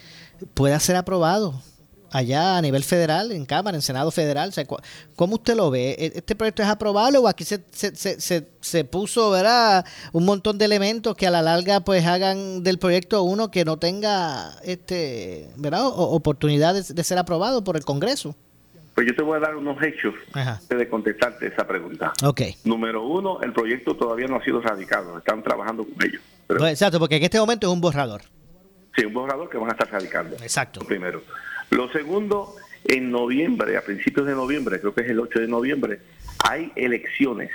pueda 0.54 0.80
ser 0.80 0.96
aprobado 0.96 1.60
allá 2.10 2.56
a 2.56 2.62
nivel 2.62 2.82
federal, 2.84 3.32
en 3.32 3.44
Cámara, 3.46 3.76
en 3.76 3.82
Senado 3.82 4.10
Federal? 4.10 4.48
O 4.48 4.52
sea, 4.52 4.64
cu- 4.66 4.78
¿Cómo 5.16 5.34
usted 5.34 5.54
lo 5.56 5.70
ve? 5.70 5.96
¿E- 5.98 6.12
¿Este 6.16 6.34
proyecto 6.34 6.62
es 6.62 6.68
aprobable 6.68 7.18
o 7.18 7.28
aquí 7.28 7.44
se, 7.44 7.62
se, 7.70 7.94
se, 7.94 8.48
se, 8.60 8.84
puso, 8.84 9.30
¿verdad? 9.30 9.84
Un 10.12 10.24
montón 10.24 10.58
de 10.58 10.64
elementos 10.64 11.14
que 11.16 11.26
a 11.26 11.30
la 11.30 11.42
larga 11.42 11.80
pues 11.80 12.04
hagan 12.06 12.62
del 12.62 12.78
proyecto 12.78 13.22
uno 13.22 13.50
que 13.50 13.64
no 13.64 13.76
tenga, 13.78 14.52
este, 14.62 15.48
¿verdad? 15.56 15.86
O- 15.86 16.10
oportunidad 16.14 16.74
de, 16.74 16.82
de 16.82 17.04
ser 17.04 17.18
aprobado 17.18 17.62
por 17.64 17.76
el 17.76 17.84
Congreso. 17.84 18.34
Pues 18.94 19.06
yo 19.06 19.14
te 19.14 19.22
voy 19.22 19.36
a 19.36 19.40
dar 19.40 19.56
unos 19.56 19.80
hechos 19.82 20.12
Ajá. 20.32 20.58
antes 20.60 20.76
de 20.78 20.88
contestarte 20.88 21.46
esa 21.46 21.66
pregunta. 21.66 22.12
Número 22.64 23.06
uno, 23.06 23.40
el 23.40 23.52
proyecto 23.52 23.96
todavía 23.96 24.26
no 24.26 24.36
ha 24.36 24.44
sido 24.44 24.60
radicado, 24.60 25.16
están 25.16 25.42
trabajando 25.42 25.84
con 25.84 25.94
ellos. 26.06 26.20
Pues, 26.48 26.60
exacto, 26.72 26.98
porque 26.98 27.16
en 27.16 27.22
este 27.22 27.38
momento 27.38 27.68
es 27.68 27.72
un 27.72 27.80
borrador. 27.80 28.22
Sí, 28.96 29.04
un 29.04 29.14
borrador 29.14 29.48
que 29.48 29.56
van 29.56 29.68
a 29.68 29.72
estar 29.72 29.88
radicando. 29.90 30.34
Exacto. 30.42 30.80
Primero. 30.84 31.22
Lo 31.70 31.90
segundo, 31.92 32.56
en 32.84 33.10
noviembre, 33.10 33.76
a 33.76 33.82
principios 33.82 34.26
de 34.26 34.34
noviembre, 34.34 34.80
creo 34.80 34.94
que 34.94 35.02
es 35.02 35.10
el 35.10 35.20
8 35.20 35.40
de 35.40 35.48
noviembre, 35.48 35.98
hay 36.48 36.72
elecciones 36.76 37.50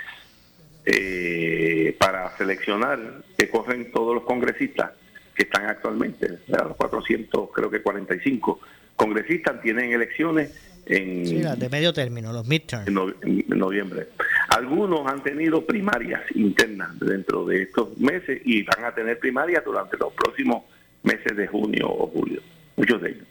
eh, 0.84 1.96
para 1.98 2.36
seleccionar 2.36 2.98
que 3.36 3.48
corren 3.50 3.90
todos 3.92 4.14
los 4.14 4.24
congresistas 4.24 4.92
que 5.34 5.42
están 5.42 5.66
actualmente, 5.66 6.38
los 6.48 6.76
400, 6.76 7.50
creo 7.52 7.70
que 7.70 7.82
45 7.82 8.60
congresistas 8.94 9.60
tienen 9.60 9.92
elecciones 9.92 10.54
en, 10.86 11.26
Sí, 11.26 11.42
de 11.42 11.68
medio 11.68 11.92
término, 11.92 12.32
los 12.32 12.46
midterms. 12.46 12.86
en, 12.88 12.94
no- 12.94 13.12
en 13.22 13.44
noviembre. 13.48 14.06
Algunos 14.48 15.06
han 15.12 15.22
tenido 15.22 15.66
primarias 15.66 16.22
internas 16.34 16.98
dentro 17.00 17.44
de 17.44 17.62
estos 17.62 17.98
meses 17.98 18.40
y 18.44 18.62
van 18.62 18.84
a 18.84 18.94
tener 18.94 19.18
primarias 19.18 19.64
durante 19.64 19.96
los 19.98 20.12
próximos 20.14 20.62
meses 21.02 21.36
de 21.36 21.46
junio 21.48 21.86
o 21.88 22.06
julio, 22.06 22.40
muchos 22.76 23.02
de 23.02 23.10
ellos. 23.10 23.26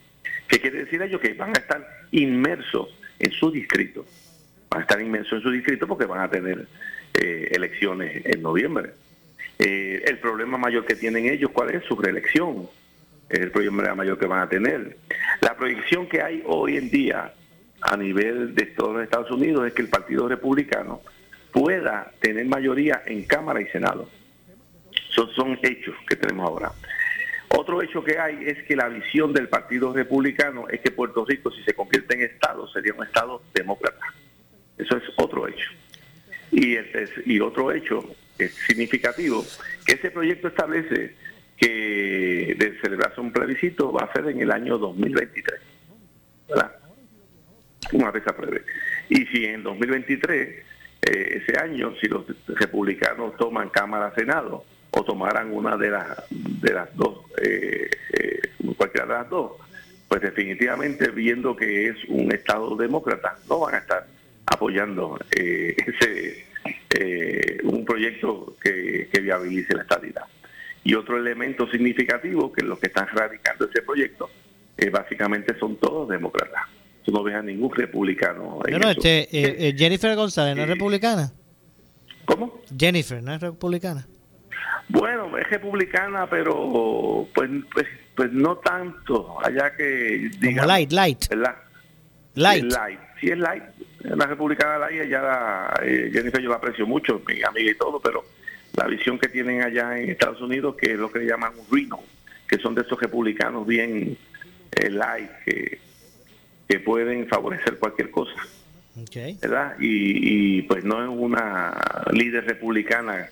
¿Qué 0.48 0.60
quiere 0.60 0.84
decir 0.84 1.02
ello? 1.02 1.20
Que 1.20 1.34
van 1.34 1.50
a 1.50 1.60
estar 1.60 1.86
inmersos 2.12 2.96
en 3.18 3.32
su 3.32 3.50
distrito. 3.50 4.04
Van 4.70 4.80
a 4.80 4.82
estar 4.82 5.00
inmersos 5.00 5.38
en 5.38 5.42
su 5.42 5.50
distrito 5.50 5.86
porque 5.86 6.04
van 6.04 6.20
a 6.20 6.30
tener 6.30 6.66
eh, 7.14 7.48
elecciones 7.52 8.24
en 8.24 8.42
noviembre. 8.42 8.90
Eh, 9.58 10.02
el 10.06 10.18
problema 10.18 10.58
mayor 10.58 10.84
que 10.84 10.94
tienen 10.94 11.26
ellos, 11.26 11.50
¿cuál 11.50 11.70
es? 11.70 11.84
Su 11.84 11.96
reelección. 11.96 12.68
Es 13.28 13.40
el 13.40 13.50
problema 13.50 13.94
mayor 13.94 14.18
que 14.18 14.26
van 14.26 14.40
a 14.40 14.48
tener. 14.48 14.96
La 15.40 15.56
proyección 15.56 16.08
que 16.08 16.22
hay 16.22 16.42
hoy 16.46 16.76
en 16.76 16.90
día 16.90 17.32
a 17.80 17.96
nivel 17.96 18.54
de 18.54 18.66
todos 18.66 18.94
los 18.94 19.02
Estados 19.02 19.30
Unidos 19.30 19.66
es 19.66 19.72
que 19.72 19.82
el 19.82 19.88
Partido 19.88 20.28
Republicano 20.28 21.00
pueda 21.52 22.12
tener 22.20 22.44
mayoría 22.46 23.02
en 23.06 23.24
Cámara 23.24 23.60
y 23.60 23.66
Senado. 23.66 24.08
Esos 25.10 25.32
son 25.34 25.58
hechos 25.62 25.94
que 26.06 26.16
tenemos 26.16 26.46
ahora. 26.46 26.72
Otro 27.58 27.80
hecho 27.80 28.04
que 28.04 28.18
hay 28.18 28.44
es 28.44 28.62
que 28.64 28.76
la 28.76 28.86
visión 28.88 29.32
del 29.32 29.48
Partido 29.48 29.90
Republicano 29.90 30.68
es 30.68 30.78
que 30.80 30.90
Puerto 30.90 31.24
Rico, 31.24 31.50
si 31.50 31.62
se 31.62 31.72
convierte 31.72 32.14
en 32.14 32.20
Estado, 32.20 32.68
sería 32.68 32.92
un 32.92 33.02
Estado 33.02 33.40
demócrata. 33.54 34.12
Eso 34.76 34.98
es 34.98 35.04
otro 35.16 35.48
hecho. 35.48 35.70
Y, 36.50 36.74
el 36.76 37.10
y 37.24 37.40
otro 37.40 37.72
hecho 37.72 38.14
es 38.36 38.52
significativo, 38.66 39.42
que 39.86 39.94
ese 39.94 40.10
proyecto 40.10 40.48
establece 40.48 41.14
que 41.56 42.54
de 42.58 42.78
celebrarse 42.82 43.22
un 43.22 43.32
plebiscito 43.32 43.90
va 43.90 44.02
a 44.02 44.12
ser 44.12 44.28
en 44.28 44.38
el 44.42 44.50
año 44.50 44.76
2023. 44.76 45.58
¿Verdad? 46.50 46.76
Una 47.92 48.10
vez 48.10 48.26
apruebe. 48.26 48.64
Y 49.08 49.24
si 49.28 49.46
en 49.46 49.62
2023, 49.62 50.48
eh, 51.08 51.42
ese 51.42 51.58
año, 51.58 51.94
si 52.02 52.06
los 52.06 52.26
republicanos 52.48 53.34
toman 53.38 53.70
Cámara 53.70 54.12
Senado 54.14 54.66
o 54.98 55.04
tomaran 55.04 55.52
una 55.52 55.76
de 55.76 55.90
las 55.90 56.08
de 56.30 56.72
las 56.72 56.94
dos, 56.96 57.18
eh, 57.42 57.88
eh, 58.14 58.40
cualquiera 58.76 59.06
de 59.06 59.12
las 59.12 59.28
dos, 59.30 59.52
pues 60.08 60.22
definitivamente 60.22 61.10
viendo 61.10 61.54
que 61.54 61.88
es 61.88 61.96
un 62.08 62.32
Estado 62.32 62.74
demócrata, 62.76 63.36
no 63.48 63.60
van 63.60 63.74
a 63.74 63.78
estar 63.78 64.06
apoyando 64.46 65.18
eh, 65.36 65.76
ese 65.86 66.46
eh, 66.98 67.58
un 67.64 67.84
proyecto 67.84 68.56
que, 68.60 69.08
que 69.12 69.20
viabilice 69.20 69.74
la 69.74 69.82
estabilidad. 69.82 70.24
Y 70.82 70.94
otro 70.94 71.18
elemento 71.18 71.68
significativo 71.70 72.50
que 72.52 72.64
los 72.64 72.78
que 72.78 72.86
están 72.86 73.08
radicando 73.12 73.66
ese 73.68 73.82
proyecto 73.82 74.30
básicamente 74.92 75.58
son 75.58 75.76
todos 75.76 76.08
demócratas. 76.08 76.62
Tú 77.02 77.10
no 77.10 77.22
ves 77.22 77.34
a 77.34 77.42
ningún 77.42 77.74
republicano 77.74 78.60
en 78.66 78.72
No, 78.74 78.78
no, 78.78 78.90
eso. 78.90 79.00
este, 79.02 79.74
Jennifer 79.76 80.14
González, 80.14 80.54
¿no 80.54 80.62
es 80.62 80.68
republicana? 80.68 81.32
¿Cómo? 82.24 82.60
Jennifer, 82.78 83.22
¿no 83.22 83.34
es 83.34 83.40
republicana? 83.40 84.06
Bueno, 84.88 85.36
es 85.36 85.48
republicana, 85.50 86.28
pero 86.28 87.26
pues, 87.34 87.50
pues, 87.72 87.86
pues 88.14 88.32
no 88.32 88.56
tanto, 88.56 89.36
allá 89.44 89.74
que 89.76 90.30
digamos, 90.38 90.66
light, 90.66 90.92
light. 90.92 91.28
¿verdad? 91.28 91.56
Light. 92.34 92.64
Es 92.64 92.72
light. 92.72 93.00
Sí 93.20 93.28
es 93.28 93.38
light. 93.38 93.62
Una 94.04 94.26
republicana 94.26 94.78
light, 94.78 95.02
ella 95.02 95.22
la, 95.22 95.80
eh, 95.82 96.10
Jennifer 96.12 96.40
yo 96.40 96.50
la 96.50 96.56
aprecio 96.56 96.86
mucho, 96.86 97.20
mi 97.26 97.42
amiga 97.42 97.70
y 97.70 97.74
todo, 97.74 98.00
pero 98.00 98.24
la 98.76 98.86
visión 98.86 99.18
que 99.18 99.28
tienen 99.28 99.62
allá 99.62 99.98
en 99.98 100.10
Estados 100.10 100.40
Unidos, 100.40 100.76
que 100.76 100.92
es 100.92 100.98
lo 100.98 101.10
que 101.10 101.20
le 101.20 101.26
llaman 101.26 101.52
un 101.58 101.76
reno, 101.76 102.00
que 102.46 102.58
son 102.58 102.74
de 102.74 102.82
esos 102.82 103.00
republicanos 103.00 103.66
bien 103.66 104.16
eh, 104.72 104.90
light, 104.90 105.30
que, 105.44 105.80
que 106.68 106.80
pueden 106.80 107.26
favorecer 107.26 107.78
cualquier 107.78 108.10
cosa. 108.10 108.34
Okay. 109.02 109.38
¿verdad? 109.42 109.76
Y, 109.78 110.58
y, 110.58 110.62
pues 110.62 110.84
no 110.84 111.02
es 111.02 111.08
una 111.08 111.74
líder 112.12 112.46
republicana, 112.46 113.28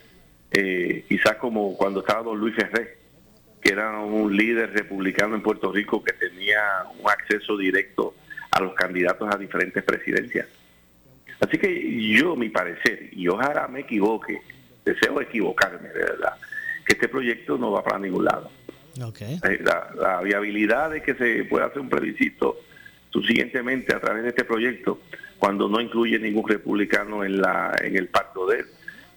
eh, 0.50 1.04
quizás 1.08 1.36
como 1.36 1.76
cuando 1.76 2.00
estaba 2.00 2.22
don 2.22 2.38
Luis 2.38 2.54
Ferré, 2.54 2.96
que 3.60 3.72
era 3.72 3.98
un 3.98 4.36
líder 4.36 4.72
republicano 4.72 5.34
en 5.34 5.42
Puerto 5.42 5.72
Rico 5.72 6.02
que 6.04 6.12
tenía 6.12 6.84
un 6.98 7.08
acceso 7.08 7.56
directo 7.56 8.14
a 8.50 8.60
los 8.60 8.74
candidatos 8.74 9.34
a 9.34 9.38
diferentes 9.38 9.82
presidencias. 9.82 10.46
Así 11.40 11.58
que 11.58 12.12
yo, 12.12 12.36
mi 12.36 12.48
parecer, 12.50 13.08
y 13.12 13.26
ojalá 13.26 13.66
me 13.68 13.80
equivoque, 13.80 14.40
deseo 14.84 15.20
equivocarme, 15.20 15.88
de 15.88 15.98
verdad, 15.98 16.34
que 16.86 16.92
este 16.92 17.08
proyecto 17.08 17.58
no 17.58 17.72
va 17.72 17.82
para 17.82 17.98
ningún 17.98 18.24
lado. 18.24 18.50
Okay. 19.02 19.40
Eh, 19.42 19.58
La, 19.62 19.90
la 19.96 20.20
viabilidad 20.20 20.90
de 20.90 21.02
que 21.02 21.14
se 21.14 21.44
pueda 21.44 21.66
hacer 21.66 21.80
un 21.80 21.88
plebiscito 21.88 22.60
subsiguientemente 23.10 23.94
a 23.94 24.00
través 24.00 24.22
de 24.22 24.28
este 24.28 24.44
proyecto, 24.44 25.00
cuando 25.38 25.68
no 25.68 25.80
incluye 25.80 26.18
ningún 26.18 26.48
republicano 26.48 27.24
en 27.24 27.40
la 27.40 27.76
en 27.82 27.96
el 27.96 28.08
pacto 28.08 28.46
de 28.46 28.60
él, 28.60 28.66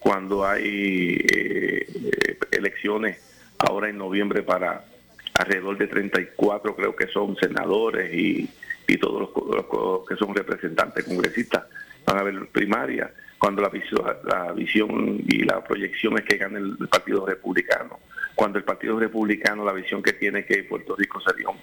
cuando 0.07 0.45
hay 0.47 1.17
eh, 1.29 2.37
elecciones 2.51 3.17
ahora 3.57 3.89
en 3.89 3.97
noviembre 3.97 4.41
para 4.41 4.85
alrededor 5.33 5.77
de 5.77 5.87
34 5.87 6.75
creo 6.75 6.95
que 6.95 7.07
son 7.07 7.35
senadores 7.35 8.13
y, 8.13 8.49
y 8.87 8.97
todos 8.97 9.19
los, 9.21 10.05
que 10.07 10.15
son 10.15 10.33
representantes 10.33 11.03
congresistas 11.03 11.65
van 12.05 12.17
a 12.17 12.19
haber 12.21 12.47
primarias 12.47 13.11
cuando 13.37 13.61
la 13.61 13.69
visión, 13.69 14.01
la 14.23 14.53
visión 14.53 15.19
y 15.27 15.43
la 15.43 15.61
proyección 15.63 16.17
es 16.17 16.23
que 16.23 16.37
gane 16.37 16.57
el, 16.59 16.75
el 16.79 16.87
Partido 16.87 17.25
Republicano. 17.25 17.99
Cuando 18.33 18.57
el 18.57 18.63
Partido 18.63 18.97
Republicano 18.99 19.63
la 19.65 19.73
visión 19.73 20.01
que 20.01 20.13
tiene 20.13 20.39
es 20.39 20.45
que 20.45 20.63
Puerto 20.63 20.95
Rico 20.95 21.19
sería 21.21 21.49
un, 21.49 21.57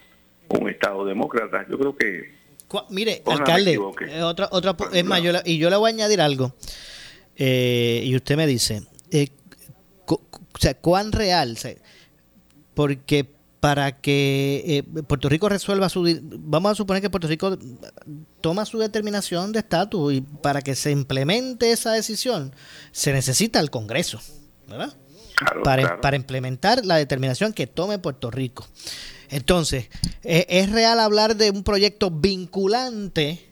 un 0.61 0.69
estado 0.69 1.03
demócrata. 1.03 1.65
Yo 1.69 1.77
creo 1.79 1.95
que 1.97 2.31
Mire, 2.91 3.21
alcalde, 3.39 3.73
eh, 4.07 4.21
otra, 4.23 4.47
otra, 4.51 4.77
pu- 4.77 4.89
es 4.93 5.03
más, 5.03 5.21
yo 5.21 5.31
y 5.45 5.57
yo 5.57 5.69
le 5.69 5.75
voy 5.75 5.89
a 5.91 5.93
añadir 5.93 6.21
algo. 6.21 6.53
Eh, 7.37 8.01
y 8.05 8.15
usted 8.15 8.37
me 8.37 8.47
dice, 8.47 8.83
eh, 9.11 9.29
o 10.07 10.19
sea, 10.59 10.73
¿cuán 10.75 11.11
real? 11.11 11.53
O 11.53 11.59
sea, 11.59 11.75
porque 12.73 13.35
para 13.59 13.99
que 13.99 14.63
eh, 14.67 14.83
Puerto 15.03 15.27
Rico 15.27 15.49
resuelva 15.49 15.89
su... 15.89 16.05
Vamos 16.21 16.71
a 16.71 16.75
suponer 16.75 17.01
que 17.01 17.09
Puerto 17.09 17.27
Rico 17.27 17.57
toma 18.39 18.65
su 18.65 18.77
determinación 18.77 19.51
de 19.51 19.59
estatus 19.59 20.13
y 20.13 20.21
para 20.21 20.61
que 20.61 20.75
se 20.75 20.91
implemente 20.91 21.71
esa 21.71 21.91
decisión 21.91 22.53
se 22.91 23.11
necesita 23.11 23.59
el 23.59 23.71
Congreso. 23.71 24.19
¿verdad? 24.67 24.93
para, 25.63 25.99
para 26.01 26.15
implementar 26.15 26.85
la 26.85 26.95
determinación 26.95 27.53
que 27.53 27.67
tome 27.67 27.99
Puerto 27.99 28.31
Rico. 28.31 28.67
Entonces, 29.29 29.89
¿es, 30.23 30.45
¿es 30.47 30.71
real 30.71 30.99
hablar 30.99 31.35
de 31.35 31.51
un 31.51 31.63
proyecto 31.63 32.11
vinculante 32.11 33.45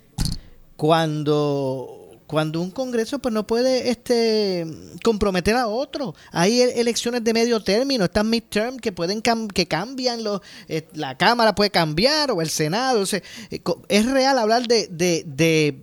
cuando 0.76 2.03
cuando 2.34 2.62
un 2.62 2.72
Congreso 2.72 3.20
pues 3.20 3.32
no 3.32 3.46
puede 3.46 3.92
este 3.92 4.66
comprometer 5.04 5.56
a 5.56 5.68
otro. 5.68 6.16
Hay 6.32 6.62
e-, 6.62 6.82
elecciones 6.82 7.24
de 7.24 7.32
medio 7.32 7.64
término, 7.64 8.06
están 8.06 8.28
midterm 8.28 8.80
que 8.80 8.92
pueden 8.92 9.22
que 9.22 9.68
cambian 9.68 10.24
los 10.24 10.42
eh, 10.68 10.88
la 10.96 11.16
Cámara 11.16 11.54
puede 11.54 11.70
cambiar 11.70 12.32
o 12.32 12.42
el 12.42 12.50
Senado, 12.50 13.04
eh, 13.14 13.62
es 13.88 14.12
real 14.12 14.40
hablar 14.40 14.64
de, 14.64 14.88
de, 14.90 15.24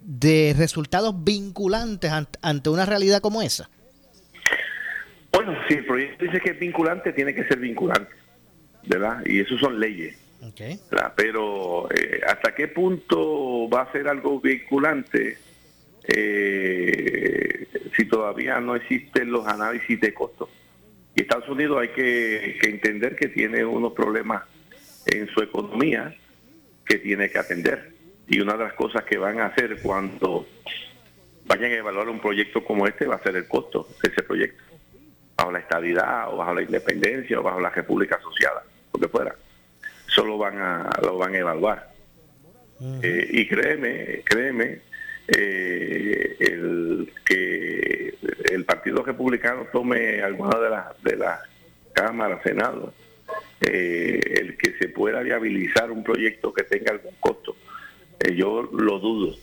de, 0.03 0.55
resultados 0.59 1.15
vinculantes 1.23 2.11
ante, 2.43 2.69
una 2.69 2.85
realidad 2.85 3.21
como 3.21 3.43
esa. 3.43 3.71
Bueno, 5.33 5.55
si 5.69 5.75
el 5.75 5.87
proyecto 5.87 6.25
dice 6.25 6.41
que 6.41 6.51
es 6.51 6.59
vinculante, 6.59 7.13
tiene 7.13 7.33
que 7.33 7.45
ser 7.45 7.61
vinculante, 7.61 8.11
¿verdad? 8.89 9.23
Y 9.25 9.39
eso 9.39 9.57
son 9.57 9.79
leyes. 9.79 10.17
Pero 11.15 11.89
eh, 11.93 12.23
¿hasta 12.27 12.57
qué 12.57 12.67
punto 12.67 13.69
va 13.71 13.83
a 13.83 13.93
ser 13.93 14.09
algo 14.09 14.41
vinculante? 14.41 15.39
Eh, 16.13 17.69
si 17.97 18.05
todavía 18.07 18.61
no 18.61 18.75
existen 18.75 19.31
los 19.31 19.47
análisis 19.47 20.01
de 20.01 20.13
costos. 20.13 20.49
Y 21.15 21.23
Estados 21.23 21.49
Unidos 21.49 21.81
hay 21.81 21.89
que, 21.89 22.59
entender 22.63 23.17
que 23.17 23.29
tiene 23.29 23.65
unos 23.65 23.93
problemas 23.93 24.45
en 25.07 25.29
su 25.29 25.41
economía 25.41 26.15
que 26.85 26.99
tiene 26.99 27.31
que 27.31 27.39
atender. 27.39 27.93
Y 28.27 28.41
una 28.41 28.55
de 28.55 28.65
las 28.65 28.75
cosas 28.75 29.05
que 29.05 29.19
van 29.19 29.41
a 29.41 29.47
hacer 29.47 29.81
cuando 29.83 30.47
vayan 31.47 31.73
a 31.73 31.77
evaluar 31.77 32.09
un 32.09 32.21
proyecto 32.21 32.65
como 32.65 32.87
este 32.87 33.07
va 33.07 33.17
a 33.17 33.23
ser 33.23 33.37
el 33.37 33.47
costo 33.49 33.89
de 34.03 34.09
ese 34.09 34.23
proyecto. 34.23 34.63
Bajo 35.37 35.53
la 35.53 35.59
estabilidad 35.61 36.33
o 36.33 36.37
bajo 36.37 36.55
la 36.55 36.63
independencia 36.63 37.41
o 37.41 37.43
bajo 37.43 37.61
la 37.61 37.71
república 37.71 38.17
asociada, 38.17 38.63
lo 38.93 39.01
que 39.01 39.09
fuera. 39.09 39.35
Solo 40.07 40.39
van 40.39 40.59
a, 40.59 40.91
lo 41.03 41.19
van 41.19 41.35
a 41.35 41.39
evaluar. 41.39 41.91
Eh, 43.03 43.29
y 43.31 43.47
créeme, 43.47 44.23
créeme 44.25 44.90
eh, 45.37 46.37
el 46.41 47.13
que 47.25 48.15
el 48.51 48.65
Partido 48.65 49.03
Republicano 49.03 49.67
tome 49.73 50.23
alguna 50.23 50.59
de 50.59 50.71
las 50.71 51.03
de 51.03 51.17
las 51.17 51.41
cámaras, 51.93 52.43
Senado, 52.43 52.93
eh, 53.61 54.21
el 54.41 54.57
que 54.57 54.73
se 54.79 54.89
pueda 54.89 55.21
viabilizar 55.21 55.91
un 55.91 56.03
proyecto 56.03 56.53
que 56.53 56.65
tenga 56.65 56.93
algún 56.93 57.15
costo. 57.21 57.57
Eh, 58.21 58.35
yo 58.35 58.63
lo 58.63 58.99
dudo, 58.99 59.37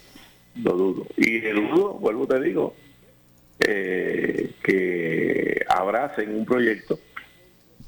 lo 0.64 0.74
dudo. 0.74 1.08
Y 1.18 1.46
el 1.46 1.68
dudo, 1.70 1.94
vuelvo 1.94 2.28
te 2.28 2.40
digo, 2.42 2.76
eh, 3.60 4.52
que 4.64 5.66
abracen 5.70 6.36
un 6.36 6.46
proyecto 6.46 7.00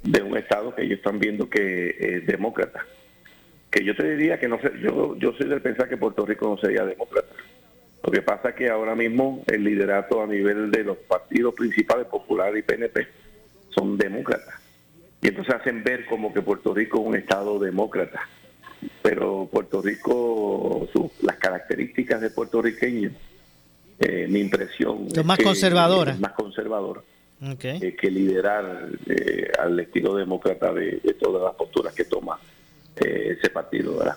de 0.03 0.21
un 0.21 0.37
Estado 0.37 0.73
que 0.73 0.83
ellos 0.83 0.99
están 0.99 1.19
viendo 1.19 1.49
que 1.49 1.95
es 1.99 2.25
demócrata. 2.25 2.85
Que 3.69 3.83
yo 3.83 3.95
te 3.95 4.15
diría 4.15 4.39
que 4.39 4.47
no 4.47 4.59
sé, 4.61 4.71
yo, 4.81 5.15
yo 5.17 5.33
soy 5.33 5.47
del 5.47 5.61
pensar 5.61 5.89
que 5.89 5.97
Puerto 5.97 6.25
Rico 6.25 6.47
no 6.47 6.57
sería 6.57 6.85
demócrata 6.85 7.35
lo 8.03 8.11
que 8.11 8.21
pasa 8.21 8.49
es 8.49 8.55
que 8.55 8.69
ahora 8.69 8.95
mismo 8.95 9.43
el 9.47 9.63
liderato 9.63 10.21
a 10.21 10.27
nivel 10.27 10.71
de 10.71 10.83
los 10.83 10.97
partidos 10.97 11.53
principales, 11.53 12.07
Popular 12.07 12.55
y 12.55 12.61
PNP, 12.61 13.07
son 13.69 13.97
demócratas. 13.97 14.55
Y 15.21 15.27
entonces 15.27 15.53
hacen 15.53 15.83
ver 15.83 16.05
como 16.05 16.33
que 16.33 16.41
Puerto 16.41 16.73
Rico 16.73 16.99
es 17.01 17.07
un 17.07 17.15
Estado 17.15 17.59
demócrata. 17.59 18.21
Pero 19.01 19.49
Puerto 19.51 19.81
Rico, 19.81 20.87
las 21.21 21.35
características 21.37 22.21
de 22.21 22.29
puertorriqueño, 22.29 23.11
eh, 23.99 24.27
mi 24.29 24.39
impresión 24.39 25.07
es 25.13 25.25
más 25.25 25.37
conservadora. 25.39 26.15
más 26.15 26.31
conservadora. 26.31 27.01
que 27.57 28.09
liderar 28.09 28.87
eh, 29.07 29.51
al 29.59 29.77
estilo 29.79 30.15
demócrata 30.15 30.71
de, 30.71 31.01
todas 31.19 31.43
las 31.43 31.55
posturas 31.55 31.93
que 31.93 32.05
toma 32.05 32.39
eh, 32.95 33.35
ese 33.37 33.49
partido, 33.49 33.97
¿verdad? 33.97 34.15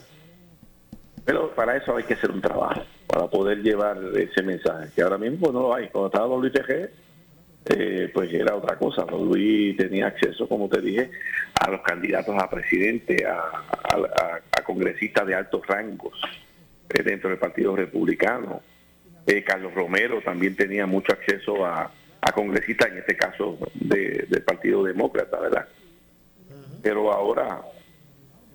Pero 1.24 1.52
para 1.54 1.76
eso 1.76 1.96
hay 1.96 2.04
que 2.04 2.14
hacer 2.14 2.30
un 2.30 2.40
trabajo, 2.40 2.82
para 3.12 3.26
poder 3.26 3.62
llevar 3.62 3.98
ese 4.16 4.42
mensaje, 4.42 4.88
que 4.94 5.02
ahora 5.02 5.18
mismo 5.18 5.52
no 5.52 5.60
lo 5.60 5.74
hay. 5.74 5.90
Cuando 5.90 6.06
estaba 6.06 6.28
WTG, 6.28 6.88
eh, 7.66 8.10
pues 8.12 8.32
era 8.32 8.56
otra 8.56 8.78
cosa. 8.78 9.04
Luis 9.04 9.76
tenía 9.76 10.06
acceso, 10.06 10.48
como 10.48 10.66
te 10.66 10.80
dije, 10.80 11.10
a 11.60 11.70
los 11.70 11.82
candidatos 11.82 12.34
a 12.42 12.48
presidente, 12.48 13.26
a, 13.26 14.40
congresistas 14.64 15.26
de 15.26 15.34
altos 15.34 15.66
rangos 15.66 16.18
eh, 16.88 17.02
dentro 17.02 17.28
del 17.28 17.38
Partido 17.38 17.76
Republicano. 17.76 18.62
Eh, 19.26 19.44
Carlos 19.44 19.74
Romero 19.74 20.22
también 20.22 20.56
tenía 20.56 20.86
mucho 20.86 21.12
acceso 21.12 21.66
a, 21.66 21.92
congresistas, 22.34 22.92
en 22.92 22.98
este 22.98 23.14
caso 23.14 23.58
del 23.74 24.42
Partido 24.46 24.84
Demócrata, 24.84 25.38
¿verdad? 25.38 25.68
Pero 26.80 27.12
ahora, 27.12 27.60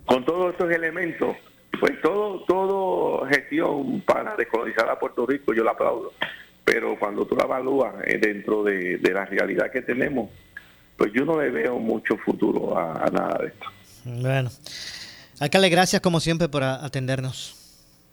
con 0.04 0.24
todos 0.24 0.50
estos 0.52 0.72
elementos, 0.72 1.36
pues 1.80 2.00
todo, 2.02 2.44
todo 2.44 3.26
gestión 3.26 4.00
para 4.02 4.36
descolonizar 4.36 4.88
a 4.88 4.98
Puerto 4.98 5.26
Rico 5.26 5.54
yo 5.54 5.64
la 5.64 5.72
aplaudo, 5.72 6.12
pero 6.64 6.98
cuando 6.98 7.26
tú 7.26 7.36
la 7.36 7.44
evalúas 7.44 7.94
eh, 8.04 8.18
dentro 8.18 8.62
de, 8.64 8.98
la 9.02 9.24
realidad 9.24 9.70
que 9.70 9.82
tenemos, 9.82 10.30
pues 10.96 11.12
yo 11.12 11.24
no 11.24 11.40
le 11.40 11.50
veo 11.50 11.78
mucho 11.78 12.16
futuro 12.18 12.76
a, 12.76 13.08
nada 13.10 13.38
de 13.40 13.48
esto. 13.48 13.66
Bueno, 14.04 14.50
alcalde, 15.40 15.68
gracias 15.68 16.02
como 16.02 16.20
siempre 16.20 16.48
por 16.48 16.62
atendernos. 16.62 17.54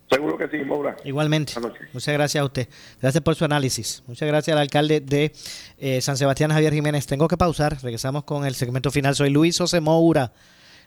Seguro 0.08 0.38
que 0.38 0.46
sí, 0.48 0.58
Maura. 0.64 0.96
Igualmente. 1.04 1.54
Muchas 1.92 2.14
gracias 2.14 2.40
a 2.40 2.44
usted. 2.44 2.68
Gracias 3.00 3.24
por 3.24 3.34
su 3.34 3.44
análisis. 3.44 4.04
Muchas 4.06 4.28
gracias 4.28 4.54
al 4.54 4.62
alcalde 4.62 5.00
de 5.00 5.32
eh, 5.78 6.00
San 6.00 6.16
Sebastián, 6.16 6.52
Javier 6.52 6.72
Jiménez. 6.72 7.06
Tengo 7.06 7.26
que 7.26 7.36
pausar. 7.36 7.76
Regresamos 7.82 8.22
con 8.22 8.46
el 8.46 8.54
segmento 8.54 8.92
final. 8.92 9.16
Soy 9.16 9.30
Luis 9.30 9.58
José 9.58 9.80
Moura. 9.80 10.32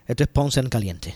Esto 0.07 0.23
es 0.23 0.29
Ponce 0.29 0.61
en 0.61 0.69
Caliente. 0.69 1.15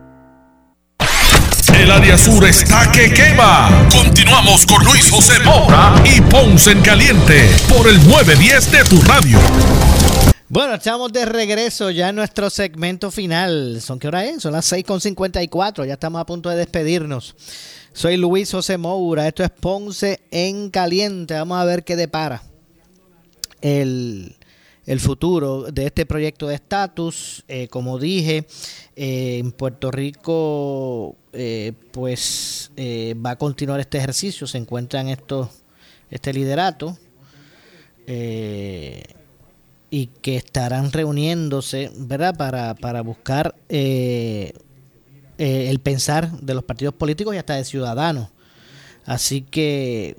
El 1.81 1.89
área 1.89 2.15
sur 2.15 2.45
está 2.45 2.91
que 2.91 3.11
quema. 3.11 3.89
Continuamos 3.91 4.67
con 4.67 4.85
Luis 4.85 5.09
José 5.09 5.39
Moura 5.43 5.95
y 6.05 6.21
Ponce 6.21 6.73
en 6.73 6.81
Caliente 6.83 7.49
por 7.67 7.87
el 7.87 7.95
910 8.07 8.71
de 8.71 8.83
tu 8.83 9.01
radio. 9.01 9.39
Bueno, 10.47 10.75
estamos 10.75 11.11
de 11.11 11.25
regreso 11.25 11.89
ya 11.89 12.09
en 12.09 12.17
nuestro 12.17 12.51
segmento 12.51 13.09
final. 13.09 13.81
¿Son 13.81 13.97
qué 13.97 14.09
hora 14.09 14.23
es? 14.25 14.43
Son 14.43 14.51
las 14.51 14.71
6.54. 14.71 15.87
Ya 15.87 15.93
estamos 15.93 16.21
a 16.21 16.25
punto 16.27 16.49
de 16.49 16.57
despedirnos. 16.57 17.35
Soy 17.93 18.15
Luis 18.15 18.51
José 18.51 18.77
Moura. 18.77 19.27
Esto 19.27 19.43
es 19.43 19.49
Ponce 19.49 20.21
en 20.29 20.69
Caliente. 20.69 21.33
Vamos 21.33 21.57
a 21.57 21.65
ver 21.65 21.83
qué 21.83 21.95
depara 21.95 22.43
el, 23.61 24.35
el 24.85 24.99
futuro 24.99 25.63
de 25.63 25.87
este 25.87 26.05
proyecto 26.05 26.47
de 26.47 26.53
estatus. 26.53 27.43
Eh, 27.47 27.67
como 27.69 27.97
dije, 27.97 28.45
eh, 28.95 29.39
en 29.39 29.51
Puerto 29.51 29.89
Rico, 29.89 31.17
eh, 31.33 31.73
pues 31.91 32.71
va 32.77 33.31
a 33.31 33.37
continuar 33.37 33.79
este 33.79 33.97
ejercicio. 33.97 34.47
Se 34.47 34.57
encuentran 34.57 35.09
estos, 35.09 35.49
este 36.09 36.33
liderato 36.33 36.97
y 38.07 40.07
que 40.21 40.35
estarán 40.35 40.91
reuniéndose, 40.91 41.91
¿verdad? 41.97 42.35
Para, 42.35 42.75
para 42.75 43.01
buscar 43.01 43.55
el 43.69 44.53
eh, 45.37 45.71
el 45.71 45.79
pensar 45.79 46.29
de 46.39 46.53
los 46.53 46.63
partidos 46.63 46.93
políticos 46.93 47.33
y 47.33 47.39
hasta 47.39 47.55
de 47.55 47.65
ciudadanos. 47.65 48.29
Así 49.07 49.41
que 49.41 50.17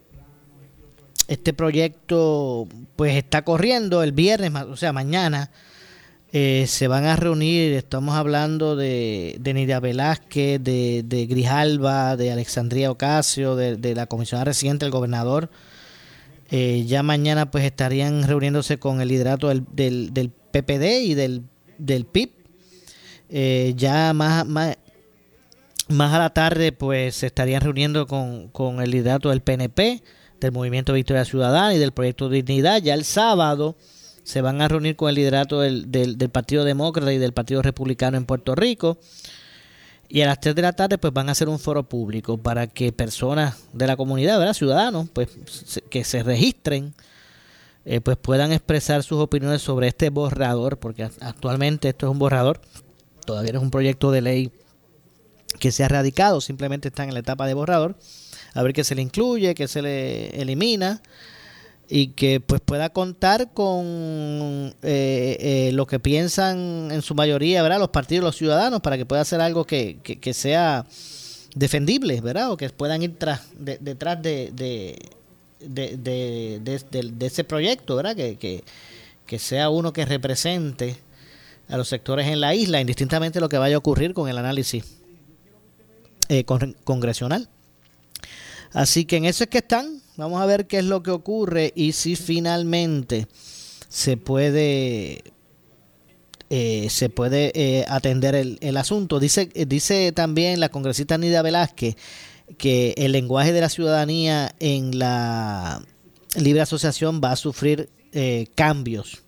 este 1.29 1.53
proyecto 1.53 2.67
pues 2.97 3.15
está 3.15 3.43
corriendo 3.43 4.03
el 4.03 4.11
viernes, 4.11 4.53
o 4.65 4.77
sea, 4.77 4.93
mañana. 4.93 5.53
Eh, 6.35 6.65
se 6.67 6.89
van 6.89 7.05
a 7.05 7.15
reunir, 7.15 7.75
estamos 7.75 8.15
hablando 8.15 8.75
de, 8.75 9.39
Nidia 9.45 9.81
Velázquez, 9.81 10.63
de, 10.63 11.03
de 11.05 11.27
Grijalba, 11.27 12.17
de 12.17 12.33
Alexandria 12.33 12.91
Ocasio, 12.91 13.55
de, 13.55 13.77
de 13.77 13.95
la 13.95 14.07
comisionada 14.07 14.47
residente, 14.47 14.87
el 14.87 14.91
gobernador. 14.91 15.51
Eh, 16.51 16.85
ya 16.87 17.03
mañana 17.03 17.51
pues 17.51 17.65
estarían 17.65 18.23
reuniéndose 18.27 18.79
con 18.79 19.03
el 19.03 19.09
liderato 19.09 19.49
del, 19.49 19.67
del, 19.73 20.15
del 20.15 20.31
PPD 20.31 21.03
y 21.03 21.15
del, 21.15 21.43
del 21.77 22.07
PIB. 22.07 22.31
Eh, 23.29 23.75
ya 23.77 24.15
más, 24.15 24.47
más, 24.47 24.79
más 25.89 26.15
a 26.15 26.19
la 26.19 26.31
tarde 26.31 26.73
pues 26.73 27.17
se 27.17 27.27
estarían 27.27 27.61
reuniendo 27.61 28.07
con, 28.07 28.49
con 28.49 28.81
el 28.81 28.91
liderato 28.91 29.29
del 29.29 29.43
PNP, 29.43 30.03
del 30.41 30.53
Movimiento 30.53 30.95
Victoria 30.95 31.27
Ciudadana 31.27 31.75
y 31.75 31.79
del 31.79 31.93
Proyecto 31.93 32.31
Dignidad. 32.31 32.81
Ya 32.81 32.95
el 32.95 33.05
sábado 33.05 33.77
se 34.25 34.41
van 34.41 34.61
a 34.61 34.69
reunir 34.69 34.97
con 34.97 35.09
el 35.09 35.17
liderato 35.17 35.61
del, 35.61 35.91
del, 35.91 36.17
Partido 36.31 36.65
Demócrata 36.65 37.13
y 37.13 37.19
del 37.19 37.33
Partido 37.33 37.63
Republicano 37.63 38.17
en 38.17 38.25
Puerto 38.25 38.55
Rico. 38.55 38.99
Y 40.09 40.21
a 40.21 40.27
las 40.27 40.41
3 40.41 40.55
de 40.55 40.63
la 40.63 40.73
tarde 40.75 40.99
pues 40.99 41.13
van 41.13 41.29
a 41.29 41.33
hacer 41.33 41.49
un 41.49 41.59
foro 41.59 41.85
público 41.85 42.37
para 42.37 42.67
que 42.67 42.93
personas 42.93 43.57
de 43.73 43.87
la 43.87 43.97
comunidad, 43.97 44.39
¿verdad? 44.39 44.55
ciudadanos, 44.55 45.09
pues 45.13 45.29
que 45.89 46.05
se 46.05 46.23
registren, 46.23 46.95
eh, 47.87 48.01
pues 48.01 48.19
puedan 48.19 48.53
expresar 48.53 49.03
sus 49.03 49.19
opiniones 49.19 49.63
sobre 49.63 49.89
este 49.89 50.11
borrador, 50.11 50.79
porque 50.79 51.05
actualmente 51.21 51.89
esto 51.89 52.07
es 52.07 52.13
un 52.13 52.19
borrador, 52.19 52.61
todavía 53.25 53.53
no 53.53 53.61
es 53.61 53.65
un 53.65 53.71
proyecto 53.71 54.11
de 54.11 54.21
ley 54.21 54.53
que 55.59 55.73
se 55.73 55.83
ha 55.83 55.89
radicado, 55.89 56.43
simplemente 56.43 56.89
está 56.89 57.05
en 57.05 57.15
la 57.15 57.21
etapa 57.21 57.47
de 57.47 57.55
borrador, 57.55 57.97
a 58.53 58.63
ver 58.63 58.75
qué 58.75 58.85
se 58.85 58.95
le 58.95 59.03
incluye, 59.03 59.55
qué 59.55 59.67
se 59.67 59.81
le 59.81 60.29
elimina 60.43 61.01
y 61.95 62.09
que 62.09 62.41
pues 62.41 62.63
pueda 62.63 62.89
contar 62.89 63.53
con 63.53 64.75
eh, 64.83 65.37
eh, 65.41 65.71
lo 65.75 65.87
que 65.87 66.01
piensan 66.01 66.89
en 66.91 67.03
su 67.03 67.15
mayoría, 67.15 67.63
¿verdad? 67.63 67.79
Los 67.79 67.91
partidos, 67.91 68.25
los 68.25 68.35
ciudadanos, 68.35 68.81
para 68.81 68.97
que 68.97 69.05
pueda 69.05 69.21
hacer 69.21 69.43
algo 69.43 69.67
que, 69.67 69.99
que, 69.99 70.33
sea 70.33 70.87
defendible, 71.55 72.23
¿verdad? 72.23 72.51
O 72.51 72.57
que 72.57 72.71
puedan 72.71 73.03
ir 73.03 73.19
tras, 73.19 73.43
detrás 73.59 74.23
de, 74.23 74.53
de, 74.55 74.97
de, 75.61 77.27
ese 77.27 77.45
proyecto, 77.45 77.97
¿verdad? 77.97 78.17
Que, 78.17 78.37
que, 78.37 78.65
que 79.27 79.39
sea 79.39 79.69
uno 79.69 79.93
que 79.93 80.07
represente 80.07 80.97
a 81.69 81.77
los 81.77 81.89
sectores 81.89 82.27
en 82.27 82.41
la 82.41 82.55
isla, 82.55 82.81
indistintamente 82.81 83.39
lo 83.39 83.51
que 83.51 83.59
vaya 83.59 83.75
a 83.75 83.79
ocurrir 83.79 84.15
con 84.15 84.31
el 84.31 84.39
análisis 84.39 84.83
eh, 86.31 86.45
congresional. 86.85 87.51
Así 88.73 89.05
que 89.05 89.19
en 89.19 89.27
eso 89.27 89.45
es 89.45 89.51
que 89.51 89.59
están. 89.59 90.01
Vamos 90.23 90.41
a 90.41 90.47
ver 90.47 90.69
qué 90.69 90.79
es 90.79 90.85
lo 90.85 91.03
que 91.03 91.11
ocurre 91.11 91.73
y 91.75 91.91
si 91.95 92.15
finalmente 92.15 93.27
se 93.89 94.17
puede 94.17 95.25
eh, 96.49 96.87
se 96.91 97.09
puede 97.09 97.51
eh, 97.57 97.85
atender 97.89 98.37
el, 98.37 98.77
asunto. 98.77 99.19
Dice, 99.19 99.47
dice 99.67 100.13
también 100.13 100.61
la 100.61 100.69
congresista 100.69 101.19
Nida 101.19 101.43
Velázquez 101.43 101.97
que 102.57 102.95
el 102.99 103.11
lenguaje 103.11 103.53
de 103.53 103.63
la 103.63 103.69
ciudadanía 103.69 104.55
en 104.61 104.97
la 104.97 105.83
libre 106.37 106.61
asociación 106.61 107.21
va 107.21 107.33
a 107.33 107.37
sufrir 107.37 107.91
eh, 108.13 108.47
cambios 108.55 109.25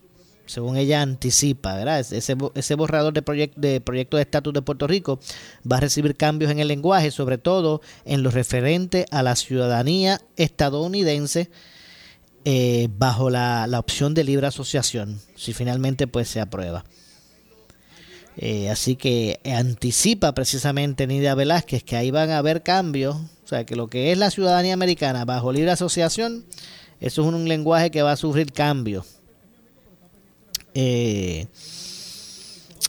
según 0.46 0.76
ella 0.76 1.02
anticipa, 1.02 1.74
¿verdad? 1.74 2.00
Ese, 2.00 2.36
ese 2.54 2.74
borrador 2.74 3.12
de, 3.12 3.22
proyecto 3.22 3.60
de 3.60 3.80
proyecto 3.80 4.16
de 4.16 4.22
estatus 4.22 4.52
de 4.52 4.62
Puerto 4.62 4.86
Rico 4.86 5.18
va 5.70 5.78
a 5.78 5.80
recibir 5.80 6.16
cambios 6.16 6.50
en 6.50 6.58
el 6.58 6.68
lenguaje, 6.68 7.10
sobre 7.10 7.38
todo 7.38 7.80
en 8.04 8.22
lo 8.22 8.30
referente 8.30 9.06
a 9.10 9.22
la 9.22 9.36
ciudadanía 9.36 10.20
estadounidense 10.36 11.50
eh, 12.44 12.88
bajo 12.98 13.30
la, 13.30 13.66
opción 13.78 14.12
de 14.12 14.24
libre 14.24 14.46
asociación, 14.46 15.20
si 15.34 15.54
finalmente 15.54 16.06
pues 16.06 16.28
se 16.28 16.40
aprueba. 16.40 16.84
Eh, 18.36 18.68
así 18.68 18.96
que 18.96 19.40
anticipa 19.44 20.34
precisamente 20.34 21.06
Nidia 21.06 21.36
Velázquez 21.36 21.84
que 21.84 21.96
ahí 21.96 22.10
van 22.10 22.30
a 22.30 22.38
haber 22.38 22.62
cambios, 22.62 23.16
o 23.16 23.46
sea 23.46 23.64
que 23.64 23.76
lo 23.76 23.88
que 23.88 24.10
es 24.10 24.18
la 24.18 24.30
ciudadanía 24.30 24.74
americana 24.74 25.24
bajo 25.24 25.52
libre 25.52 25.70
asociación, 25.70 26.44
eso 27.00 27.22
es 27.22 27.28
un 27.28 27.48
lenguaje 27.48 27.90
que 27.90 28.02
va 28.02 28.12
a 28.12 28.16
sufrir 28.16 28.52
cambios 28.52 29.06
eh, 30.74 31.46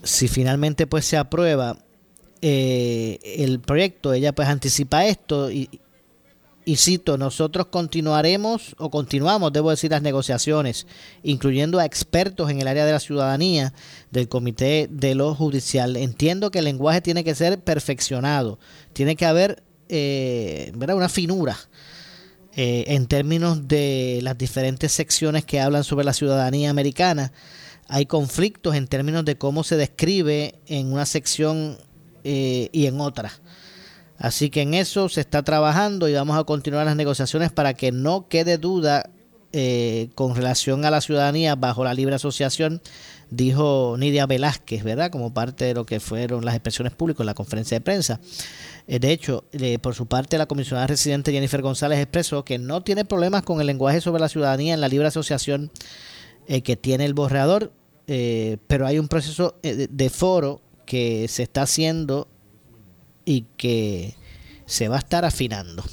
si 0.04 0.28
finalmente 0.28 0.88
pues 0.88 1.06
se 1.06 1.18
aprueba 1.18 1.78
eh, 2.42 3.20
el 3.38 3.60
proyecto, 3.60 4.14
ella 4.14 4.34
pues 4.34 4.48
anticipa 4.48 5.06
esto 5.06 5.52
y, 5.52 5.70
y 6.66 6.78
cito, 6.78 7.18
nosotros 7.18 7.68
continuaremos 7.68 8.76
o 8.80 8.90
continuamos, 8.90 9.54
debo 9.54 9.70
decir, 9.70 9.92
las 9.92 10.02
negociaciones, 10.02 10.88
incluyendo 11.22 11.80
a 11.80 11.86
expertos 11.86 12.50
en 12.50 12.60
el 12.60 12.68
área 12.68 12.86
de 12.86 12.92
la 12.92 13.00
ciudadanía 13.00 13.74
del 14.12 14.28
Comité 14.28 14.88
de 14.90 15.14
lo 15.14 15.36
Judicial. 15.36 15.96
Entiendo 15.96 16.50
que 16.50 16.60
el 16.60 16.66
lenguaje 16.66 17.02
tiene 17.02 17.24
que 17.24 17.36
ser 17.36 17.60
perfeccionado, 17.60 18.60
tiene 18.94 19.16
que 19.16 19.26
haber 19.26 19.64
eh, 19.90 20.74
una 20.76 21.10
finura 21.10 21.56
eh, 22.56 22.86
en 22.88 23.06
términos 23.06 23.68
de 23.68 24.20
las 24.24 24.38
diferentes 24.38 24.92
secciones 24.92 25.46
que 25.46 25.62
hablan 25.62 25.84
sobre 25.84 26.06
la 26.06 26.14
ciudadanía 26.14 26.72
americana 26.72 27.32
hay 27.88 28.06
conflictos 28.06 28.76
en 28.76 28.88
términos 28.88 29.26
de 29.26 29.38
cómo 29.38 29.64
se 29.64 29.78
describe 29.78 30.56
en 30.68 30.92
una 30.92 31.06
sección 31.06 31.78
eh, 32.24 32.70
y 32.72 32.88
en 32.88 33.00
otra. 33.00 33.32
Así 34.18 34.50
que 34.50 34.62
en 34.62 34.74
eso 34.74 35.10
se 35.10 35.22
está 35.22 35.44
trabajando 35.44 36.08
y 36.08 36.14
vamos 36.14 36.38
a 36.38 36.44
continuar 36.46 36.86
las 36.86 36.96
negociaciones 36.96 37.52
para 37.52 37.74
que 37.74 37.92
no 37.92 38.28
quede 38.28 38.58
duda 38.58 39.10
eh, 39.52 40.10
con 40.16 40.36
relación 40.36 40.86
a 40.86 40.92
la 40.92 41.02
ciudadanía 41.02 41.56
bajo 41.56 41.84
la 41.84 41.94
libre 41.94 42.16
asociación, 42.16 42.82
dijo 43.30 43.96
Nidia 44.00 44.26
Velázquez, 44.26 44.84
¿verdad? 44.84 45.12
Como 45.12 45.34
parte 45.34 45.66
de 45.66 45.74
lo 45.74 45.86
que 45.86 46.00
fueron 46.00 46.44
las 46.44 46.56
expresiones 46.56 46.94
públicas 46.94 47.22
en 47.22 47.28
la 47.28 47.34
conferencia 47.34 47.78
de 47.78 47.82
prensa. 47.82 48.20
Eh, 48.88 49.00
de 49.00 49.12
hecho, 49.12 49.46
por 49.82 49.94
su 49.94 50.08
parte, 50.08 50.38
la 50.38 50.48
comisionada 50.48 50.88
residente 50.88 51.32
Jennifer 51.32 51.62
González 51.62 52.00
expresó 52.00 52.44
que 52.44 52.58
no 52.58 52.82
tiene 52.84 53.06
problemas 53.06 53.44
con 53.44 53.62
el 53.62 53.68
lenguaje 53.68 54.02
sobre 54.02 54.22
la 54.22 54.30
ciudadanía 54.30 54.74
en 54.74 54.82
la 54.82 54.88
libre 54.88 55.08
asociación 55.08 55.72
eh, 56.48 56.62
que 56.62 56.76
tiene 56.76 57.06
el 57.06 57.14
borrador, 57.14 57.72
eh, 58.08 58.58
pero 58.68 58.86
hay 58.86 59.00
un 59.00 59.08
proceso 59.08 59.56
eh, 59.64 59.88
de 59.90 60.10
foro 60.10 60.62
que 60.86 61.28
se 61.28 61.44
está 61.44 61.64
haciendo 61.64 62.28
y 63.26 63.46
que 63.58 64.16
se 64.66 64.88
va 64.88 64.98
a 64.98 65.00
estar 65.00 65.26
afinando. 65.26 65.84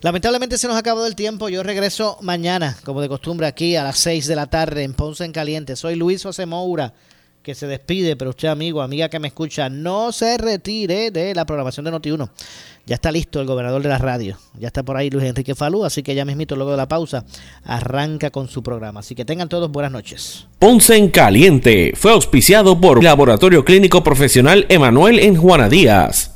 Lamentablemente 0.00 0.58
se 0.58 0.68
nos 0.68 0.76
acabado 0.76 1.06
el 1.06 1.16
tiempo. 1.16 1.48
Yo 1.48 1.62
regreso 1.62 2.18
mañana, 2.20 2.76
como 2.84 3.00
de 3.00 3.08
costumbre, 3.08 3.46
aquí 3.46 3.76
a 3.76 3.84
las 3.84 3.98
6 3.98 4.26
de 4.26 4.36
la 4.36 4.46
tarde 4.46 4.82
en 4.82 4.94
Ponce 4.94 5.24
en 5.24 5.32
Caliente. 5.32 5.76
Soy 5.76 5.96
Luis 5.96 6.22
José 6.22 6.46
Moura, 6.46 6.94
que 7.46 7.54
se 7.54 7.68
despide, 7.68 8.16
pero 8.16 8.30
usted, 8.30 8.48
amigo, 8.48 8.82
amiga 8.82 9.08
que 9.08 9.20
me 9.20 9.28
escucha, 9.28 9.68
no 9.68 10.10
se 10.10 10.36
retire 10.36 11.12
de 11.12 11.32
la 11.32 11.46
programación 11.46 11.84
de 11.84 11.92
Noti1. 11.92 12.28
Ya 12.86 12.96
está 12.96 13.12
listo 13.12 13.40
el 13.40 13.46
gobernador 13.46 13.80
de 13.82 13.88
la 13.88 13.98
radio. 13.98 14.36
Ya 14.58 14.66
está 14.66 14.82
por 14.82 14.96
ahí 14.96 15.10
Luis 15.10 15.26
Enrique 15.26 15.54
Falú, 15.54 15.84
así 15.84 16.02
que 16.02 16.16
ya 16.16 16.24
mismito 16.24 16.56
luego 16.56 16.72
de 16.72 16.76
la 16.76 16.88
pausa 16.88 17.24
arranca 17.62 18.30
con 18.32 18.48
su 18.48 18.64
programa. 18.64 18.98
Así 18.98 19.14
que 19.14 19.24
tengan 19.24 19.48
todos 19.48 19.70
buenas 19.70 19.92
noches. 19.92 20.48
Ponce 20.58 20.96
en 20.96 21.08
Caliente 21.08 21.92
fue 21.94 22.10
auspiciado 22.10 22.80
por 22.80 23.04
Laboratorio 23.04 23.64
Clínico 23.64 24.02
Profesional 24.02 24.66
Emanuel 24.68 25.20
en 25.20 25.36
Juana 25.36 25.68
Díaz. 25.68 26.35